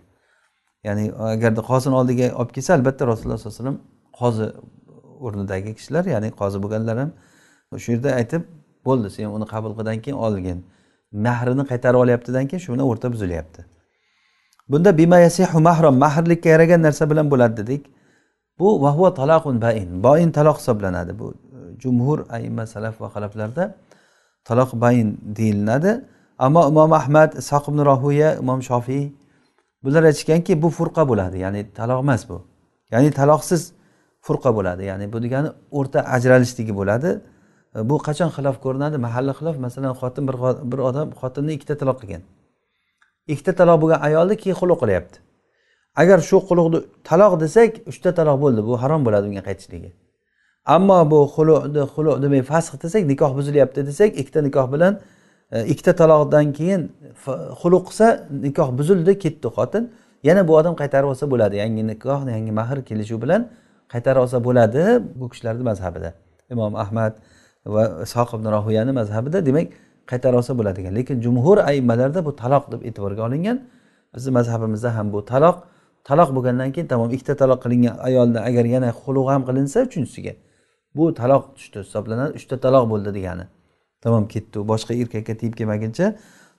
Ya'ni 0.87 1.05
agarda 1.35 1.63
qozini 1.71 1.95
oldiga 2.01 2.27
olib 2.41 2.53
kelsa 2.57 2.71
albatta 2.79 3.03
rasululloh 3.11 3.39
sollallohu 3.39 3.59
alayhi 3.59 3.65
vasallam 3.65 3.79
qozi 4.21 4.47
o'rnidagi 5.27 5.71
kishilar 5.79 6.05
ya'ni 6.15 6.29
qozi 6.41 6.59
bo'lganlar 6.65 6.97
ham 7.03 7.11
shu 7.83 7.89
yerda 7.95 8.11
aytib 8.21 8.43
bo'ldi 8.87 9.09
sen 9.17 9.27
uni 9.37 9.47
qabul 9.55 9.73
qilgandan 9.77 10.01
keyin 10.05 10.19
olgin. 10.27 10.59
Mahrini 11.27 11.65
qaytarib 11.71 11.99
olyaptidan 12.05 12.45
keyin 12.51 12.63
shu 12.65 12.71
bilan 12.73 12.87
o'rta 12.91 13.07
buzilyapti. 13.15 13.61
Bunda 14.71 14.91
bima 15.01 15.19
yasihu 15.27 15.59
mahrom 15.69 15.97
mahrlikka 16.05 16.49
yaragan 16.55 16.81
narsa 16.87 17.05
bilan 17.11 17.27
bo'ladi 17.33 17.55
dedik. 17.61 17.83
Bu 18.59 18.83
vahva 18.83 19.15
talaqun 19.15 19.61
bain. 19.61 20.03
Boin 20.03 20.31
taloq 20.31 20.57
hisoblanadi. 20.61 21.19
Bu 21.19 21.35
e, 21.35 21.81
jumhur 21.83 22.19
aima 22.37 22.67
salaf 22.67 23.01
va 23.01 23.09
xalaflarda 23.15 23.65
taloq 24.45 24.71
bain 24.85 25.09
deyilinadi 25.39 25.93
ammo 26.39 26.63
imom 26.69 26.93
ahmad 26.93 27.31
isoq 27.43 27.65
ibn 27.71 27.81
rohiya 27.91 28.29
imom 28.43 28.61
shofiy 28.71 29.03
bular 29.85 30.03
aytishganki 30.11 30.63
bu 30.63 30.69
furqa 30.79 31.03
bo'ladi. 31.11 31.37
Ya'ni 31.45 31.61
taloq 31.79 32.01
emas 32.05 32.23
bu. 32.31 32.39
Ya'ni 32.93 33.11
taloqsiz 33.21 33.63
furqa 34.27 34.51
bo'ladi. 34.57 34.83
Ya'ni 34.91 35.13
bu 35.13 35.19
degani 35.25 35.49
o'rta 35.79 36.01
ajralishligi 36.17 36.75
bo'ladi. 36.81 37.11
E, 37.77 37.79
bu 37.91 37.97
qachon 38.07 38.31
xilof 38.37 38.57
ko'rinadi? 38.65 38.97
Mahalla 39.07 39.33
xilof 39.39 39.57
masalan 39.67 39.93
xotin 40.01 40.25
bir 40.29 40.37
bir 40.71 40.81
odam 40.89 41.09
xotinni 41.21 41.53
ikkita 41.57 41.75
taloq 41.83 41.99
qilgan. 42.03 42.23
Ikkita 43.33 43.53
taloq 43.61 43.77
bo'lgan 43.83 44.01
ayolni 44.09 44.37
keyin 44.43 44.57
xulq 44.61 44.79
qilyapti. 44.83 45.19
Agar 45.97 46.19
shu 46.29 46.37
qulug'ni 46.49 46.79
taloq 47.05 47.41
desak 47.41 47.71
uchta 47.91 48.11
taloq 48.19 48.37
bo'ldi 48.45 48.61
bu 48.69 48.83
harom 48.83 49.05
bo'ladi 49.07 49.27
unga 49.31 49.43
qaytishligi. 49.49 49.91
Ammo 50.67 51.11
bu 51.11 51.19
xuluni 51.35 51.83
xulu 51.95 52.23
demay 52.23 52.43
fasx 52.43 52.75
desak 52.83 53.03
nikoh 53.13 53.31
buzilyapti 53.39 53.87
desak 53.87 54.11
ikkita 54.21 54.41
nikoh 54.43 54.67
bilan 54.73 55.01
e, 55.53 55.67
ikkita 55.73 55.93
taloqdan 56.01 56.53
keyin 56.59 56.81
xuluq 57.61 57.85
qilsa 57.89 58.07
nikoh 58.47 58.69
buzildi 58.79 59.13
ketdi 59.25 59.49
xotin. 59.57 59.85
Yana 60.29 60.49
bu 60.49 60.53
odam 60.61 60.75
qaytarib 60.81 61.09
olsa 61.13 61.31
bo'ladi. 61.33 61.57
Yangi 61.63 61.83
nikoh 61.93 62.21
yangi 62.35 62.53
mahr 62.61 62.79
kelishuv 62.89 63.19
bilan 63.25 63.43
qaytarib 63.93 64.21
olsa 64.25 64.39
bo'ladi 64.47 64.83
bu 65.21 65.29
kishilarni 65.33 65.65
mazhabida. 65.71 66.11
Imom 66.55 66.73
ahmad 66.85 67.13
va 67.75 67.83
ishoq 68.07 68.29
ibn 68.37 68.47
rohiyani 68.57 68.93
mazhabida 69.01 69.39
demak 69.49 69.67
qaytarib 70.11 70.37
olsa 70.41 70.53
bo'ladi 70.59 70.79
ekan. 70.83 70.95
Lekin 70.99 71.17
jumhur 71.25 71.59
aymalarda 71.71 72.21
bu 72.27 72.33
taloq 72.43 72.65
deb 72.73 72.81
e'tiborga 72.89 73.23
olingan. 73.29 73.59
Bizni 74.15 74.31
mazhabimizda 74.39 74.91
ham 74.97 75.07
bu 75.13 75.21
taloq 75.33 75.57
taloq 76.09 76.31
bo'lgandan 76.37 76.73
keyin 76.75 76.89
tamom 76.93 77.11
ikkita 77.17 77.37
taloq 77.43 77.63
qilingan 77.65 77.97
ayolni 78.09 78.41
agar 78.49 78.65
yana 78.75 78.89
xulug' 79.03 79.31
ham 79.33 79.43
qilinsa 79.49 79.79
uchinchisiga. 79.89 80.35
Bu 80.97 81.15
taloq 81.15 81.43
tushdi 81.57 81.79
hisoblanadi. 81.85 82.33
Uchta 82.39 82.57
taloq 82.65 82.85
bo'ldi 82.93 83.15
degani. 83.15 83.45
Tamom 84.03 84.29
ketdi. 84.35 84.59
U 84.63 84.65
boshqa 84.73 84.93
erkakka 85.03 85.35
tegib 85.41 85.55
kelmaguncha 85.61 86.07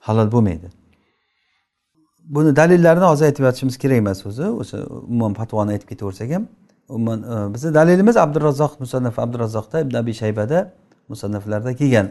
halol 0.07 0.31
bo'lmaydi. 0.35 0.67
Buni 2.35 2.55
dalillarini 2.55 3.07
hozir 3.11 3.25
aytib 3.25 3.43
yotishimiz 3.47 3.77
kerak 3.83 3.97
emas 4.03 4.25
o'zi. 4.25 4.45
O'sha 4.61 4.77
umuman 4.87 5.33
fatvoni 5.39 5.75
aytib 5.75 5.89
ketaversak 5.91 6.31
ham. 6.35 6.47
Umuman 6.89 7.19
e, 7.33 7.53
bizni 7.53 7.73
dalilimiz 7.73 8.17
abdurazzoq 8.17 8.79
musannaf 8.79 9.19
abdurazzoqda 9.19 9.81
ibn 9.85 9.95
abi 10.01 10.13
shaybada 10.21 10.59
musannaflarda 11.09 11.75
kelgan. 11.81 12.07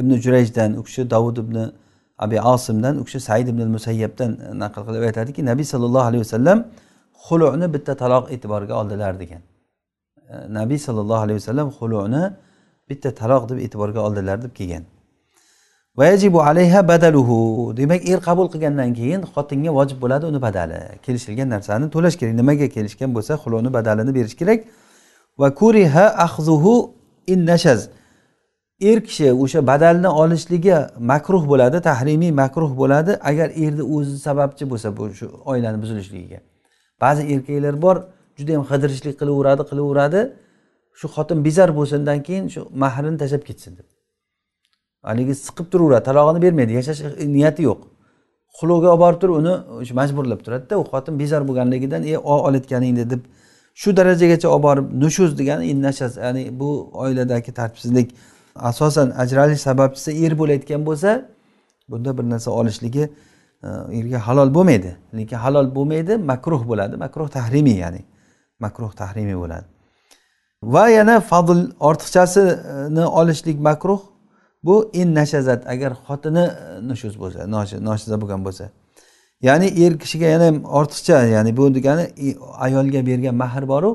Ibn 0.00 0.10
jurayjdan 0.24 0.76
u 0.80 0.82
kishi 0.82 1.10
dovud 1.10 1.36
ibn 1.44 1.56
abi 2.18 2.40
osimdan 2.40 2.96
u 3.00 3.04
kishi 3.04 3.20
said 3.20 3.48
ibn 3.48 3.68
musayyabdan 3.76 4.30
naql 4.62 4.80
qilib 4.86 5.02
aytadiki 5.08 5.40
nabiy 5.50 5.64
sollallohu 5.72 6.06
alayhi 6.10 6.24
vasallam 6.26 6.58
xuluni 7.26 7.66
bitta 7.74 7.92
taloq 8.02 8.24
e'tiborga 8.34 8.74
oldilar 8.80 9.20
degan. 9.22 9.42
E, 10.30 10.34
nabiy 10.58 10.78
sollallohu 10.86 11.22
alayhi 11.26 11.38
vasallam 11.40 11.68
xuluni 11.78 12.22
bitta 12.88 13.10
taloq 13.20 13.48
deb 13.50 13.58
e'tiborga 13.64 14.00
oldilar 14.06 14.42
deb 14.42 14.52
kelgan. 14.58 14.84
Vayajibu 15.96 16.42
alayha 16.42 16.88
badaluhu. 16.88 17.76
Demak 17.76 18.08
er 18.08 18.20
qabul 18.28 18.46
qilgandan 18.52 18.94
keyin 18.98 19.20
xotinga 19.34 19.70
vojib 19.78 19.98
bo'ladi 20.02 20.24
uni 20.26 20.40
badali. 20.46 20.80
Kelishilgan 21.04 21.48
narsani 21.54 21.90
to'lash 21.94 22.16
kerak. 22.20 22.34
Nimaga 22.40 22.68
kelishgan 22.76 23.10
bo'lsa 23.16 23.32
xuluni 23.42 23.70
badalini 23.76 24.12
berish 24.18 24.36
kerak. 24.40 24.60
Va 25.40 25.48
kuriha 25.60 26.04
ahzuhu 26.26 26.74
in 27.32 27.46
nashaz. 27.46 27.80
Er 28.80 29.00
kishi 29.00 29.32
o'sha 29.32 29.66
badalni 29.66 30.08
olishligi 30.08 30.76
makruh 30.98 31.48
bo'ladi 31.48 31.80
tahrimiy 31.80 32.32
makruh 32.42 32.76
bo'ladi 32.76 33.12
agar 33.30 33.48
erni 33.64 33.82
o'zi 33.82 34.18
sababchi 34.18 34.70
bo'lsa 34.70 34.96
bu 34.96 35.14
shu 35.14 35.26
oilani 35.44 35.82
buzilishligiga. 35.82 36.40
Ba'zi 37.00 37.22
erkaklar 37.34 37.82
bor 37.82 37.96
juda 38.38 38.52
yam 38.52 38.64
qidirishlik 38.70 39.14
qilaveradi 39.20 39.62
qilaveradi 39.70 40.20
shu 40.98 41.06
xotin 41.14 41.38
bezar 41.46 41.68
bo'lsindan 41.78 42.18
keyin 42.26 42.46
shu 42.54 42.60
mahrini 42.82 43.18
tashlab 43.22 43.42
ketsin 43.48 43.72
deb. 43.78 43.86
Haligi 45.08 45.34
siqib 45.46 45.66
turaveradi 45.72 46.04
talog'ini 46.08 46.40
bermaydi 46.44 46.72
yashash 46.80 47.00
niyati 47.36 47.62
yo'q. 47.68 47.80
Xuluvga 48.58 48.88
olib 48.94 49.00
borib 49.04 49.18
turib 49.22 49.36
uni 49.42 49.54
majburlab 50.00 50.40
turadida 50.46 50.74
u 50.82 50.84
xotin 50.90 51.14
bezar 51.22 51.40
bo'lganligidan 51.48 52.02
e 52.12 52.14
olayotganingni 52.32 53.04
deb 53.12 53.22
shu 53.80 53.88
darajagacha 53.98 54.48
olib 54.54 54.62
borib 54.68 54.86
nushuz 55.02 55.30
degani 55.38 55.64
ya'ni 56.26 56.42
bu 56.60 56.70
oiladagi 57.02 57.50
tartibsizlik 57.58 58.08
asosan 58.54 59.10
ajralish 59.16 59.60
sababchisi 59.60 60.26
er 60.26 60.38
bo'layotgan 60.38 60.86
bo'lsa 60.86 61.28
bunda 61.88 62.18
bir 62.18 62.22
narsa 62.22 62.50
olishligi 62.50 63.04
e, 63.62 63.68
erga 63.98 64.18
halol 64.18 64.54
bo'lmaydi. 64.54 64.96
Lekin 65.14 65.36
halol 65.36 65.74
bo'lmaydi 65.74 66.16
makruh 66.16 66.68
bo'ladi. 66.68 66.96
Makruh 66.96 67.28
tahrimiy 67.28 67.76
ya'ni 67.84 68.02
makruh 68.60 68.92
tahrimiy 68.92 69.36
bo'ladi. 69.36 69.66
Va 70.62 70.88
yana 70.88 71.20
fadl 71.20 71.58
ortiqchasini 71.80 73.04
olishlik 73.04 73.60
makruh 73.60 74.00
bu 74.64 74.90
in 74.92 75.14
nashazat 75.14 75.66
agar 75.66 75.92
xotini 76.06 76.44
nushuz 76.88 77.14
bo'lsa 77.22 77.40
noshiza 77.88 78.20
bo'lgan 78.22 78.44
bo'lsa. 78.44 78.64
Ya'ni 79.42 79.68
er 79.84 79.92
kishiga 79.98 80.26
yana 80.34 80.48
ortiqcha 80.78 81.22
ya'ni 81.34 81.56
bu 81.56 81.74
degani 81.74 82.04
ayolga 82.66 83.06
bergan 83.06 83.34
mahr 83.34 83.68
boru 83.68 83.90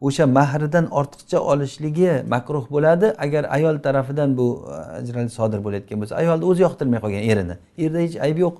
o'sha 0.00 0.26
mahridan 0.26 0.86
ortiqcha 0.90 1.38
olishligi 1.38 2.22
makruh 2.28 2.70
bo'ladi. 2.70 3.14
Agar 3.18 3.44
ayol 3.44 3.78
tarafidan 3.78 4.36
bu 4.38 4.66
e, 4.68 4.74
ajralish 5.00 5.32
sodir 5.32 5.64
bo'layotgan 5.64 6.00
bo'lsa 6.00 6.14
ayolni 6.22 6.44
o'zi 6.50 6.62
yoqtirmay 6.66 7.00
qolgan 7.04 7.24
erini. 7.32 7.56
Erda 7.78 7.98
hech 7.98 8.16
ayb 8.26 8.38
yo'q. 8.44 8.54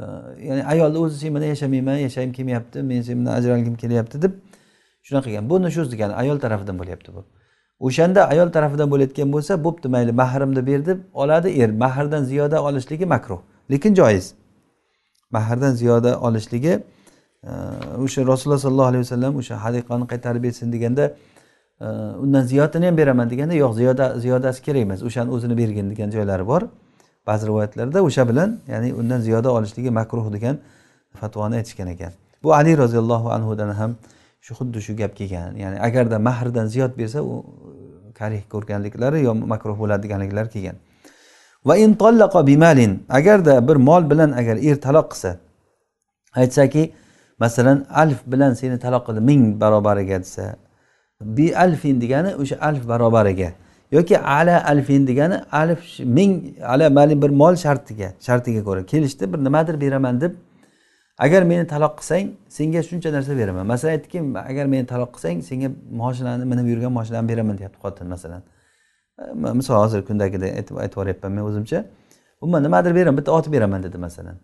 E, 0.00 0.02
ya'ni 0.48 0.62
ayolni 0.72 0.98
o'zi 1.04 1.16
sen 1.22 1.34
bilan 1.34 1.48
yashamayman 1.54 1.98
yashagim 2.06 2.32
kelmayapti 2.32 2.82
men 2.82 3.02
sen 3.02 3.16
bilan 3.20 3.32
ajralgim 3.38 3.74
kelyapti 3.82 4.22
deb 4.22 4.32
shunaqa 5.06 5.26
qilgan. 5.28 5.50
Bu 5.50 5.62
nushuz 5.62 5.92
degani 5.92 6.14
ayol 6.22 6.38
tarafidan 6.44 6.78
bo'lyapti 6.78 7.14
bu. 7.16 7.24
O'shanda 7.86 8.28
ayol 8.32 8.48
tarafidan 8.56 8.90
bo'layotgan 8.92 9.32
bo'lsa 9.34 9.64
bo'pti 9.64 9.88
mayli 9.94 10.12
mahrimni 10.12 10.66
ber 10.66 10.86
deb 10.86 10.98
oladi 11.12 11.48
er. 11.62 11.70
Mahrdan 11.70 12.24
ziyoda 12.24 12.62
olishligi 12.62 13.06
makruh. 13.14 13.40
Lekin 13.70 13.94
joiz. 13.94 14.34
Mahrdan 15.30 15.72
ziyoda 15.80 16.20
olishligi 16.20 16.82
o'sha 17.46 18.26
rasululloh 18.26 18.58
sollallohu 18.58 18.88
alayhi 18.92 19.04
vasallam 19.04 19.36
o'sha 19.36 19.54
hadiqani 19.64 20.06
qaytarib 20.12 20.42
bersin 20.42 20.72
deganda 20.72 21.04
e, 21.80 21.86
undan 22.24 22.42
ziyodini 22.42 22.86
ham 22.86 22.96
beraman 22.96 23.30
deganda 23.30 23.54
yo'q 23.54 23.72
ziyoda 23.80 24.18
ziyodasi 24.24 24.62
kerak 24.62 24.82
emas 24.86 25.02
o'shani 25.02 25.30
o'zini 25.30 25.56
bergin 25.58 25.90
degan 25.90 26.10
joylari 26.10 26.46
bor. 26.46 26.62
Ba'zi 27.26 27.46
rivoyatlarda 27.46 28.02
o'sha 28.02 28.28
bilan 28.30 28.58
ya'ni 28.68 28.94
undan 28.94 29.20
ziyoda 29.20 29.50
olishligi 29.56 29.90
makruh 29.90 30.32
degan 30.32 30.58
fatvoni 31.20 31.54
aytishgan 31.56 31.88
ekan. 31.94 32.12
Bu 32.42 32.54
ali 32.54 32.78
roziyallohu 32.78 33.28
anhudan 33.36 33.70
ham 33.80 33.90
shu 34.40 34.54
xuddi 34.54 34.78
shu 34.86 34.96
gap 34.96 35.12
kelgan. 35.16 35.54
Ya'ni 35.62 35.78
agarda 35.88 36.18
mahrdan 36.18 36.66
ziyod 36.66 36.98
bersa 36.98 37.22
u 37.22 37.34
karih 38.14 38.42
ko'rganliklari 38.52 39.22
yo 39.26 39.34
makruh 39.34 39.76
bo'ladi 39.82 40.02
deganliklari 40.02 40.48
kelgan. 40.54 40.76
Va 41.66 41.76
in 41.76 41.98
bimalin 42.46 42.92
agarda 43.08 43.68
bir 43.68 43.76
mol 43.76 44.10
bilan 44.10 44.30
agar 44.32 44.56
er 44.56 44.76
taloq 44.86 45.06
qilsa 45.12 45.36
aytsaki 46.34 46.92
masalan 47.42 47.78
alf 48.02 48.20
bilan 48.32 48.52
seni 48.60 48.76
taloq 48.84 49.02
qildi 49.06 49.20
ming 49.30 49.42
barobariga 49.62 50.18
desa 50.24 50.44
bi 51.36 51.46
alfin 51.64 51.96
degani 52.04 52.30
o'sha 52.42 52.56
alf 52.68 52.82
barobariga 52.92 53.50
yoki 53.96 54.16
ala 54.38 54.56
alfin 54.72 55.02
degani 55.10 55.36
alf 55.62 55.82
ming 56.18 56.32
ala 56.72 56.86
mali 56.98 57.14
bir 57.22 57.30
mol 57.42 57.54
shartiga 57.64 58.08
shartiga 58.26 58.60
ko'ra 58.68 58.82
kelishdi 58.92 59.24
bir 59.32 59.40
nimadir 59.46 59.76
beraman 59.84 60.20
deb 60.24 60.32
agar 61.18 61.42
meni 61.42 61.66
taloq 61.66 61.98
qilsang 62.00 62.26
senga 62.48 62.80
shuncha 62.82 63.12
narsa 63.12 63.36
beraman. 63.36 63.66
Masalan 63.66 63.92
aytdiki 63.92 64.18
agar 64.50 64.66
meni 64.66 64.86
taloq 64.86 65.10
qilsang 65.16 65.42
senga 65.42 65.68
moshinani 66.02 66.44
minib 66.52 66.66
yurgan 66.72 66.92
moshinani 66.98 67.28
beraman 67.28 67.58
deyapti 67.58 67.78
xotin 67.84 68.06
masalan. 68.14 68.42
Misol 69.58 69.76
hozir 69.84 70.00
kundagidek 70.08 70.50
aytib 70.58 70.74
yuboryapman 70.84 71.32
men 71.32 71.42
o'zimcha. 71.48 71.84
Umuman 72.42 72.62
nimadir 72.66 72.94
beraman 72.94 73.16
bitta 73.18 73.32
ot 73.38 73.46
beraman 73.54 73.82
dedi 73.86 73.98
masalan. 74.06 74.36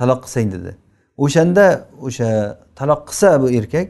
Taloq 0.00 0.20
qilsang 0.24 0.52
dedi. 0.56 0.76
O'shanda 1.18 1.88
o'sha 2.06 2.58
taloq 2.76 3.00
qilsa 3.08 3.42
bu 3.42 3.50
erkak 3.50 3.88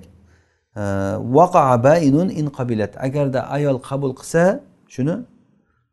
e, 0.77 2.39
in 2.41 2.47
qabilat. 2.59 2.93
Agarda 3.07 3.41
ayol 3.57 3.79
qabul 3.89 4.14
qilsa 4.20 4.61
shuni 4.89 5.16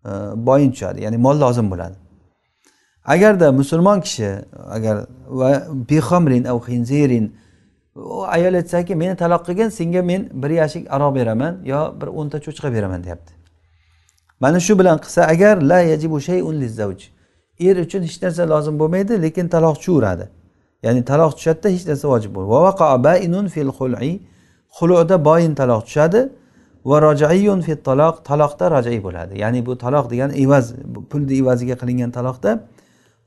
e, 0.06 0.10
boyin 0.36 0.72
tushadi 0.72 1.02
ya'ni 1.02 1.18
mol 1.18 1.38
lozim 1.40 1.72
bo'ladi. 1.72 1.96
Agarda 3.06 3.52
musulmon 3.52 4.00
kishi 4.02 4.30
agar 4.70 5.06
va 5.28 5.64
bixomrin 5.90 6.44
av 6.44 6.58
xinzirin 6.68 7.26
u 7.96 8.24
ayol 8.36 8.54
aytsaki 8.54 8.96
meni 8.96 9.16
taloq 9.16 9.42
qilgin 9.48 9.70
senga 9.70 10.02
men 10.02 10.30
bir 10.34 10.50
yashik 10.50 10.84
aroq 10.96 11.16
beraman 11.16 11.54
yo 11.66 11.80
bir 12.02 12.08
o'nta 12.08 12.38
cho'chqa 12.46 12.74
beraman 12.74 13.04
deyapti. 13.04 13.34
Mana 14.40 14.60
shu 14.60 14.80
bilan 14.80 14.98
qilsa 14.98 15.22
agar 15.34 15.56
la 15.62 15.80
yajibu 15.82 16.18
shayun 16.28 16.56
lizzavj 16.64 17.02
er 17.60 17.76
uchun 17.86 18.02
hech 18.04 18.18
narsa 18.24 18.44
lozim 18.50 18.80
bo'lmaydi 18.80 19.22
lekin 19.22 19.48
taloq 19.48 19.76
tushaveradi 19.78 20.26
ya'ni 20.84 21.02
taloq 21.12 21.32
tushadida 21.38 21.70
hech 21.76 21.86
narsa 21.90 22.08
vojib 22.14 22.32
bo'lmaydi. 22.38 23.50
Fil 23.56 23.72
xuluda 24.78 25.26
boyin 25.26 25.54
taloq 25.56 25.82
tushadi. 25.88 26.22
Va 26.86 26.98
rojaiyun 27.02 27.62
fit 27.62 27.80
taloq. 27.90 28.16
Taloqda 28.30 28.66
rojai 28.76 29.00
bo'ladi. 29.08 29.34
Ya'ni 29.44 29.66
bu 29.66 29.74
taloq 29.78 30.06
degani 30.12 30.34
evaz 30.44 30.66
pulni 31.10 31.34
evaziga 31.42 31.76
qilingan 31.82 32.12
taloqda 32.18 32.52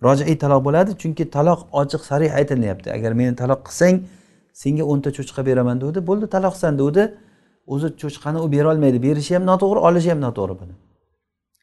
rojaiy 0.06 0.36
taloq 0.44 0.60
bo'ladi. 0.66 0.90
Chunki 1.02 1.24
taloq 1.36 1.60
ochiq 1.80 2.02
sarih 2.10 2.30
aytilyapti 2.38 2.88
agar 2.96 3.12
meni 3.20 3.34
taloq 3.42 3.60
qilsang 3.68 3.96
senga 4.62 4.84
o'nta 4.92 5.10
cho'chqa 5.16 5.40
beraman 5.48 5.76
degandi 5.80 6.00
bo'ldi 6.10 6.26
taloqsan 6.36 6.72
degandi 6.80 7.04
o'zi 7.74 7.88
cho'chqani 8.00 8.38
u 8.44 8.46
berolmaydi. 8.54 8.98
Berishi 9.06 9.32
ham 9.36 9.44
noto'g'ri 9.50 9.80
olishi 9.88 10.10
ham 10.12 10.20
noto'g'ri 10.26 10.54
buni. 10.60 10.74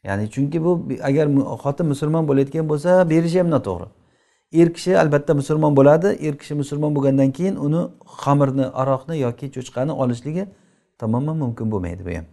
Ya'ni 0.08 0.26
chunki 0.34 0.58
bu 0.66 0.72
agar 1.10 1.26
xotin 1.64 1.86
musulmon 1.94 2.24
bo'layotgan 2.30 2.66
bo'lsa 2.72 2.92
berishi 3.14 3.40
ham 3.42 3.50
noto'g'ri. 3.56 3.88
Er 4.54 4.74
kishi 4.76 4.98
albatta 4.98 5.34
musulmon 5.34 5.76
bo'ladi. 5.80 6.08
Er 6.28 6.36
kishi 6.42 6.54
musulmon 6.62 6.92
bo'lgandan 6.96 7.32
keyin 7.38 7.56
uni 7.66 7.82
xamirni 8.22 8.66
aroqni 8.82 9.16
yoki 9.26 9.46
cho'chqani 9.56 9.92
olishligi 10.04 10.44
tamoman 11.02 11.38
mumkin 11.44 11.72
bo'lmaydi 11.74 12.04
bu 12.08 12.12
ham 12.18 12.26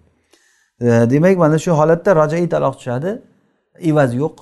e, 0.80 1.10
demak 1.10 1.36
mana 1.44 1.58
shu 1.64 1.70
holatda 1.80 2.10
rojaiy 2.20 2.48
taloq 2.54 2.74
tushadi. 2.80 3.10
Evaz 3.90 4.10
yo'q. 4.22 4.36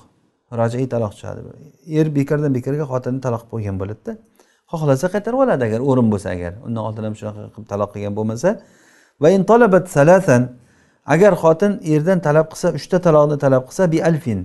Rojaiy 0.59 0.87
taloq 0.93 1.11
tushadi. 1.15 1.39
Er 1.99 2.07
bekordan 2.17 2.51
bekorga 2.57 2.85
xotinni 2.91 3.21
taloq 3.25 3.43
qo'ygan 3.51 3.75
bo'ladida. 3.81 4.11
Xohlasa 4.71 5.07
qaytarib 5.13 5.39
oladi 5.43 5.63
agar 5.69 5.79
o'rin 5.89 6.07
bo'lsa 6.13 6.29
agar 6.35 6.53
undan 6.65 6.81
oldin 6.87 7.03
ham 7.07 7.15
shunaqa 7.19 7.41
qilib 7.53 7.67
taloq 7.73 7.89
qilgan 7.95 8.13
bo'lmasa. 8.19 8.49
Va 9.21 9.29
in 9.35 9.43
talabat 9.51 9.85
salasan 9.95 10.41
agar 11.13 11.33
xotin 11.43 11.71
erdan 11.93 12.19
talab 12.27 12.47
qilsa 12.51 12.67
uchta 12.77 12.97
taloqni 13.05 13.37
talab 13.45 13.63
qilsa 13.69 13.83
bi 13.93 13.99
alfin. 14.09 14.39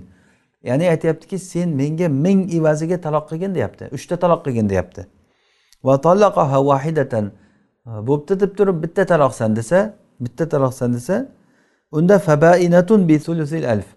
Ya'ni 0.65 0.89
aytyaptiki 0.89 1.39
sen 1.39 1.69
menga 1.69 2.07
ming 2.09 2.39
evaziga 2.57 2.97
taloq 3.05 3.25
qilgin 3.29 3.55
deyapti. 3.55 3.89
Uchta 3.97 4.15
taloq 4.23 4.41
qilgin 4.45 4.69
deyapti. 4.69 5.07
Va 5.83 5.95
tallaqaha 6.05 6.65
vahidatan 6.69 7.25
e, 7.31 7.91
bo'pti 8.07 8.39
deb 8.39 8.51
turib 8.57 8.77
bitta 8.83 9.05
taloqsan 9.11 9.55
desa 9.55 9.79
bitta 10.19 10.49
taloqsan 10.53 10.93
desa 10.97 11.15
unda 11.91 12.19
fabainatun 12.19 13.07
bi 13.09 13.19
sulusil 13.19 13.65
alf. 13.73 13.89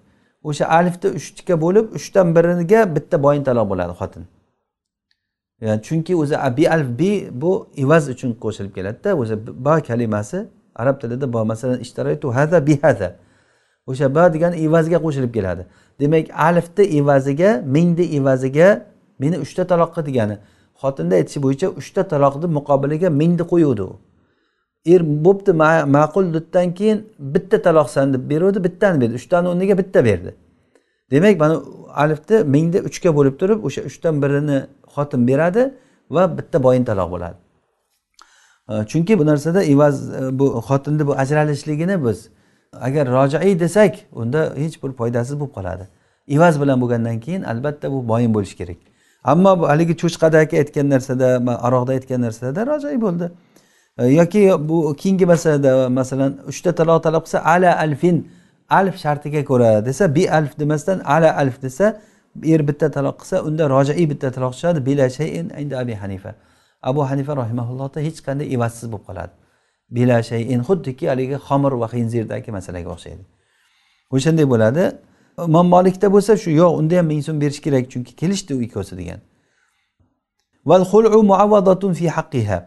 O'sha 0.48 0.64
alfni 0.78 1.08
uchga 1.18 1.54
bo'lib 1.64 1.86
uchdan 1.98 2.34
biriga 2.36 2.80
bitta 2.96 3.16
boyin 3.22 3.42
taloq 3.48 3.66
bo'ladi 3.70 3.94
xotin. 4.00 4.24
Yani 5.60 5.82
chunki 5.82 6.16
o'zi 6.16 6.36
bi 6.56 6.70
alf 6.70 6.88
bi 6.98 7.10
bu 7.32 7.68
evaz 7.76 8.08
uchun 8.08 8.30
qo'shilib 8.44 8.72
keladida 8.76 9.10
o'zi 9.22 9.34
ba 9.66 9.74
kalimasi 9.88 10.38
arab 10.74 11.00
tilida 11.00 11.32
bo 11.32 11.44
masalan 11.44 11.80
ishtaraytu 11.80 12.34
hada 12.34 12.66
bi 12.66 12.74
hada 12.82 13.08
o'sha 13.90 14.06
ba 14.16 14.24
degan 14.34 14.52
evazga 14.64 14.98
qo'shilib 15.04 15.32
keladi. 15.36 15.62
Demak 16.00 16.26
alifni 16.48 16.84
evaziga 16.98 17.50
mingni 17.74 18.04
evaziga 18.18 18.68
meni 19.22 19.36
uchta 19.44 19.62
taloqqa 19.70 20.00
degani 20.08 20.36
xotinni 20.82 21.14
aytishi 21.18 21.38
bo'yicha 21.44 21.68
uchta 21.80 22.02
taloqni 22.12 22.46
muqobiliga 22.58 23.08
mingni 23.20 23.44
qo'yuvdi 23.52 23.82
u. 23.90 23.92
Er 24.94 25.00
bo'pti 25.24 25.52
ma'qul 25.96 26.26
duddan 26.34 26.68
keyin 26.78 26.98
bitta 27.34 27.56
taloqsan 27.66 28.06
deb 28.14 28.22
beruvdi 28.30 28.58
bittani 28.66 28.96
berdi. 29.02 29.14
Uchtani 29.20 29.46
o'rniga 29.52 29.74
bitta 29.80 30.00
berdi. 30.08 30.30
Demak 31.10 31.34
mana 31.42 31.54
alifni 32.02 32.36
mingda 32.54 32.78
uchga 32.88 33.10
bo'lib 33.18 33.34
turib 33.40 33.58
o'sha 33.68 33.80
uchdan 33.88 34.14
birini 34.22 34.58
xotin 34.94 35.20
beradi 35.28 35.62
va 36.14 36.22
bitta 36.38 36.58
boyin 36.66 36.84
taloq 36.90 37.08
bo'ladi. 37.14 37.36
Chunki 38.90 39.18
bu 39.18 39.26
narsada 39.26 39.60
evaz 39.72 39.94
bu 40.38 40.46
xotinni 40.68 41.06
bu 41.06 41.12
ajralishligini 41.22 41.96
biz 42.06 42.18
agar 42.72 43.06
rojaiy 43.06 43.60
desak 43.60 43.96
unda 44.12 44.52
hech 44.56 44.82
bir 44.82 44.92
foydasiz 44.92 45.40
bo'lib 45.40 45.54
qoladi. 45.54 45.88
Evaz 46.28 46.60
bilan 46.60 46.80
bo'lgandan 46.80 47.20
keyin 47.20 47.42
albatta 47.42 47.92
bu 47.92 48.08
boyin 48.08 48.34
bo'lishi 48.34 48.56
kerak. 48.56 48.76
Ammo 49.24 49.60
bu 49.60 49.68
haligi 49.68 49.92
cho'chqadagi 50.02 50.58
aytgan 50.58 50.90
narsada 50.90 51.28
aroqda 51.66 51.92
aytgan 51.92 52.20
narsada 52.22 52.66
rojai 52.66 53.00
bo'ldi. 53.00 53.30
E, 53.98 54.06
yoki 54.06 54.52
bu 54.68 54.96
keyingi 54.96 55.26
masalada 55.26 55.88
masalan 55.88 56.38
uchta 56.48 56.74
taloq 56.74 57.02
talab 57.02 57.22
qilsa 57.26 57.38
ala 57.44 57.78
alfin 57.78 58.28
alf 58.70 58.96
shartiga 59.04 59.44
ko'ra 59.44 59.86
desa 59.86 60.14
bi 60.14 60.30
alf 60.30 60.58
demasdan 60.58 60.98
ala 61.00 61.36
alf 61.42 61.62
desa 61.62 62.00
er 62.44 62.68
bitta 62.68 62.90
taloq 62.90 63.16
qilsa 63.20 63.42
unda 63.48 63.64
rojaiy 63.74 64.06
bitta 64.10 64.30
taloq 64.36 64.52
tushadi 64.52 64.86
bila 64.86 65.10
shayin 65.10 65.46
inda 65.62 65.78
abi 65.78 65.94
hanifa. 65.94 66.34
Abu 66.82 67.00
hanifa 67.10 67.36
rahimaullohda 67.36 68.00
hech 68.00 68.18
qanday 68.26 68.46
evazsiz 68.54 68.92
bo'lib 68.92 69.04
qoladi. 69.08 69.32
Bila 69.90 70.22
shayin 70.22 70.60
xuddiki 70.68 71.08
haligi 71.08 71.36
xomir 71.48 71.72
va 71.80 71.86
xinzirdagi 71.94 72.50
masalaga 72.58 72.88
o'xshaydi. 72.96 73.22
O'shanday 74.14 74.46
bo'ladi. 74.52 74.84
Imom 75.48 75.66
molikda 75.74 76.06
bo'lsa 76.14 76.32
shu 76.42 76.50
yo'q 76.60 76.72
unda 76.80 76.94
ham 76.98 77.06
ming 77.12 77.22
so'm 77.26 77.40
berish 77.40 77.60
kerak 77.66 77.84
chunki 77.92 78.12
kelishdi 78.20 78.52
u 78.58 78.60
ikkovsi 78.66 78.94
degan. 79.00 79.20
Fi 81.98 82.06
haqqiha. 82.16 82.58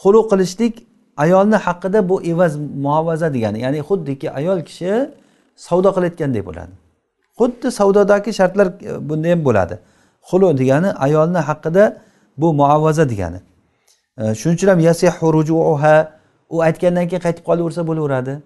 Xulu 0.00 0.20
qilishlik 0.30 0.74
ayolni 1.16 1.56
haqida 1.56 2.08
bu 2.08 2.22
evaz 2.22 2.52
muavaza 2.56 3.34
degani 3.34 3.58
ya'ni 3.64 3.80
xuddiki 3.88 4.30
ayol 4.30 4.60
kishi 4.68 5.10
savdo 5.56 5.90
qilayotgandek 5.96 6.46
bo'ladi. 6.48 6.72
Xuddi 7.38 7.68
savdodagi 7.78 8.30
shartlar 8.38 8.66
e, 8.66 9.08
bunda 9.08 9.28
ham 9.32 9.44
bo'ladi. 9.44 9.74
Xulu 10.28 10.58
degani 10.58 10.90
ayolni 11.06 11.38
haqida 11.48 11.84
bu 12.36 12.54
muavaza 12.54 13.04
degani. 13.12 13.40
E, 14.18 14.34
shuning 14.34 14.56
uchun 14.58 14.68
ham 14.68 14.80
yasihu 14.80 15.26
rujuha 15.36 16.13
u 16.50 16.62
aytgandan 16.62 17.08
keyin 17.08 17.22
qaytib 17.26 17.44
qolaversa 17.48 17.86
bo'laveradi. 17.86 18.42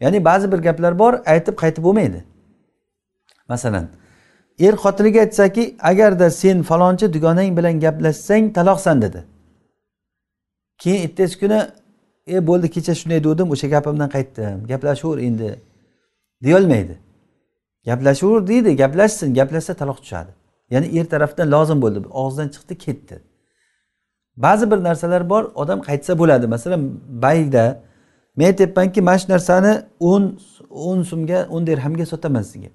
Ya'ni 0.00 0.24
ba'zi 0.24 0.52
bir 0.52 0.58
gaplar 0.58 0.98
bor 0.98 1.14
aytib 1.26 1.54
qaytib 1.62 1.82
bo'lmaydi. 1.84 2.24
Masalan 3.48 3.88
er 4.58 4.74
xotiniga 4.74 5.20
aytsaki 5.20 5.76
agarda 5.90 6.30
sen 6.30 6.62
falonchi 6.62 7.12
dugonang 7.12 7.56
bilan 7.56 7.80
gaplashsang 7.80 8.54
taloqsan 8.54 9.02
dedi. 9.02 9.24
Keyin 10.78 11.08
ertasi 11.08 11.40
kuni 11.40 11.60
e 12.26 12.46
bo'ldi 12.46 12.70
kecha 12.70 12.94
shunday 13.00 13.20
degdim 13.24 13.48
o'sha 13.54 13.66
gapimdan 13.74 14.08
qaytdim 14.16 14.66
gaplashaver 14.70 15.18
endi. 15.28 15.50
deyolmaydi. 16.42 16.98
Gaplashaver 17.86 18.46
deydi 18.46 18.76
gaplashsin 18.76 19.34
gaplashsa 19.34 19.74
taloq 19.74 19.98
tushadi. 20.02 20.30
Ya'ni 20.70 20.98
er 20.98 21.06
tarafdan 21.12 21.50
lozim 21.50 21.82
bo'ldi 21.82 21.98
og'zidan 22.22 22.48
chiqdi 22.54 22.74
ketdi. 22.84 23.16
Ba'zi 24.36 24.70
bir 24.70 24.76
narsalar 24.82 25.30
bor 25.30 25.44
odam 25.54 25.80
qaytsa 25.80 26.18
bo'ladi. 26.18 26.46
Masalan 26.46 26.82
bayda 27.08 27.82
men 28.36 28.46
aytyapmanki 28.46 29.02
mana 29.02 29.18
shu 29.18 29.32
narsani 29.32 29.72
o'n 30.00 30.38
o'n 30.70 31.02
so'mga 31.02 31.46
o'n 31.50 31.66
dirhamga 31.66 32.06
sotaman 32.06 32.42
sizga. 32.42 32.70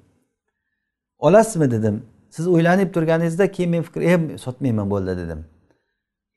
Olasizmi? 1.19 1.71
dedim. 1.71 2.03
Siz 2.29 2.47
o'ylanib 2.47 2.93
turganingizda 2.93 3.51
keyin 3.51 3.71
men 3.71 3.83
fikr 3.83 4.01
e 4.01 4.37
sotmayman 4.37 4.89
bo'ldi 4.89 5.17
dedim. 5.17 5.45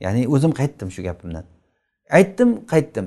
Ya'ni 0.01 0.29
o'zim 0.29 0.53
qaytdim 0.61 0.91
shu 0.91 1.03
gapimdan. 1.03 1.45
Aytdim 2.11 2.67
qaytdim. 2.73 3.07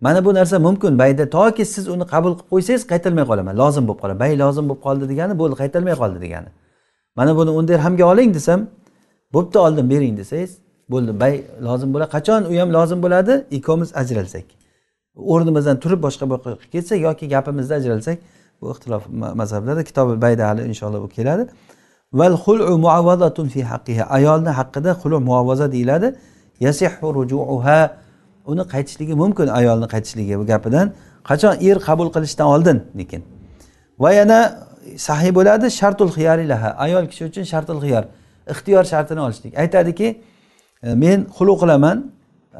Mana 0.00 0.24
bu 0.24 0.34
narsa 0.34 0.58
mumkin 0.58 0.98
bayda. 0.98 1.30
Toki 1.30 1.64
siz 1.64 1.88
uni 1.88 2.06
qabul 2.06 2.32
qilib 2.38 2.48
qo'ysangiz 2.52 2.82
qaytarmay 2.92 3.24
qolaman. 3.30 3.54
Lozim 3.62 3.84
bo'lib 3.88 4.00
qoladi 4.02 4.20
bay 4.20 4.38
lozim 4.38 4.64
bo'lib 4.68 4.82
qoldi 4.86 5.04
degani 5.12 5.38
bo'ldi 5.38 5.56
qaytarmay 5.62 5.94
qoldi 6.02 6.18
degani. 6.24 6.50
Mana 7.16 7.36
buni 7.36 7.50
o'n 7.58 7.68
dirhamga 7.68 8.04
oling 8.12 8.34
desam 8.34 8.60
bo'pti 9.34 9.58
oldim 9.66 9.90
bering 9.90 10.14
desangiz 10.20 10.52
bo'ldi. 10.94 11.20
Bay 11.22 11.34
lozim 11.66 11.94
bo'ladi. 11.94 12.10
Qachon 12.16 12.40
u 12.50 12.52
ham 12.60 12.70
lozim 12.76 12.98
bo'ladi? 13.04 13.34
Ikkovimiz 13.56 13.90
ajralsak. 14.00 14.46
O'rnimizdan 15.32 15.76
turib 15.82 16.00
boshqa 16.06 16.24
yoqqa 16.32 16.50
ketsak 16.74 16.98
yoki 17.08 17.24
gapimizda 17.34 17.74
ajralsak 17.80 18.18
bu 18.60 18.64
ixtilof 18.72 19.02
mazhablarda 19.40 19.82
kitobi 19.88 20.14
bayda 20.24 20.42
hali 20.48 20.62
inshaalloh 20.70 21.00
bu 21.06 21.08
keladi. 21.08 21.44
Val 22.18 22.36
xulu 22.44 22.78
muavvazatun 22.84 23.46
fi 23.54 23.60
haqqiha. 23.72 24.04
Ayolni 24.16 24.52
haqqida 24.58 24.90
xulu 25.02 25.20
muavvaza 25.28 25.72
deyiladi. 25.72 26.08
Yasihu 26.66 27.06
rujuuha. 27.18 27.80
Uni 28.50 28.64
qaytishligi 28.74 29.14
mumkin 29.22 29.46
ayolni 29.46 29.86
qaytishligi 29.94 30.34
bu 30.40 30.44
gapidan. 30.52 30.86
Qachon 31.28 31.54
er 31.68 31.78
qabul 31.88 32.08
qilishdan 32.14 32.46
oldin? 32.54 32.78
Lekin. 32.98 33.22
Va 34.02 34.10
yana 34.12 34.38
sahiy 35.08 35.32
bo'ladi. 35.38 35.66
Shartul 35.80 36.10
xiyarilaha 36.16 36.68
ayol 36.84 37.04
kishi 37.10 37.24
uchun 37.30 37.44
shartul 37.52 37.80
xiyar 37.84 38.04
ixtiyor 38.52 38.84
shartini 38.92 39.20
olishlik. 39.26 39.52
Aytadiki 39.62 40.08
E, 40.82 40.94
men 40.94 41.26
xulu 41.36 41.54
qilaman. 41.62 41.98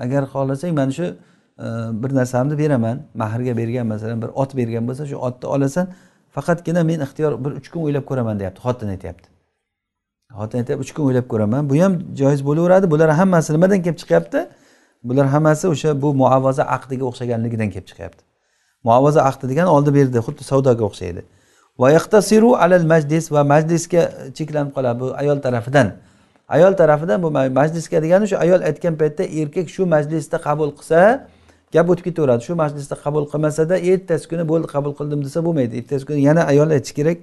Agar 0.04 0.22
xohlasang 0.32 0.72
mana 0.80 0.92
shu 0.98 1.04
e, 1.04 1.66
bir 2.02 2.10
narsamni 2.18 2.58
beraman. 2.62 2.96
Mahrga 3.14 3.56
bergan 3.60 3.86
masalan 3.92 4.22
bir 4.22 4.30
ot 4.42 4.50
bergan 4.56 4.84
bo'lsa 4.88 5.04
shu 5.10 5.16
otni 5.16 5.46
olasan. 5.54 5.86
Faqatgina 6.34 6.82
men 6.90 7.00
ixtiyor 7.06 7.32
bir 7.44 7.52
uch 7.58 7.68
kun 7.72 7.80
o'ylab 7.86 8.04
ko'raman 8.10 8.34
deyapti 8.40 8.60
xotin 8.66 8.88
aytyapti. 8.94 9.28
Xotin 10.38 10.58
aytyapti 10.60 10.82
uch 10.84 10.92
kun 10.96 11.04
o'ylab 11.08 11.26
ko'raman. 11.32 11.62
Bu 11.70 11.74
ham 11.82 11.92
joiz 12.20 12.40
bo'laveradi. 12.48 12.86
Bular 12.92 13.10
hammasi 13.20 13.52
nimadan 13.56 13.82
kelib 13.84 13.98
chiqyapti? 14.02 14.40
Bular 15.08 15.26
hammasi 15.34 15.64
o'sha 15.74 15.90
bu 16.02 16.08
muavvaza 16.22 16.64
aqdiga 16.76 17.04
o'xshaganligidan 17.10 17.68
kelib 17.74 17.86
chiqyapti. 17.90 18.22
Muavvaza 18.86 19.20
aqdi 19.30 19.44
degani 19.50 19.70
oldi 19.76 19.90
berdi 19.98 20.18
xuddi 20.26 20.42
savdoga 20.50 20.84
o'xshaydi. 20.90 21.22
Alal 22.64 22.86
majlis 22.92 23.24
va 23.34 23.42
majlisga 23.52 24.02
cheklanib 24.36 24.72
qoladi 24.76 25.00
bu 25.00 25.06
ayol 25.22 25.38
tarafidan. 25.46 25.88
Ayol 26.56 26.72
tarafidan 26.80 27.22
bu 27.22 27.30
majlisga 27.30 27.98
degani 28.04 28.26
shu 28.30 28.36
ayol 28.44 28.60
aytgan 28.68 28.94
paytda 29.00 29.24
erkak 29.40 29.66
shu 29.74 29.82
majlisda 29.94 30.38
qabul 30.46 30.70
qilsa 30.78 31.00
gap 31.74 31.90
o'tib 31.90 32.04
ketaveradi. 32.08 32.42
Shu 32.48 32.54
majlisda 32.62 32.96
qabul 33.04 33.24
qilmasada 33.32 33.76
ertasi 33.90 34.28
kuni 34.30 34.44
bo'ldi 34.50 34.66
qabul 34.74 34.92
qildim 34.98 35.20
desa 35.26 35.40
bo'lmaydi. 35.46 35.72
Ertasi 35.80 36.04
kuni 36.08 36.20
yana 36.28 36.42
ayol 36.52 36.68
aytishi 36.76 36.94
kerak 36.98 37.18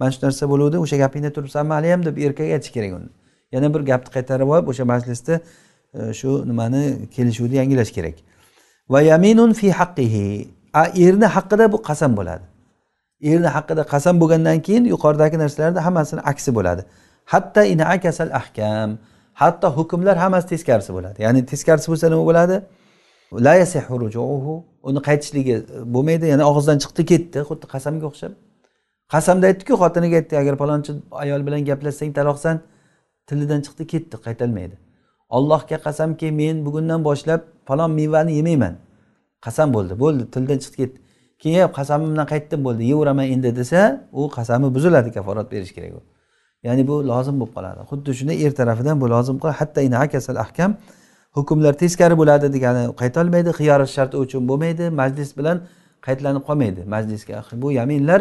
mana 0.00 0.10
shu 0.14 0.20
narsa 0.26 0.44
bo'luvdi 0.52 0.76
o'sha 0.84 0.96
gapingda 1.02 1.30
turibsanmi 1.36 1.72
haliyam 1.78 2.00
deb 2.08 2.16
erkak 2.26 2.48
aytishi 2.56 2.72
kerak 2.76 2.92
uni. 2.98 3.08
Yana 3.54 3.68
bir 3.74 3.82
gapni 3.90 4.10
qaytarib 4.16 4.48
olib 4.54 4.66
o'sha 4.72 4.84
majlisda 4.92 5.34
e, 5.98 6.12
shu 6.20 6.30
nimani 6.50 6.82
kelishuvni 7.14 7.56
yangilash 7.60 7.92
kerak. 7.96 8.16
Va 8.92 9.00
yaminun 9.10 9.52
fi 9.60 9.68
haqqihi. 9.80 10.24
Erni 11.06 11.28
haqqida 11.36 11.72
bu 11.72 11.78
qasam 11.88 12.16
bo'ladi. 12.18 12.44
Erni 13.30 13.50
haqqida 13.56 13.82
qasam 13.92 14.14
bo'lgandan 14.22 14.58
keyin 14.66 14.84
yuqoridagi 14.94 15.36
narsalarda 15.42 15.80
hammasini 15.86 16.20
aksi 16.32 16.50
bo'ladi. 16.58 16.82
Hatto 17.24 17.62
inakasal 17.62 18.30
ahkam. 18.40 18.98
Hatto 19.34 19.68
hukmlar 19.76 20.16
hammasi 20.16 20.48
teskarisi 20.48 20.92
bo'ladi. 20.96 21.22
Ya'ni 21.22 21.46
teskarisi 21.46 21.88
bo'lsa 21.92 22.06
nima 22.12 22.24
bo'ladi? 22.30 22.56
La 23.46 23.54
uni 24.88 25.00
qaytishligi 25.08 25.56
bo'lmaydi. 25.94 26.26
Ya'ni 26.32 26.44
og'izdan 26.50 26.78
chiqdi 26.82 27.02
ketdi. 27.12 27.38
Xuddi 27.48 27.66
qasamga 27.74 28.06
o'xshab. 28.10 28.32
Qasamda 29.14 29.44
aytdiku 29.50 29.74
xotiniga 29.82 30.16
aytdi 30.20 30.34
agar 30.42 30.54
palonchi 30.62 30.92
ayol 31.22 31.40
bilan 31.46 31.60
gaplashsang 31.70 32.10
taloqsan. 32.18 32.56
Tilidan 33.28 33.60
chiqdi 33.66 33.84
ketdi 33.92 34.16
qaytolmaydi 34.26 34.76
allohga 35.30 35.76
qasamki 35.86 36.30
men 36.32 36.66
bugundan 36.66 37.04
boshlab 37.04 37.40
falon 37.64 37.90
mevani 37.90 38.32
yemayman. 38.38 38.74
Qasam 39.44 39.68
bo'ldi 39.76 39.94
bo'ldi 40.02 40.24
tildan 40.34 40.58
chiqib 40.62 40.76
ketdi. 40.80 40.98
Keyin 41.42 41.68
qasamimdan 41.78 42.26
qaytdim 42.32 42.60
bo'ldi 42.66 42.82
yeyveraman 42.90 43.26
endi 43.34 43.50
desa 43.60 43.80
u 44.12 44.22
qasami 44.36 44.74
buziladi 44.74 45.10
kaforat 45.16 45.46
berish 45.52 45.72
kerak 45.76 45.92
u. 45.98 46.00
ya'ni 46.66 46.82
bu 46.88 46.96
lozim 47.10 47.36
bo'lib 47.40 47.52
qoladi. 47.56 47.80
Xuddi 47.90 48.10
shunday 48.18 48.36
er 48.46 48.52
tarafidan 48.60 49.00
bu 49.00 49.06
lozim 49.14 49.36
qoladi 49.42 49.94
hakasal 50.02 50.36
ahkam 50.44 50.70
hukmlar 51.36 51.74
teskari 51.82 52.14
bo'ladi 52.20 52.46
degani 52.56 52.82
qaytolmaydi. 53.02 53.50
Xiyori 53.58 53.86
sharti 53.96 54.16
uchun 54.24 54.42
bo'lmaydi. 54.50 54.84
Majlis 55.00 55.30
bilan 55.38 55.56
qaytlanib 56.06 56.42
qolmaydi. 56.48 56.80
Majlisga 56.94 57.42
bu 57.62 57.68
yaminlar 57.80 58.20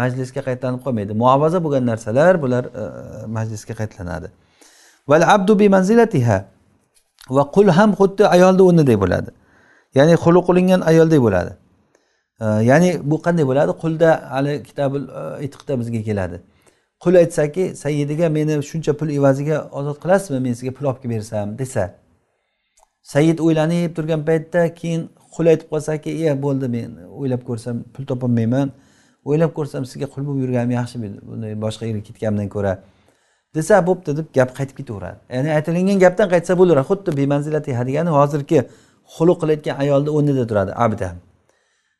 majlisga 0.00 0.40
qaytlanib 0.48 0.80
qolmaydi. 0.86 1.12
Muovaza 1.22 1.58
bo'lgan 1.64 1.84
narsalar 1.90 2.42
bular 2.42 2.64
e, 2.64 2.82
e 2.82 3.26
majlisga 3.36 3.74
qaytlanadi. 3.80 4.28
Val 5.10 5.22
abdu 5.34 5.58
bi 5.60 5.68
manzilatiha 5.76 6.38
va 7.36 7.44
qul 7.56 7.68
ham 7.78 7.90
xuddi 8.00 8.24
ayolni 8.36 8.62
o'rnidek 8.68 8.98
bo'ladi. 9.04 9.30
Ya'ni 9.98 10.14
xulu 10.24 10.40
qilingan 10.48 10.80
ayoldek 10.90 11.20
bo'ladi. 11.26 11.52
E, 12.44 12.46
ya'ni 12.70 12.88
bu 13.10 13.16
qanday 13.26 13.44
bo'ladi? 13.50 13.72
Qulda 13.82 14.08
hali 14.34 14.52
kitobi 14.68 14.98
e, 15.20 15.22
itiqda 15.46 15.72
bizga 15.80 16.02
keladi. 16.08 16.36
Qul 17.02 17.14
aytsaki 17.22 17.64
sayyidiga 17.76 18.28
meni 18.28 18.62
shuncha 18.70 18.92
pul 18.98 19.08
evaziga 19.18 19.68
ozod 19.78 19.98
qilasizmi 20.02 20.40
men 20.46 20.54
sizga 20.58 20.72
pul 20.76 20.86
olib 20.90 21.02
kelib 21.02 21.16
bersam 21.16 21.58
desa. 21.58 21.84
Sayyid 23.02 23.38
o'ylanib 23.38 23.94
turgan 23.96 24.24
paytda 24.28 24.74
keyin 24.80 25.08
qul 25.36 25.46
aytib 25.52 25.68
qolsaki 25.72 26.10
e 26.26 26.34
bo'ldi 26.44 26.68
men 26.76 26.88
o'ylab 27.20 27.42
ko'rsam 27.48 27.84
pul 27.94 28.04
topolmayman. 28.10 28.72
O'ylab 29.24 29.52
ko'rsam 29.58 29.84
sizga 29.90 30.06
qul 30.14 30.22
bo'lib 30.28 30.40
yurganim 30.44 30.72
yaxshi 30.78 30.96
bunday 31.28 31.52
boshqa 31.64 31.84
yerga 31.90 32.02
ketganimdan 32.08 32.48
ko'ra. 32.56 32.72
Desa 33.54 33.74
bo'pti 33.88 34.16
deb 34.18 34.26
gap 34.36 34.50
qaytib 34.58 34.76
ketaveradi. 34.80 35.18
Ya'ni 35.34 35.50
aytilingan 35.58 35.98
gapdan 36.04 36.28
qaytsa 36.34 36.58
bo'laveradi 36.60 36.88
xuddi 36.90 37.16
bemanzilati 37.20 37.70
degani 37.88 38.10
hozirgi 38.18 38.58
xuluq 39.16 39.38
qilayotgan 39.42 39.76
ayolni 39.84 40.10
o'rnida 40.16 40.44
turadi 40.50 40.72
abda 40.86 41.08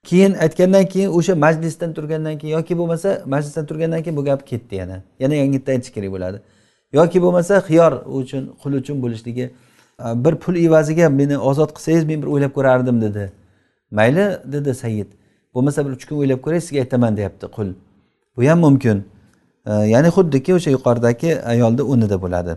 keyin 0.04 0.32
aytgandan 0.34 0.86
keyin 0.92 1.10
o'sha 1.18 1.34
majlisdan 1.34 1.94
turgandan 1.96 2.38
keyin 2.38 2.56
yoki 2.56 2.78
bo'lmasa 2.78 3.22
majlisdan 3.26 3.66
turgandan 3.66 4.02
keyin 4.02 4.16
bu 4.16 4.24
gap 4.24 4.46
ketdi 4.46 4.74
yana. 4.74 5.02
Yana 5.20 5.34
yangitdan 5.34 5.72
aytish 5.72 5.92
kerak 5.96 6.12
bo'ladi. 6.12 6.38
Yoki 6.92 7.22
bo'lmasa 7.22 7.54
xiyor 7.68 7.92
uchun 8.20 8.42
qul 8.62 8.72
uchun 8.80 9.02
bo'lishligi 9.02 9.50
bir 10.24 10.34
pul 10.42 10.56
evaziga 10.66 11.08
meni 11.08 11.38
ozod 11.38 11.70
qilsangiz 11.76 12.04
men 12.10 12.22
bir 12.22 12.28
o'ylab 12.34 12.52
ko'rardim 12.56 13.00
dedi. 13.06 13.32
Mayli 13.90 14.26
dedi 14.52 14.74
sayyid 14.74 15.08
bo'lmasa 15.54 15.86
bir 15.86 15.90
uch 15.96 16.04
kun 16.08 16.16
o'ylab 16.22 16.40
ko'ray 16.44 16.60
sizga 16.60 16.78
aytaman 16.84 17.16
deyapti 17.16 17.46
qul. 17.56 17.68
Bu 18.36 18.42
ham 18.48 18.58
mumkin. 18.66 19.04
Ya'ni 19.66 20.08
xuddiki 20.16 20.54
o'sha 20.54 20.70
yuqoridagi 20.76 21.30
ayolni 21.52 21.82
o'rnida 21.82 22.16
bo'ladi. 22.24 22.52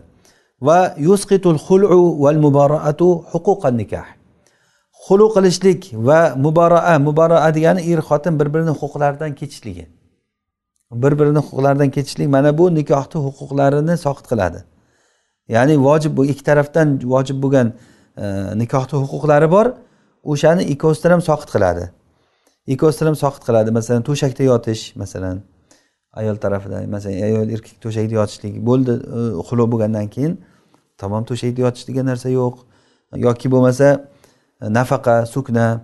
Va 0.66 0.78
yusqitul 0.98 1.58
xulu 1.66 1.88
val 2.22 2.38
muboraatu 2.44 3.08
huquqan 3.32 3.74
nikah. 3.80 4.17
Xulu 5.08 5.26
qilishlik 5.34 5.80
va 6.08 6.20
muboraa 6.44 6.98
muboraa 7.06 7.48
degani 7.56 7.80
er 7.92 8.00
xotin 8.08 8.34
bir 8.40 8.48
birini 8.54 8.74
huquqlaridan 8.80 9.32
kechishligi 9.40 9.86
bir 10.92 11.18
birini 11.18 11.38
huquqlaridan 11.38 11.90
kechishlik 11.90 12.28
mana 12.28 12.58
bu 12.58 12.74
nikohni 12.74 13.18
huquqlarini 13.26 13.96
soqit 13.96 14.26
qiladi. 14.28 14.64
Ya'ni 15.48 15.76
vojib 15.86 16.16
bu 16.16 16.24
ikki 16.24 16.44
tarafdan 16.44 17.00
vojib 17.04 17.42
bo'lgan 17.42 17.72
e, 18.16 18.24
nikohni 18.62 18.96
huquqlari 19.02 19.50
bor 19.50 19.66
o'shani 20.24 20.62
ikkovsidan 20.62 21.10
ham 21.10 21.22
soqit 21.30 21.50
qiladi. 21.54 21.84
Ikkovsidan 22.66 23.06
ham 23.06 23.16
soqit 23.24 23.42
qiladi. 23.48 23.70
Masalan 23.78 24.02
to'shakda 24.08 24.42
yotish 24.42 24.96
masalan 24.96 25.36
ayol 26.20 26.36
tarafidan 26.44 26.90
masalan 26.90 27.22
ayol 27.28 27.48
erkak 27.54 27.76
to'shakda 27.84 28.14
yotishlik 28.20 28.54
bo'ldi 28.68 28.92
e, 29.18 29.70
bo'lgandan 29.72 30.06
keyin 30.14 30.32
tamom 31.00 31.22
to'shakda 31.30 31.60
yotish 31.66 31.84
degan 31.88 32.06
narsa 32.10 32.28
yo'q. 32.40 32.54
Yoki 33.26 33.46
bo'lmasa 33.54 33.88
nafaqa 34.60 35.26
sukna 35.26 35.80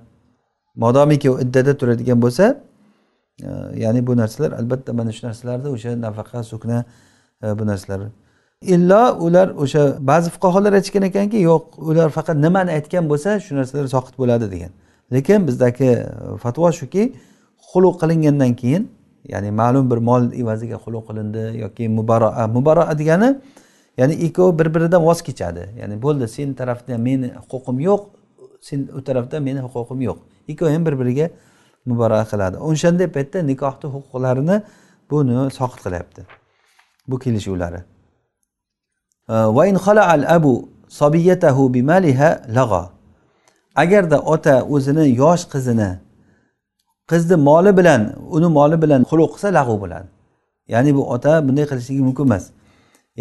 modomiki 0.77 1.29
iddada 1.29 1.77
turadigan 1.77 2.23
bo'lsa 2.23 2.61
e, 3.43 3.49
ya'ni 3.77 4.07
bu 4.07 4.17
narsalar 4.17 4.53
albatta 4.53 4.93
mana 4.93 5.13
shu 5.13 5.27
narsalarda 5.27 5.71
o'sha 5.71 6.01
nafaqa 6.01 6.43
sukna 6.43 6.85
e, 7.43 7.59
bu 7.59 7.67
narsalar. 7.67 8.11
Illo 8.63 9.17
ular 9.27 9.49
o'sha 9.49 9.97
ba'zi 10.01 10.31
fuqarolar 10.31 10.73
aytishgan 10.73 11.03
ekanki 11.03 11.39
yo'q 11.51 11.65
ular 11.79 12.09
faqat 12.11 12.37
nimani 12.37 12.71
aytgan 12.71 13.09
bo'lsa 13.11 13.41
shu 13.41 13.55
narsalar 13.57 13.87
soqit 13.95 14.19
bo'ladi 14.19 14.51
degan. 14.51 14.71
Lekin 15.13 15.47
bizdagi 15.47 15.85
e, 15.85 16.07
fatvo 16.43 16.73
shuki 16.73 17.13
xuluq 17.71 17.95
qilingandan 18.03 18.55
keyin 18.61 18.89
ya'ni 19.29 19.51
ma'lum 19.51 19.91
bir 19.91 19.99
mol 20.09 20.23
evaziga 20.43 20.77
xuluq 20.85 21.05
qilindi 21.09 21.59
yoki 21.65 21.89
mubaroa 21.89 22.47
mubaroa 22.57 22.99
degani 22.99 23.31
ya'ni 23.99 24.15
ikkovi 24.27 24.59
bir 24.59 24.75
biridan 24.75 25.03
voz 25.09 25.23
kechadi. 25.23 25.63
Ya'ni 25.81 26.03
bo'ldi 26.03 26.29
sen 26.29 26.55
tarafdan 26.55 27.01
meni 27.01 27.29
huquqim 27.51 27.81
yo'q 27.89 28.03
sen 28.67 28.79
u 28.99 29.01
tarafda 29.07 29.37
meni 29.47 29.61
huquqim 29.67 30.01
yo'q. 30.09 30.19
Ikkovi 30.53 30.71
ham 30.75 30.83
bir 30.87 30.95
biriga 31.01 31.27
muboraqa 31.91 32.27
qiladi. 32.33 32.57
O'shanday 32.69 33.09
paytda 33.17 33.39
nikohni 33.51 33.87
huquqlarini 33.95 34.57
buni 35.11 35.37
soqit 35.59 35.81
qilyapti. 35.85 36.21
Bu 37.09 37.17
kelishuvlari. 37.25 37.81
Agarda 43.83 44.19
ota 44.35 44.55
o'zini 44.75 45.05
yosh 45.23 45.45
qizini 45.53 45.91
qizni 47.11 47.37
moli 47.49 47.73
bilan 47.79 48.03
uni 48.37 48.49
moli 48.59 48.77
bilan 48.83 49.03
xuluq 49.11 49.31
qilsa 49.35 49.49
lag'u 49.59 49.77
bo'ladi. 49.83 50.09
Ya'ni 50.73 50.91
bu 50.99 51.03
ota 51.15 51.33
bunday 51.47 51.67
qilishligi 51.71 52.03
mumkin 52.09 52.25
emas. 52.31 52.45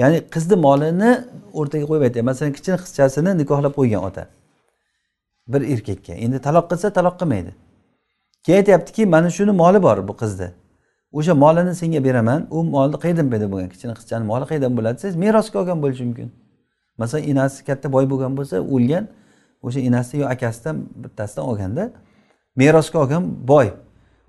Ya'ni 0.02 0.18
qizni 0.34 0.56
molini 0.66 1.12
o'rtaga 1.60 1.86
qo'yib 1.90 2.04
aytyapti 2.08 2.28
masalan 2.30 2.52
kichkina 2.56 2.78
qizchasini 2.84 3.32
nikohlab 3.42 3.74
qo'ygan 3.80 4.02
ota. 4.10 4.24
Bir 5.48 5.62
erkakka. 5.74 6.14
Endi 6.14 6.40
taloq 6.40 6.70
qilsa 6.72 6.94
taloq 6.94 7.16
qilmaydi. 7.20 7.52
Keyin 8.44 8.58
aytyaptiki 8.58 9.06
mana 9.06 9.30
shuni 9.30 9.52
moli 9.52 9.84
bor 9.84 10.08
bu 10.08 10.14
qizni 10.22 10.50
o'sha 11.14 11.34
molini 11.34 11.76
senga 11.76 12.04
beraman. 12.04 12.48
U 12.52 12.64
molni 12.64 12.98
qayerdan 13.04 13.28
paydo 13.32 13.52
bo'lgan? 13.52 13.70
Kichkina 13.74 13.94
qizchani 14.00 14.26
moli 14.32 14.46
qayerdan 14.50 14.78
bo'ladi? 14.78 14.96
Desangiz 14.98 15.16
merosga 15.16 15.60
olgan 15.62 15.84
bo'lishi 15.84 16.04
mumkin. 16.10 16.32
Masalan 16.98 17.24
enasi 17.32 17.60
katta 17.70 17.88
boy 17.96 18.06
bo'lgan 18.12 18.38
bo'lsa 18.38 18.56
o'lgan 18.76 19.08
o'sha 19.66 19.80
enasi 19.90 20.14
yo 20.22 20.26
akasidan 20.36 20.76
bittasidan 21.04 21.44
olganda 21.52 21.84
merosga 22.56 22.98
olgan 23.04 23.24
boy 23.52 23.68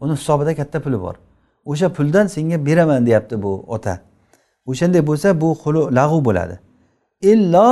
uni 0.01 0.13
hisobida 0.19 0.55
katta 0.61 0.79
puli 0.85 0.99
bor. 1.01 1.15
O'sha 1.71 1.89
puldan 1.97 2.27
senga 2.27 2.67
beraman 2.67 3.07
deyapti 3.07 3.43
bu 3.43 3.65
ota. 3.69 3.95
O'shanday 4.71 5.03
bo'lsa 5.07 5.41
bu 5.41 5.49
xulu 5.63 5.83
lag'u 5.99 6.19
bo'ladi. 6.29 6.55
Illo 7.23 7.69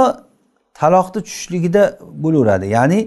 taloqni 0.81 1.21
tushishligida 1.27 1.83
bo'laveradi. 2.25 2.67
Ya'ni 2.77 3.01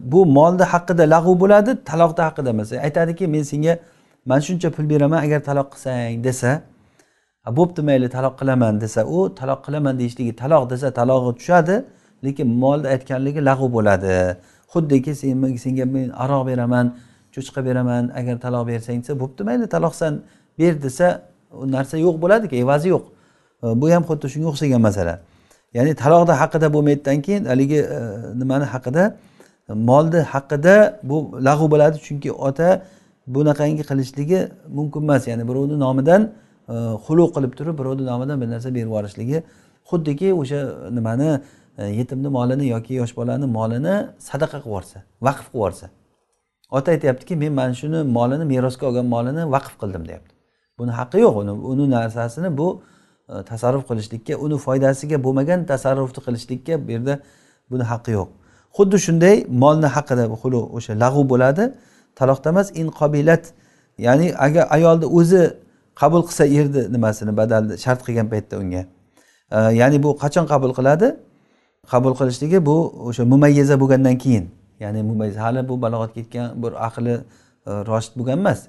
bu 0.00 0.26
molni 0.26 0.62
haqida 0.62 1.04
lag'u 1.10 1.40
bo'ladi 1.40 1.70
taloqni 1.84 2.22
haqida 2.28 2.50
emas. 2.50 2.72
E, 2.72 2.80
aytadiki 2.80 3.26
men 3.26 3.42
senga 3.42 3.78
mana 4.26 4.40
shuncha 4.40 4.70
pul 4.70 4.90
beraman 4.90 5.22
agar 5.26 5.40
taloq 5.40 5.68
qilsang 5.72 6.24
desa 6.24 6.62
bo'pti 7.58 7.82
mayli 7.82 8.08
taloq 8.16 8.34
qilaman 8.40 8.80
desa 8.80 9.00
u 9.06 9.34
taloq 9.40 9.60
qilaman 9.66 9.98
deyishligi 10.00 10.32
taloq 10.42 10.70
desa 10.70 10.88
talog'i 11.00 11.30
tushadi 11.38 11.76
lekin 12.24 12.48
molni 12.62 12.86
aytganligi 12.94 13.40
lag'u 13.48 13.66
bo'ladi. 13.76 14.36
Xuddiki 14.72 15.12
senga 15.64 15.84
men 15.94 16.08
aroq 16.24 16.42
beraman 16.50 16.86
cho'chqa 17.34 17.60
beraman 17.68 18.02
agar 18.20 18.36
taloq 18.44 18.62
bersang 18.70 18.98
desa 19.02 19.14
bo'pti 19.22 19.42
mayli 19.48 19.66
taloqsan 19.74 20.12
ber 20.58 20.74
desa 20.82 21.06
u 21.52 21.64
narsa 21.76 21.96
yo'q 22.06 22.16
bo'ladiku 22.22 22.54
evazi 22.64 22.88
yo'q. 22.94 23.04
E, 23.64 23.66
bu 23.80 23.86
ham 23.94 24.02
xuddi 24.08 24.26
shunga 24.34 24.48
o'xshagan 24.52 24.80
masala. 24.88 25.14
Ya'ni 25.76 25.92
taloqni 26.02 26.34
haqida 26.42 26.66
bo'lmaydidan 26.74 27.18
keyin 27.26 27.42
haligi 27.50 27.80
e, 27.96 27.98
nimani 28.40 28.66
haqida 28.74 29.04
molni 29.74 30.20
haqida 30.20 31.00
bu 31.02 31.16
lag'u 31.44 31.70
bo'ladi. 31.70 31.98
Chunki 32.06 32.32
ota 32.32 32.82
bunaqangi 33.26 33.82
qilishligi 33.90 34.48
mumkin 34.68 35.02
emas. 35.02 35.26
Ya'ni 35.26 35.48
birovni 35.48 35.78
nomidan 35.78 36.22
e, 36.68 36.74
xulu 37.06 37.24
qilib 37.34 37.52
turib 37.58 37.78
birovni 37.78 38.06
nomidan 38.06 38.40
bir 38.40 38.48
narsa 38.50 38.74
berib 38.74 38.88
yuborishligi. 38.88 39.42
Xuddiki 39.90 40.32
o'sha 40.40 40.60
nimani 40.96 41.40
e, 41.78 41.84
yetimni 41.84 42.28
molini 42.28 42.66
yoki 42.74 42.94
yosh 42.94 43.16
bolani 43.16 43.46
molini 43.58 43.94
sadaqa 44.18 44.58
qilib 44.58 44.66
yuborsa 44.66 44.98
vaqf 45.26 45.46
qilib 45.46 45.54
yuborsa. 45.54 45.86
Ota 46.70 46.90
aytyaptiki 46.90 47.36
men 47.36 47.52
mana 47.52 47.74
shuni 47.74 48.02
molini 48.18 48.44
merosga 48.44 48.86
olgan 48.86 49.06
molini 49.14 49.42
vaqf 49.54 49.74
qildim 49.82 50.08
deyapti. 50.08 50.34
Buni 50.78 50.92
haqqi 50.98 51.18
yo'q. 51.24 51.34
Uni 51.42 51.52
uni 51.72 51.90
narsasini 51.90 52.58
bu 52.58 52.82
e, 53.28 53.42
tasarruf 53.50 53.84
qilishlikka 53.90 54.34
uni 54.44 54.56
foydasiga 54.66 55.16
bo'lmagan 55.24 55.66
tasarrufni 55.72 56.20
qilishlikka 56.26 56.74
bu 56.86 56.92
yerda 56.96 57.14
buni 57.70 57.84
haqqi 57.92 58.12
yo'q. 58.18 58.28
Xuddi 58.78 58.98
shunday 59.06 59.36
molni 59.62 59.88
haqida 59.96 60.24
xulu 60.42 60.60
o'sha 60.76 60.92
lag'u 61.02 61.22
bo'ladi. 61.32 61.64
Taloqda 62.18 62.48
emas 62.54 62.68
inqobilat 62.82 63.44
ya'ni 64.06 64.26
agar 64.46 64.64
ayolni 64.76 65.06
o'zi 65.18 65.42
qabul 66.00 66.22
qilsa 66.28 66.44
erni 66.58 66.82
nimasini 66.94 67.32
badalni 67.40 67.74
shart 67.84 68.00
qilgan 68.06 68.26
paytda 68.32 68.54
unga. 68.62 68.82
Ya'ni 69.80 69.98
bu 70.04 70.10
qachon 70.22 70.46
qabul 70.52 70.72
qiladi? 70.78 71.08
Qabul 71.92 72.14
qilishligi 72.18 72.58
bu 72.68 72.76
o'sha 73.08 73.24
mumayyaza 73.32 73.74
bo'lgandan 73.82 74.16
keyin. 74.22 74.44
Ya'ni 74.80 75.02
mumayyiz 75.10 75.36
hali 75.44 75.60
bu 75.68 75.74
balog'atga 75.84 76.18
yetgan 76.22 76.46
bir 76.62 76.72
aqli 76.88 77.14
e, 77.14 77.70
roshid 77.90 78.12
bo'lgan 78.18 78.38
emas. 78.42 78.60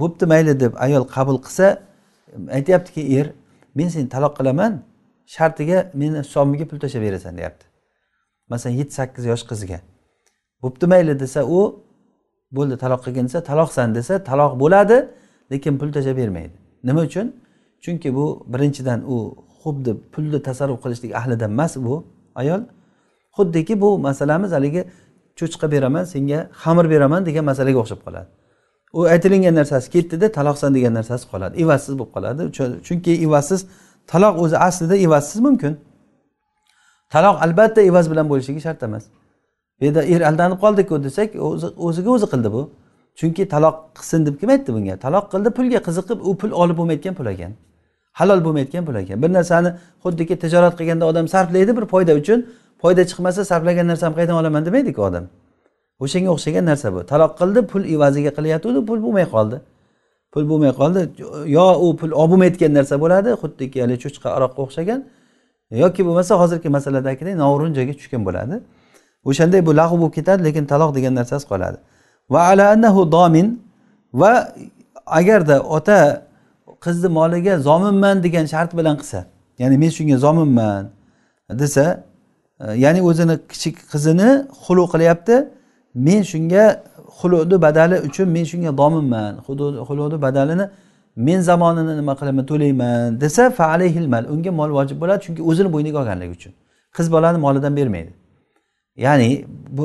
Bo'pti 0.00 0.24
mayli 0.32 0.52
deb 0.60 0.72
ayol 0.86 1.04
qabul 1.16 1.38
qilsa 1.44 1.66
aytyaptiki 2.58 3.02
er 3.18 3.26
men 3.74 3.88
seni 3.88 4.08
taloq 4.14 4.32
qilaman 4.38 4.72
shartiga 5.34 5.78
meni 6.00 6.18
hisobimga 6.24 6.64
pul 6.70 6.78
tashlab 6.84 7.02
berasan 7.06 7.36
deyapti. 7.38 7.65
Masalan 8.50 8.74
yetti 8.80 8.94
sakkiz 8.94 9.24
yosh 9.32 9.44
qizga. 9.50 9.78
Bo'pti 10.62 10.86
mayli 10.92 11.20
desa 11.20 11.40
u 11.58 11.60
bo'ldi 12.56 12.76
taloq 12.82 13.00
qilgin 13.04 13.24
desa 13.28 13.40
taloqsan 13.50 13.94
desa 13.94 14.14
taloq 14.30 14.52
bo'ladi 14.62 14.98
lekin 15.52 15.78
pul 15.78 15.92
tashlab 15.96 16.16
bermaydi. 16.16 16.56
Nima 16.84 17.00
uchun? 17.08 17.26
Chunki 17.84 18.14
bu 18.14 18.26
birinchidan 18.52 19.00
u 19.14 19.16
xuddi 19.62 19.92
pulni 20.12 20.42
tasarruf 20.48 20.78
qilishlik 20.84 21.12
ahlidan 21.20 21.50
emas 21.50 21.76
bu 21.76 21.94
ayol. 22.34 22.62
Xuddiki 23.36 23.80
bu 23.80 23.98
masalamiz 23.98 24.52
haligi 24.52 24.82
cho'chqa 25.38 25.66
beraman 25.74 26.04
senga 26.04 26.38
xamir 26.62 26.86
beraman 26.90 27.26
degan 27.28 27.44
masalaga 27.50 27.78
o'xshab 27.82 28.00
qoladi. 28.06 28.28
U 28.92 29.00
aytilingan 29.14 29.54
narsasi 29.60 29.90
ketdida 29.94 30.26
taloqsan 30.38 30.70
degan 30.76 30.94
narsasi 30.98 31.24
qoladi. 31.32 31.54
Evazsiz 31.62 31.94
bo'lib 31.98 32.12
qoladi. 32.16 32.42
Chunki 32.86 33.12
evazsiz 33.26 33.60
taloq 34.12 34.34
o'zi 34.44 34.56
aslida 34.68 34.96
evazsiz 35.06 35.40
mumkin. 35.46 35.72
Taloq 37.14 37.36
albatta 37.44 37.80
evaz 37.90 38.10
bilan 38.10 38.26
bo'lishligi 38.30 38.60
shart 38.66 38.82
emas. 38.82 39.04
Bu 39.80 39.84
yerda 39.84 40.02
er 40.02 40.20
aldanib 40.30 40.58
qoldiku 40.64 41.04
desak 41.04 41.28
o'ziga 41.86 42.10
o'zi 42.16 42.26
qildi 42.32 42.52
bu. 42.56 42.62
Chunki 43.18 43.48
taloq 43.54 43.76
qilsin 43.96 44.26
deb 44.26 44.34
kim 44.40 44.48
aytdi 44.54 44.70
bunga? 44.76 44.94
Taloq 45.04 45.24
qildi 45.32 45.50
pulga 45.58 45.80
qiziqib 45.86 46.18
u 46.28 46.36
pul 46.40 46.50
olib 46.62 46.76
bo'lmayotgan 46.80 47.14
pul 47.18 47.26
ekan. 47.34 47.52
Halol 48.18 48.40
bo'lmayotgan 48.46 48.84
pul 48.88 48.96
ekan. 49.02 49.22
Bir 49.22 49.30
narsani 49.38 49.70
xuddiki 50.04 50.34
tijorat 50.42 50.74
qilganda 50.78 51.04
odam 51.10 51.26
sarflaydi 51.34 51.72
bir 51.78 51.84
foyda 51.92 52.12
uchun. 52.20 52.38
Foyda 52.82 53.02
chiqmasa 53.10 53.44
sarflagan 53.50 53.86
narsamni 53.92 54.16
qayerdan 54.18 54.36
olaman 54.40 54.62
demaydiku 54.68 55.00
odam. 55.08 55.24
O'shanga 56.04 56.30
o'xshagan 56.36 56.64
narsa 56.70 56.88
bu. 56.94 57.00
Taloq 57.12 57.32
qildi 57.40 57.60
pul 57.70 57.82
evaziga 57.94 58.30
qilyotgandi 58.38 58.80
pul 58.88 58.98
bo'lmay 59.04 59.26
qoldi. 59.34 59.56
Pul 60.32 60.44
bo'lmay 60.50 60.72
qoldi. 60.80 61.00
Yo 61.56 61.66
u 61.84 61.86
pul 62.00 62.10
olib 62.20 62.30
bo'lmayotgan 62.32 62.72
narsa 62.78 62.94
bo'ladi 63.04 63.30
xuddiki 63.42 63.78
haligi 63.82 64.00
cho'chqa 64.04 64.28
aroqqa 64.36 64.60
o'xshagan. 64.66 65.00
Yoki 65.70 66.04
bo'lmasa 66.06 66.34
hozirgi 66.40 66.68
masaladagidek 66.68 67.34
noo'rin 67.36 67.74
joyga 67.74 67.92
tushgan 67.92 68.22
bo'ladi. 68.28 68.54
O'shanday 69.24 69.66
bu 69.66 69.72
lag'u 69.80 69.96
bo'lib 70.00 70.14
ketadi 70.18 70.44
lekin 70.44 70.64
taloq 70.72 70.90
degan 70.94 71.14
narsasi 71.14 71.46
qoladi. 71.52 71.78
Va 72.30 72.40
ala 72.50 72.64
annahu 72.74 73.12
domin 73.12 73.48
va 74.14 74.54
agarda 75.06 75.60
ota 75.60 76.26
qizni 76.84 77.08
moliga 77.08 77.58
zominman 77.58 78.22
degan 78.22 78.46
shart 78.46 78.70
bilan 78.78 78.96
qilsa 79.00 79.24
ya'ni 79.58 79.76
men 79.78 79.90
shunga 79.98 80.16
zominman 80.26 80.90
desa 81.50 82.04
e, 82.60 82.72
ya'ni 82.84 83.00
o'zini 83.08 83.36
kichik 83.52 83.76
qizini 83.92 84.30
xulu 84.64 84.84
qilyapti 84.92 85.36
men 85.94 86.22
shunga 86.32 86.64
xuludi 87.18 87.56
badali 87.66 87.96
uchun 88.08 88.28
men 88.36 88.44
shunga 88.52 88.72
dominman 88.82 89.32
xuludi 89.88 90.16
badalini 90.26 90.66
men 91.16 91.40
zamonini 91.40 91.96
nima 91.96 92.14
qilaman 92.16 92.46
to'layman 92.46 93.20
desa 93.20 93.54
mal 94.08 94.24
unga 94.34 94.50
mol 94.50 94.70
vojib 94.70 95.00
bo'ladi 95.00 95.20
chunki 95.26 95.42
o'zini 95.42 95.72
bo'yniga 95.72 95.98
olganligi 96.02 96.32
uchun. 96.38 96.52
Qiz 96.96 97.12
bolani 97.12 97.38
molidan 97.38 97.76
bermaydi. 97.76 98.12
Ya'ni 98.96 99.44
bu 99.70 99.84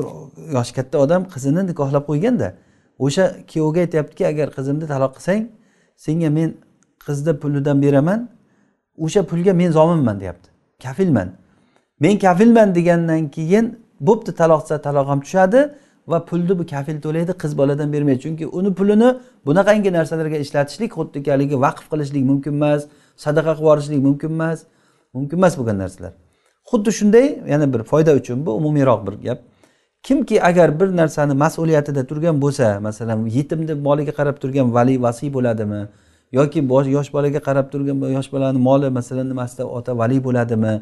yoshi 0.54 0.74
katta 0.74 0.98
odam 0.98 1.22
qizini 1.34 1.68
nikohlab 1.68 2.04
qo'yganda 2.10 2.54
o'sha 3.00 3.24
kuyovga 3.54 3.80
aytyaptiki 3.86 4.28
agar 4.32 4.48
qizimni 4.58 4.86
taloq 4.94 5.12
qilsang 5.18 5.42
senga 6.06 6.30
men 6.30 6.50
qizni 7.06 7.34
pulidan 7.42 7.82
beraman 7.82 8.30
o'sha 8.98 9.22
pulga 9.30 9.54
men 9.54 9.72
zominman 9.72 10.20
deyapti. 10.20 10.50
Kafilman. 10.84 11.30
Men 12.00 12.20
kafilman 12.20 12.76
degandan 12.76 13.28
keyin 13.36 13.66
bo'pti 14.08 14.32
taloqsa 14.42 14.76
taloq 14.82 15.08
ham 15.12 15.20
tushadi 15.26 15.60
va 16.12 16.20
pulni 16.30 16.54
bu 16.60 16.66
kafil 16.74 16.98
to'laydi 17.06 17.34
qiz 17.42 17.52
boladan 17.60 17.94
bermaydi 17.94 18.20
chunki 18.26 18.46
uni 18.58 18.72
pulini 18.80 19.10
bunaqangi 19.48 19.90
narsalarga 19.98 20.38
ishlatishlik 20.46 20.92
xuddiki 20.98 21.30
haligi 21.34 21.56
vaqf 21.66 21.86
qilishlik 21.92 22.24
mumkin 22.32 22.54
emas 22.60 22.82
sadaqa 23.26 23.52
qilib 23.58 23.64
yuborishlik 23.66 24.02
mumkin 24.08 24.30
emas 24.38 24.60
mumkin 25.16 25.38
emas 25.38 25.54
bo'lgan 25.60 25.78
narsalar. 25.84 26.14
Xuddi 26.70 26.92
shunday 27.00 27.26
yana 27.54 27.74
bir 27.74 27.82
foyda 27.92 28.12
uchun 28.20 28.46
bu 28.46 28.52
umumiyroq 28.60 29.02
bir 29.08 29.16
gap. 29.26 29.40
Kimki 30.04 30.44
agar 30.44 30.80
bir 30.80 30.90
narsani 31.02 31.34
mas'uliyatida 31.44 32.02
turgan 32.10 32.42
bo'lsa 32.42 32.80
masalan 32.88 33.26
yetimni 33.38 33.74
moliga 33.88 34.14
qarab 34.20 34.36
turgan 34.42 34.74
vali 34.74 35.02
vasiy 35.02 35.30
bo'ladimi? 35.34 35.82
Yoki 36.32 36.60
yosh 36.98 37.10
bolaga 37.14 37.40
qarab 37.48 37.68
turgan 37.72 37.98
yosh 38.18 38.30
bolani 38.34 38.60
moli 38.68 38.90
masalan 38.90 39.30
nimasida 39.30 39.64
ota 39.78 39.98
vali 39.98 40.24
bo'ladimi? 40.24 40.74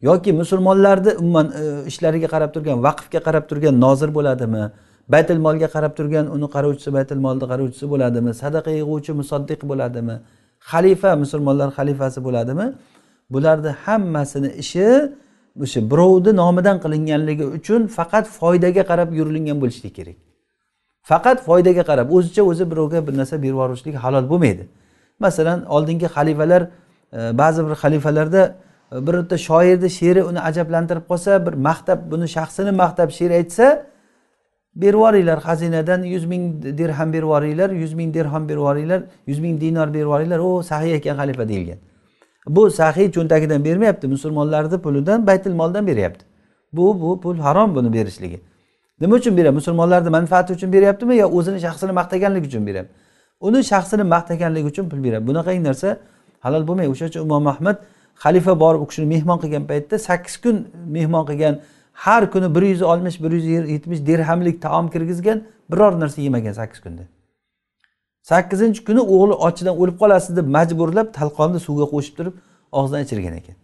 Yoki 0.00 0.32
musulmonlarni 0.32 1.12
umuman 1.22 1.46
e, 1.52 1.86
ishlariga 1.86 2.28
qarab 2.34 2.50
turgan 2.54 2.78
vaqfga 2.86 3.20
qarab 3.26 3.48
turgan 3.50 3.80
nozir 3.80 4.10
bo'ladimi? 4.14 4.70
Baytil 5.08 5.38
molga 5.46 5.68
qarab 5.74 5.92
turgan 5.98 6.26
uni 6.36 6.48
qarovchisi 6.54 6.90
baytil 6.96 7.20
molni 7.26 7.46
qarovchisi 7.52 7.86
bo'ladimi? 7.92 8.30
Sadaqa 8.42 8.70
yig'uvchi 8.78 9.12
musaddiq 9.20 9.60
bo'ladimi? 9.70 10.16
Xalifa 10.70 11.10
musulmonlar 11.22 11.68
xalifasi 11.78 12.20
bo'ladimi? 12.26 12.66
Bularni 13.30 13.70
hammasini 13.84 14.50
ishi 14.62 14.86
o'sha 15.64 15.80
birovni 15.90 16.32
nomidan 16.42 16.76
qilinganligi 16.84 17.44
uchun 17.58 17.80
faqat 17.98 18.24
foydaga 18.38 18.82
qarab 18.90 19.08
yurilingan 19.18 19.56
bo'lishligi 19.62 19.94
kerak. 19.98 20.16
Faqat 21.10 21.38
foydaga 21.48 21.82
qarab 21.90 22.06
o'zicha 22.16 22.42
o'zi 22.50 22.64
birovga 22.70 22.98
bir 23.06 23.14
narsa 23.20 23.36
berib 23.42 23.54
yuborishlik 23.54 23.94
halol 24.04 24.24
bo'lmaydi. 24.32 24.64
Masalan 25.24 25.58
oldingi 25.74 26.08
xalifalar 26.16 26.62
e, 27.12 27.38
ba'zi 27.40 27.60
bir 27.66 27.74
xalifalarda 27.82 28.42
birorta 29.00 29.38
shoirni 29.38 29.90
she'ri 29.90 30.22
uni 30.24 30.40
ajablantirib 30.40 31.04
qolsa 31.10 31.46
bir 31.46 31.52
maqtab 31.52 31.98
buni 32.10 32.26
shaxsini 32.36 32.72
maqtab 32.82 33.10
she'r 33.10 33.30
aytsa 33.30 33.66
berib 34.76 34.94
yuboringlar 34.94 35.38
xazinadan 35.38 36.02
yuz 36.02 36.24
ming 36.24 36.62
dirham 36.78 37.12
berib 37.12 37.22
yuboringlar 37.22 37.70
yuz 37.70 37.92
ming 37.94 38.14
dirham 38.14 38.48
berib 38.48 38.58
yuboringlar 38.58 39.00
yuz 39.26 39.38
ming 39.38 39.60
dinor 39.60 39.88
berib 39.94 40.06
yuboringlar 40.08 40.38
u 40.38 40.62
sahiy 40.62 40.94
ekan 40.94 41.16
xalifa 41.16 41.48
deyilgan. 41.48 41.78
Bu 42.48 42.70
sahiy 42.70 43.12
cho'ntagidan 43.16 43.64
bermayapti 43.64 44.06
musulmonlarni 44.08 44.78
pulidan 44.78 45.26
baytil 45.26 45.54
moldan 45.54 45.86
beryapti. 45.86 46.24
Bu 46.72 47.00
bu 47.00 47.20
pul 47.20 47.38
harom 47.38 47.74
buni 47.74 47.92
berishligi. 47.92 48.40
Nima 49.00 49.14
uchun 49.14 49.36
beryapti? 49.36 49.54
Musulmonlarni 49.54 50.10
manfaati 50.10 50.52
uchun 50.52 50.72
beryaptimi 50.72 51.16
yo 51.16 51.26
o'zini 51.28 51.60
shaxsini 51.60 51.92
maqtaganligi 51.92 52.46
uchun 52.46 52.66
beryapti? 52.66 52.92
Uni 53.40 53.60
shaxsini 53.64 54.02
maqtaganligi 54.14 54.66
uchun 54.72 54.88
pul 54.88 55.04
beradi 55.04 55.26
bunaqangi 55.26 55.62
narsa 55.68 55.88
halol 56.44 56.62
bo'lmaydi 56.68 56.90
o'sha 56.94 57.04
uchun 57.10 57.22
imom 57.26 57.46
ahmad 57.46 57.76
xalifa 58.22 58.60
borib 58.60 58.80
u 58.80 58.86
kishini 58.86 59.06
mehmon 59.14 59.38
qilgan 59.42 59.64
paytda 59.70 59.98
sakkiz 59.98 60.36
kun 60.44 60.56
mehmon 60.96 61.24
qilgan 61.30 61.54
har 61.92 62.30
kuni 62.32 62.54
bir 62.54 62.62
yuz 62.62 62.82
oltmish 62.82 63.22
bir 63.22 63.30
yuz 63.30 63.44
yetmish 63.44 64.06
dirhamlik 64.06 64.62
taom 64.62 64.90
kirgizgan 64.90 65.42
biror 65.70 66.00
narsa 66.00 66.20
yemagan 66.20 66.52
sakkiz 66.52 66.80
kunda. 66.80 67.02
Sakkizinchi 68.22 68.84
kuni 68.84 69.00
o'g'li 69.00 69.34
ochidan 69.46 69.74
o'lib 69.80 69.96
qolasiz 70.02 70.36
deb 70.36 70.46
majburlab 70.56 71.08
talqonni 71.18 71.60
suvga 71.66 71.86
qo'shib 71.94 72.14
turib 72.18 72.34
og'zidan 72.78 73.02
ichirgan 73.06 73.34
ekan. 73.40 73.56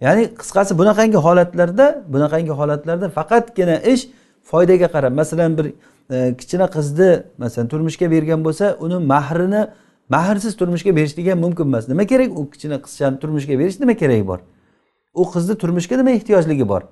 Ya'ni 0.00 0.22
qisqasi 0.40 0.78
bunaqangi 0.80 1.18
holatlarda 1.26 1.86
bunaqangi 2.14 2.52
holatlarda 2.60 3.08
faqatgina 3.18 3.76
ish 3.92 4.02
foydaga 4.50 4.88
qarab 4.94 5.12
masalan 5.20 5.58
bir 5.58 5.66
e, 6.10 6.36
kichkina 6.38 6.66
qizni 6.76 7.10
masalan 7.38 7.68
turmushga 7.72 8.10
bergan 8.14 8.40
bo'lsa 8.46 8.76
uni 8.84 8.98
mahrini 9.12 9.62
mahrsiz 10.08 10.56
turmushga 10.56 10.96
berishlik 10.96 11.30
ham 11.30 11.40
mumkin 11.40 11.64
emas. 11.64 11.88
Nima 11.88 12.06
kerak 12.06 12.38
u 12.38 12.50
kichkina 12.50 12.78
qizchani 12.82 13.18
turmushga 13.20 13.58
berish 13.58 13.80
nima 13.80 13.94
keragi 13.94 14.26
bor? 14.26 14.38
U 15.14 15.22
qizni 15.32 15.54
turmushga 15.58 15.96
nima 15.96 16.10
ehtiyojligi 16.10 16.68
bor? 16.68 16.82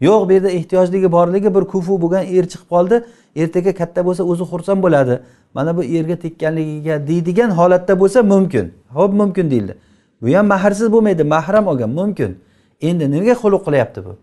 Yo'q 0.00 0.28
bu 0.28 0.32
yerda 0.32 0.50
ehtiyojligi 0.50 1.12
borligi 1.12 1.54
bir 1.54 1.64
kufu 1.72 2.00
bo'lgan 2.02 2.24
er 2.24 2.44
chiqib 2.52 2.68
qoldi. 2.74 3.04
Ertaga 3.36 3.72
katta 3.74 4.04
bo'lsa 4.06 4.22
o'zi 4.22 4.44
xursand 4.52 4.82
bo'ladi. 4.82 5.20
Mana 5.54 5.76
bu 5.76 5.84
erga 5.84 6.16
tekkanligiga 6.24 7.06
deydigan 7.08 7.50
holatda 7.50 8.00
bo'lsa 8.00 8.22
mumkin. 8.22 8.72
Ho'p 8.96 9.12
mumkin 9.20 9.50
deyildi. 9.50 9.74
Bu 10.22 10.34
ham 10.36 10.46
mahrsiz 10.46 10.92
bo'lmaydi 10.92 11.24
mahram 11.24 11.66
olgan 11.66 11.90
mumkin. 11.90 12.38
Endi 12.80 13.10
nega 13.10 13.34
xuluq 13.42 13.62
qilyapti 13.66 14.04
bu? 14.04 14.16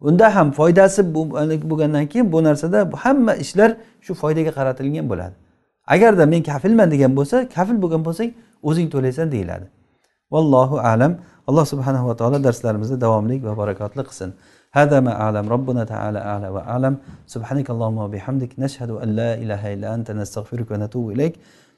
Unda 0.00 0.34
ham 0.34 0.52
foydasi 0.52 1.14
bo'lgandan 1.14 2.06
keyin 2.06 2.32
bu 2.32 2.44
narsada 2.44 2.90
hamma 3.02 3.34
ishlar 3.34 3.76
shu 4.00 4.14
foydaga 4.14 4.50
qaratilgan 4.58 5.08
bo'ladi. 5.10 5.34
agarda 5.95 6.25
men 6.33 6.41
kafilman 6.49 6.87
degan 6.93 7.11
bo'lsa 7.19 7.37
kafil 7.55 7.77
bo'lgan 7.83 8.01
bo'lsang 8.07 8.29
o'zing 8.69 8.87
to'laysan 8.93 9.27
deyiladi 9.35 9.65
vallohu 10.33 10.75
alam 10.91 11.11
alloh 11.49 11.65
subhanava 11.73 12.13
taolo 12.19 12.37
darslarimizni 12.47 12.97
davomli 13.05 13.35
va 13.47 13.53
barakotli 13.61 14.03
qilsin 14.09 14.31
هذا 14.79 14.97
ما 14.99 15.13
أعلم 15.23 15.45
ربنا 15.55 15.83
تعالى 15.83 16.19
أعلى 16.31 16.49
وأعلم 16.55 16.93
سبحانك 17.33 17.67
اللهم 17.73 17.97
وبحمدك 18.05 18.51
نشهد 18.63 18.91
أن 19.03 19.09
لا 19.19 19.31
إله 19.43 19.73
إلا 19.73 19.87
أنت 19.95 20.11
نستغفرك 20.11 20.71
ونتوب 20.71 21.05
إليك 21.11 21.33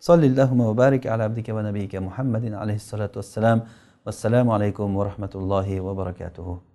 صل 0.07 0.23
اللهم 0.31 0.61
وبارك 0.69 1.07
على 1.07 1.23
عبدك 1.27 1.47
ونبيك 1.55 1.93
محمد 2.07 2.53
عليه 2.61 2.77
الصلاة 2.83 3.13
والسلام 3.19 3.57
والسلام 4.05 4.47
عليكم 4.55 4.87
ورحمة 4.99 5.33
الله 5.35 5.67
وبركاته 5.81 6.66